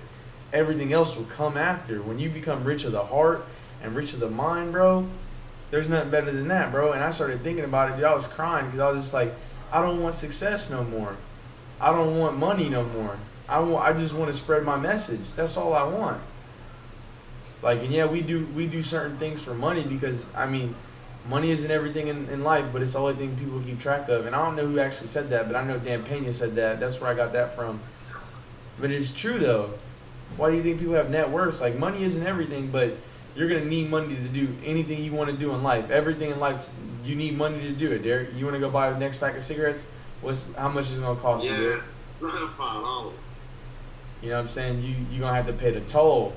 Everything 0.54 0.94
else 0.94 1.18
will 1.18 1.26
come 1.26 1.58
after. 1.58 2.00
When 2.00 2.20
you 2.20 2.30
become 2.30 2.64
rich 2.64 2.86
of 2.86 2.92
the 2.92 3.06
heart 3.06 3.44
and 3.82 3.96
rich 3.96 4.14
of 4.14 4.20
the 4.20 4.30
mind, 4.30 4.72
bro, 4.72 5.10
there's 5.72 5.90
nothing 5.90 6.12
better 6.12 6.32
than 6.32 6.48
that, 6.50 6.72
bro. 6.72 6.92
And 6.92 7.04
I 7.04 7.10
started 7.10 7.42
thinking 7.42 7.66
about 7.66 7.90
it, 7.90 7.96
dude. 7.96 8.06
I 8.06 8.14
was 8.14 8.28
crying 8.28 8.68
because 8.68 8.80
I 8.80 8.92
was 8.92 9.02
just 9.02 9.14
like, 9.16 9.34
I 9.72 9.82
don't 9.82 10.02
want 10.02 10.14
success 10.14 10.70
no 10.70 10.84
more. 10.84 11.18
I 11.84 11.92
don't 11.92 12.18
want 12.18 12.38
money 12.38 12.70
no 12.70 12.86
more. 12.86 13.18
I 13.50 13.60
want. 13.60 13.86
I 13.86 13.92
just 13.92 14.14
want 14.14 14.32
to 14.32 14.34
spread 14.34 14.64
my 14.64 14.78
message. 14.78 15.34
That's 15.34 15.58
all 15.58 15.74
I 15.74 15.84
want. 15.84 16.22
Like, 17.62 17.80
and 17.80 17.92
yeah, 17.92 18.06
we 18.06 18.22
do 18.22 18.46
we 18.56 18.68
do 18.68 18.82
certain 18.82 19.18
things 19.18 19.44
for 19.44 19.54
money 19.54 19.84
because 19.84 20.26
I 20.34 20.46
mean, 20.46 20.76
money 21.28 21.52
isn't 21.52 21.70
everything 21.70 22.08
in, 22.08 22.30
in 22.30 22.42
life, 22.42 22.66
but 22.72 22.82
it's 22.82 22.94
the 22.94 23.00
only 23.00 23.16
thing 23.16 23.36
people 23.36 23.60
keep 23.60 23.80
track 23.80 24.08
of. 24.08 24.26
And 24.26 24.34
I 24.34 24.46
don't 24.46 24.56
know 24.56 24.66
who 24.66 24.80
actually 24.80 25.08
said 25.08 25.30
that, 25.32 25.48
but 25.48 25.58
I 25.58 25.64
know 25.66 25.78
Dan 25.78 26.04
Pena 26.04 26.32
said 26.32 26.56
that. 26.56 26.80
That's 26.80 27.02
where 27.02 27.12
I 27.12 27.16
got 27.16 27.34
that 27.34 27.52
from. 27.52 27.82
But 28.80 28.92
it's 28.92 29.12
true 29.12 29.38
though. 29.38 29.74
Why 30.38 30.52
do 30.52 30.56
you 30.56 30.64
think 30.64 30.80
people 30.80 30.94
have 30.94 31.10
net 31.10 31.30
worths? 31.32 31.60
Like 31.60 31.78
money 31.78 32.04
isn't 32.04 32.26
everything, 32.26 32.72
but 32.72 32.96
you're 33.36 33.50
gonna 33.50 33.66
need 33.66 33.90
money 33.90 34.16
to 34.16 34.30
do 34.30 34.56
anything 34.64 35.04
you 35.04 35.12
want 35.12 35.32
to 35.32 35.36
do 35.36 35.54
in 35.54 35.64
life. 35.64 35.92
Everything 35.92 36.32
in 36.32 36.40
life, 36.40 36.70
you 37.04 37.16
need 37.16 37.38
money 37.38 37.60
to 37.60 37.74
do 37.74 37.92
it. 37.92 38.04
Derick, 38.04 38.30
you 38.38 38.46
want 38.46 38.56
to 38.56 38.62
go 38.62 38.70
buy 38.70 38.90
the 38.90 38.98
next 38.98 39.18
pack 39.18 39.36
of 39.36 39.44
cigarettes? 39.44 39.86
What's 40.24 40.44
how 40.58 40.70
much 40.70 40.86
is 40.86 41.00
it 41.00 41.02
gonna 41.02 41.20
cost 41.20 41.46
you? 41.46 41.52
Yeah. 41.52 41.82
Five 42.58 42.82
dollars. 42.82 43.14
You 44.22 44.30
know 44.30 44.36
what 44.36 44.42
I'm 44.44 44.48
saying? 44.48 44.82
You 44.82 44.96
you 45.12 45.20
gonna 45.20 45.36
have 45.36 45.48
to 45.48 45.54
pay 45.54 45.72
the 45.72 45.82
toll. 45.82 46.34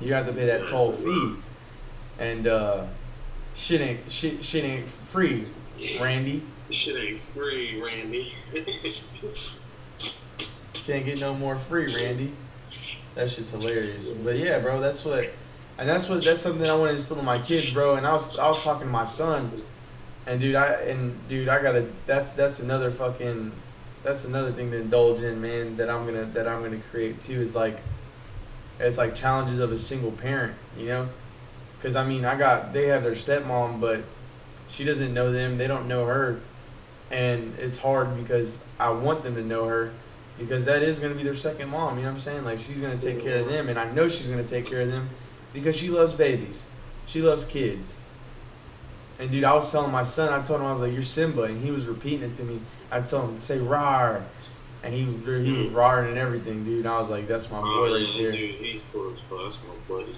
You 0.00 0.12
have 0.14 0.26
to 0.26 0.32
pay 0.32 0.46
that 0.46 0.66
toll 0.66 0.92
fee. 0.92 1.34
and 2.18 2.46
uh, 2.46 2.84
shit 3.54 3.80
ain't 3.80 4.12
shit 4.12 4.44
shit 4.44 4.64
ain't 4.64 4.88
free, 4.88 5.46
Randy. 6.02 6.42
Shit 6.68 6.96
ain't 6.96 7.22
free, 7.22 7.82
Randy. 7.82 8.34
Can't 10.74 11.04
get 11.04 11.20
no 11.20 11.34
more 11.34 11.56
free, 11.56 11.86
Randy. 12.02 12.32
That 13.14 13.30
shit's 13.30 13.50
hilarious. 13.50 14.10
But 14.10 14.36
yeah, 14.36 14.58
bro, 14.60 14.80
that's 14.80 15.04
what, 15.04 15.30
and 15.78 15.88
that's 15.88 16.08
what 16.08 16.22
that's 16.22 16.40
something 16.42 16.66
I 16.68 16.74
want 16.76 16.90
to 16.90 16.94
instill 16.94 17.18
in 17.18 17.24
my 17.24 17.38
kids, 17.38 17.72
bro. 17.72 17.96
And 17.96 18.06
I 18.06 18.12
was 18.12 18.38
I 18.38 18.48
was 18.48 18.62
talking 18.62 18.86
to 18.86 18.92
my 18.92 19.04
son, 19.04 19.52
and 20.30 20.40
dude, 20.40 20.54
I 20.54 20.66
and 20.82 21.28
dude, 21.28 21.48
I 21.48 21.60
gotta. 21.60 21.88
That's 22.06 22.32
that's 22.32 22.60
another 22.60 22.92
fucking. 22.92 23.50
That's 24.04 24.24
another 24.24 24.52
thing 24.52 24.70
to 24.70 24.80
indulge 24.80 25.20
in, 25.20 25.42
man. 25.42 25.76
That 25.76 25.90
I'm 25.90 26.06
gonna 26.06 26.24
that 26.26 26.46
I'm 26.46 26.62
gonna 26.62 26.78
create 26.92 27.18
too. 27.20 27.40
Is 27.42 27.56
like, 27.56 27.80
it's 28.78 28.96
like 28.96 29.16
challenges 29.16 29.58
of 29.58 29.72
a 29.72 29.78
single 29.78 30.12
parent, 30.12 30.54
you 30.78 30.86
know. 30.86 31.08
Because 31.76 31.96
I 31.96 32.06
mean, 32.06 32.24
I 32.24 32.36
got 32.36 32.72
they 32.72 32.86
have 32.86 33.02
their 33.02 33.12
stepmom, 33.12 33.80
but 33.80 34.04
she 34.68 34.84
doesn't 34.84 35.12
know 35.12 35.32
them. 35.32 35.58
They 35.58 35.66
don't 35.66 35.88
know 35.88 36.06
her, 36.06 36.40
and 37.10 37.58
it's 37.58 37.78
hard 37.78 38.16
because 38.16 38.60
I 38.78 38.90
want 38.90 39.24
them 39.24 39.34
to 39.34 39.42
know 39.42 39.64
her 39.64 39.90
because 40.38 40.64
that 40.66 40.84
is 40.84 41.00
to 41.00 41.12
be 41.12 41.24
their 41.24 41.34
second 41.34 41.70
mom. 41.70 41.96
You 41.96 42.02
know 42.02 42.10
what 42.10 42.14
I'm 42.14 42.20
saying? 42.20 42.44
Like 42.44 42.60
she's 42.60 42.80
to 42.80 42.98
take 42.98 43.20
care 43.20 43.38
of 43.38 43.48
them, 43.48 43.68
and 43.68 43.80
I 43.80 43.90
know 43.90 44.06
she's 44.06 44.28
to 44.28 44.44
take 44.44 44.64
care 44.64 44.82
of 44.82 44.92
them 44.92 45.10
because 45.52 45.76
she 45.76 45.88
loves 45.90 46.12
babies. 46.12 46.66
She 47.04 47.20
loves 47.20 47.44
kids. 47.44 47.96
And 49.20 49.30
dude, 49.30 49.44
I 49.44 49.52
was 49.52 49.70
telling 49.70 49.92
my 49.92 50.02
son, 50.02 50.32
I 50.32 50.42
told 50.42 50.60
him 50.60 50.66
I 50.66 50.72
was 50.72 50.80
like, 50.80 50.94
"You're 50.94 51.02
Simba," 51.02 51.42
and 51.42 51.62
he 51.62 51.70
was 51.70 51.86
repeating 51.86 52.30
it 52.30 52.34
to 52.36 52.42
me. 52.42 52.58
I 52.90 53.02
told 53.02 53.28
him, 53.28 53.40
"Say 53.42 53.58
rar," 53.58 54.24
and 54.82 54.94
he 54.94 55.04
he 55.04 55.52
was 55.52 55.68
hmm. 55.70 55.76
roaring 55.76 56.08
and 56.08 56.18
everything, 56.18 56.64
dude. 56.64 56.86
And 56.86 56.88
I 56.88 56.98
was 56.98 57.10
like, 57.10 57.28
"That's 57.28 57.50
my 57.50 57.60
boy 57.60 57.66
Oh, 57.66 57.92
right 57.92 58.00
yeah, 58.00 58.22
there." 58.22 58.32
Dude, 58.32 58.54
he's 58.54 58.82
cool 58.90 59.12
as 59.12 59.20
fuck. 59.28 59.42
That's 59.44 59.58
my 59.68 59.74
buddy. 59.94 60.14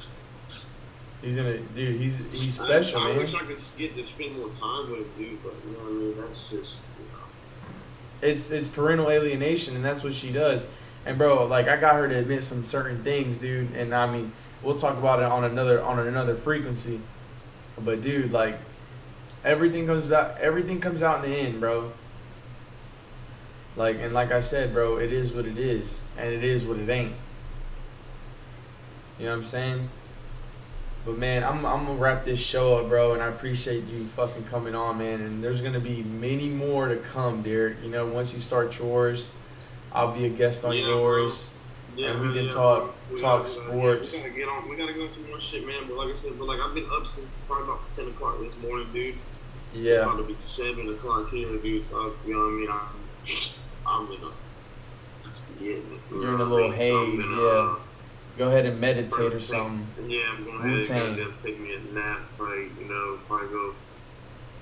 He's 1.21 1.37
gonna, 1.37 1.59
dude. 1.59 2.01
He's 2.01 2.41
he's 2.41 2.55
special, 2.55 3.01
I, 3.01 3.05
I 3.05 3.09
man. 3.09 3.19
wish 3.19 3.35
I 3.35 3.39
could 3.41 3.61
get 3.77 3.97
to 3.97 4.05
spend 4.05 4.39
more 4.39 4.51
time 4.51 4.89
with 4.89 5.01
him, 5.01 5.11
dude, 5.19 5.43
but 5.43 5.55
you 5.67 5.73
know 5.73 5.79
what 5.79 5.89
I 5.89 5.93
mean? 5.95 6.17
That's 6.21 6.51
just, 6.51 6.81
you 7.01 7.07
know. 7.07 8.29
it's 8.29 8.53
it's 8.53 8.69
parental 8.69 9.11
alienation 9.11 9.75
and 9.75 9.85
that's 9.85 10.05
what 10.05 10.15
she 10.15 10.31
does 10.33 10.69
and 11.05 11.19
bro 11.19 11.45
like 11.47 11.67
i 11.67 11.77
got 11.77 11.97
her 11.97 12.09
to 12.09 12.17
admit 12.17 12.45
some 12.45 12.65
certain 12.65 13.03
things 13.03 13.39
dude 13.39 13.73
and 13.75 13.93
i 13.93 14.11
mean 14.11 14.33
we'll 14.63 14.79
talk 14.79 14.97
about 14.97 15.19
it 15.19 15.25
on 15.25 15.43
another 15.43 15.83
on 15.83 15.99
another 15.99 16.35
frequency 16.35 17.01
but 17.85 18.01
dude 18.01 18.31
like 18.31 18.57
everything 19.45 19.87
comes 19.87 20.07
back 20.07 20.37
everything 20.41 20.81
comes 20.81 21.03
out 21.03 21.25
in 21.25 21.31
the 21.31 21.37
end 21.37 21.61
bro 21.61 21.93
like 23.77 23.97
and 24.01 24.13
like 24.13 24.31
i 24.33 24.41
said 24.41 24.73
bro 24.73 24.99
it 24.99 25.13
is 25.13 25.33
what 25.33 25.47
it 25.47 25.59
is 25.59 26.03
and 26.19 26.33
it 26.33 26.45
is 26.45 26.65
what 26.65 26.79
it 26.79 26.89
ain't 26.89 27.15
you 29.19 29.25
know 29.27 29.31
what 29.33 29.39
i'm 29.39 29.45
saying 29.45 29.89
but 31.05 31.19
man, 31.19 31.43
I'm 31.43 31.67
I'm 31.67 31.85
gonna 31.87 31.99
wrap 31.99 32.25
this 32.25 32.39
show 32.39 32.77
up, 32.79 32.89
bro, 32.89 33.13
and 33.13 33.21
I 33.21 33.27
appreciate 33.27 33.83
you 33.89 34.05
fucking 34.05 34.45
coming 34.45 34.77
on, 34.77 34.99
man. 34.99 35.21
And 35.21 35.43
there's 35.43 35.61
gonna 35.61 35.81
be 35.81 36.05
many 36.05 36.49
more 36.49 36.87
to 36.87 36.95
come, 36.95 37.43
Derick. 37.43 37.79
You 37.83 37.91
know, 37.91 38.07
once 38.07 38.33
you 38.33 38.39
start 38.39 38.79
yours, 38.79 39.33
I'll 39.93 40.13
be 40.17 40.27
a 40.27 40.29
guest 40.29 40.65
on 40.65 40.77
Yeah, 40.77 40.87
yours. 40.87 41.51
Yeah, 41.97 42.11
And 42.13 42.21
we 42.21 42.33
can 42.33 42.45
yeah, 42.45 42.53
talk- 42.53 42.95
We 43.11 43.21
talk 43.21 43.41
gotta- 43.43 43.49
sports. 43.51 44.13
We 44.13 44.19
gotta 44.21 44.33
get 44.33 44.49
on. 44.49 44.69
We 44.69 44.77
gotta 44.77 44.93
go 44.93 45.03
into 45.07 45.19
more 45.29 45.41
shit, 45.41 45.67
man. 45.67 45.83
But 45.89 45.97
like 45.97 46.15
I 46.17 46.23
said, 46.23 46.39
but 46.39 46.47
like 46.47 46.61
I've 46.61 46.73
been 46.73 46.87
up 46.93 47.05
since 47.09 47.27
probably 47.49 47.65
about 47.65 47.91
ten 47.91 48.07
o'clock 48.07 48.39
this 48.41 48.55
morning, 48.63 48.87
dude. 48.93 49.17
Yeah, 49.75 50.03
About 50.03 50.17
to 50.19 50.25
be 50.25 50.35
seven 50.35 50.89
o'clock 50.91 51.31
here, 51.31 51.57
dude. 51.57 51.85
So 51.85 52.15
you 52.27 52.35
know 52.35 52.41
what 52.41 52.47
I 52.47 52.51
mean? 52.51 52.71
I'm, 52.71 54.07
I'm 54.07 54.13
in 54.13 54.23
a. 54.23 54.33
Yeah, 55.61 55.77
You're 56.11 56.35
in 56.35 56.41
a 56.41 56.45
little 56.45 56.71
haze, 56.73 57.25
yeah. 57.31 57.37
Uh, 57.37 57.77
go 58.37 58.49
ahead 58.49 58.67
and 58.67 58.81
meditate 58.81 59.33
or 59.33 59.41
something. 59.41 59.87
Yeah, 60.09 60.23
I'm 60.33 60.45
going 60.45 60.59
to 60.61 60.69
Wu-Tang. 60.69 61.17
goddamn 61.17 61.35
take 61.43 61.61
me 61.61 61.75
a 61.75 61.81
nap, 61.95 62.21
probably, 62.37 62.65
you 62.81 62.89
know, 62.89 63.19
probably 63.29 63.49
go, 63.49 63.75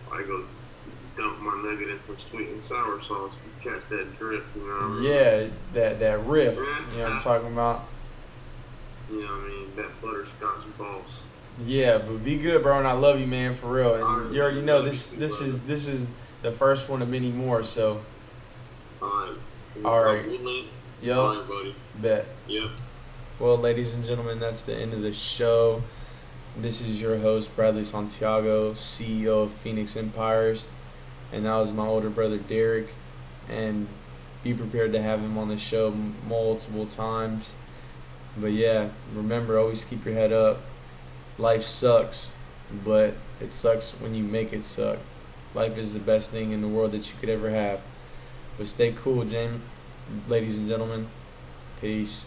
probably 0.06 0.26
go 0.26 0.44
dump 1.16 1.40
my 1.40 1.54
nugget 1.64 1.88
in 1.88 1.98
some 1.98 2.18
sweet 2.18 2.48
and 2.50 2.62
sour 2.64 3.02
sauce, 3.02 3.32
catch 3.62 3.88
that 3.88 4.18
drip, 4.18 4.44
you 4.54 4.62
know 4.62 4.74
what 4.74 4.82
I 4.82 4.88
mean? 4.88 5.02
Yeah, 5.04 5.46
that 5.72 6.00
that 6.00 6.24
rift. 6.26 6.58
You 6.58 6.98
know 6.98 7.04
what 7.04 7.12
I'm 7.12 7.20
talking 7.22 7.52
about? 7.52 7.84
You 9.10 9.20
know 9.22 9.26
what 9.28 9.44
I 9.44 9.48
mean? 9.48 9.76
That 9.76 10.00
butterscotch 10.02 10.64
boss. 10.78 11.24
Yeah, 11.64 11.98
but 11.98 12.24
be 12.24 12.38
good, 12.38 12.62
bro, 12.62 12.78
and 12.78 12.86
I 12.88 12.92
love 12.92 13.20
you, 13.20 13.26
man, 13.26 13.54
for 13.54 13.68
real. 13.68 13.94
And 13.94 14.34
you 14.34 14.40
already 14.42 14.62
know 14.62 14.82
this. 14.82 15.10
This 15.10 15.40
is 15.40 15.62
this 15.64 15.86
is 15.86 16.08
the 16.42 16.50
first 16.50 16.88
one 16.88 17.02
of 17.02 17.08
many 17.08 17.30
more. 17.30 17.62
So, 17.62 18.00
Alright. 19.02 19.36
All 19.84 20.02
right. 20.02 20.24
Yo, 21.02 21.20
Alright, 21.20 21.48
buddy. 21.48 21.74
bet. 21.96 22.26
Yep. 22.48 22.70
Well, 23.38 23.56
ladies 23.56 23.94
and 23.94 24.04
gentlemen, 24.04 24.38
that's 24.38 24.64
the 24.64 24.74
end 24.76 24.92
of 24.92 25.02
the 25.02 25.12
show. 25.12 25.82
This 26.56 26.80
is 26.80 27.00
your 27.00 27.18
host, 27.18 27.54
Bradley 27.56 27.84
Santiago, 27.84 28.72
CEO 28.72 29.44
of 29.44 29.52
Phoenix 29.52 29.96
Empires. 29.96 30.66
And 31.32 31.46
that 31.46 31.56
was 31.56 31.72
my 31.72 31.86
older 31.86 32.10
brother, 32.10 32.38
Derick. 32.38 32.88
And 33.48 33.86
be 34.42 34.52
prepared 34.52 34.92
to 34.92 35.00
have 35.02 35.20
him 35.20 35.38
on 35.38 35.48
the 35.48 35.56
show 35.56 35.90
multiple 36.26 36.86
times. 36.86 37.54
But 38.36 38.52
yeah, 38.52 38.88
remember, 39.14 39.58
always 39.58 39.84
keep 39.84 40.04
your 40.04 40.14
head 40.14 40.32
up. 40.32 40.60
Life 41.40 41.62
sucks, 41.62 42.32
but 42.84 43.14
it 43.40 43.50
sucks 43.50 43.92
when 43.92 44.14
you 44.14 44.22
make 44.22 44.52
it 44.52 44.62
suck. 44.62 44.98
Life 45.54 45.78
is 45.78 45.94
the 45.94 45.98
best 45.98 46.30
thing 46.30 46.52
in 46.52 46.60
the 46.60 46.68
world 46.68 46.92
that 46.92 47.08
you 47.08 47.14
could 47.18 47.30
ever 47.30 47.48
have. 47.48 47.80
But 48.58 48.68
stay 48.68 48.92
cool, 48.92 49.24
James. 49.24 49.62
Ladies 50.28 50.58
and 50.58 50.68
gentlemen, 50.68 51.08
peace. 51.80 52.26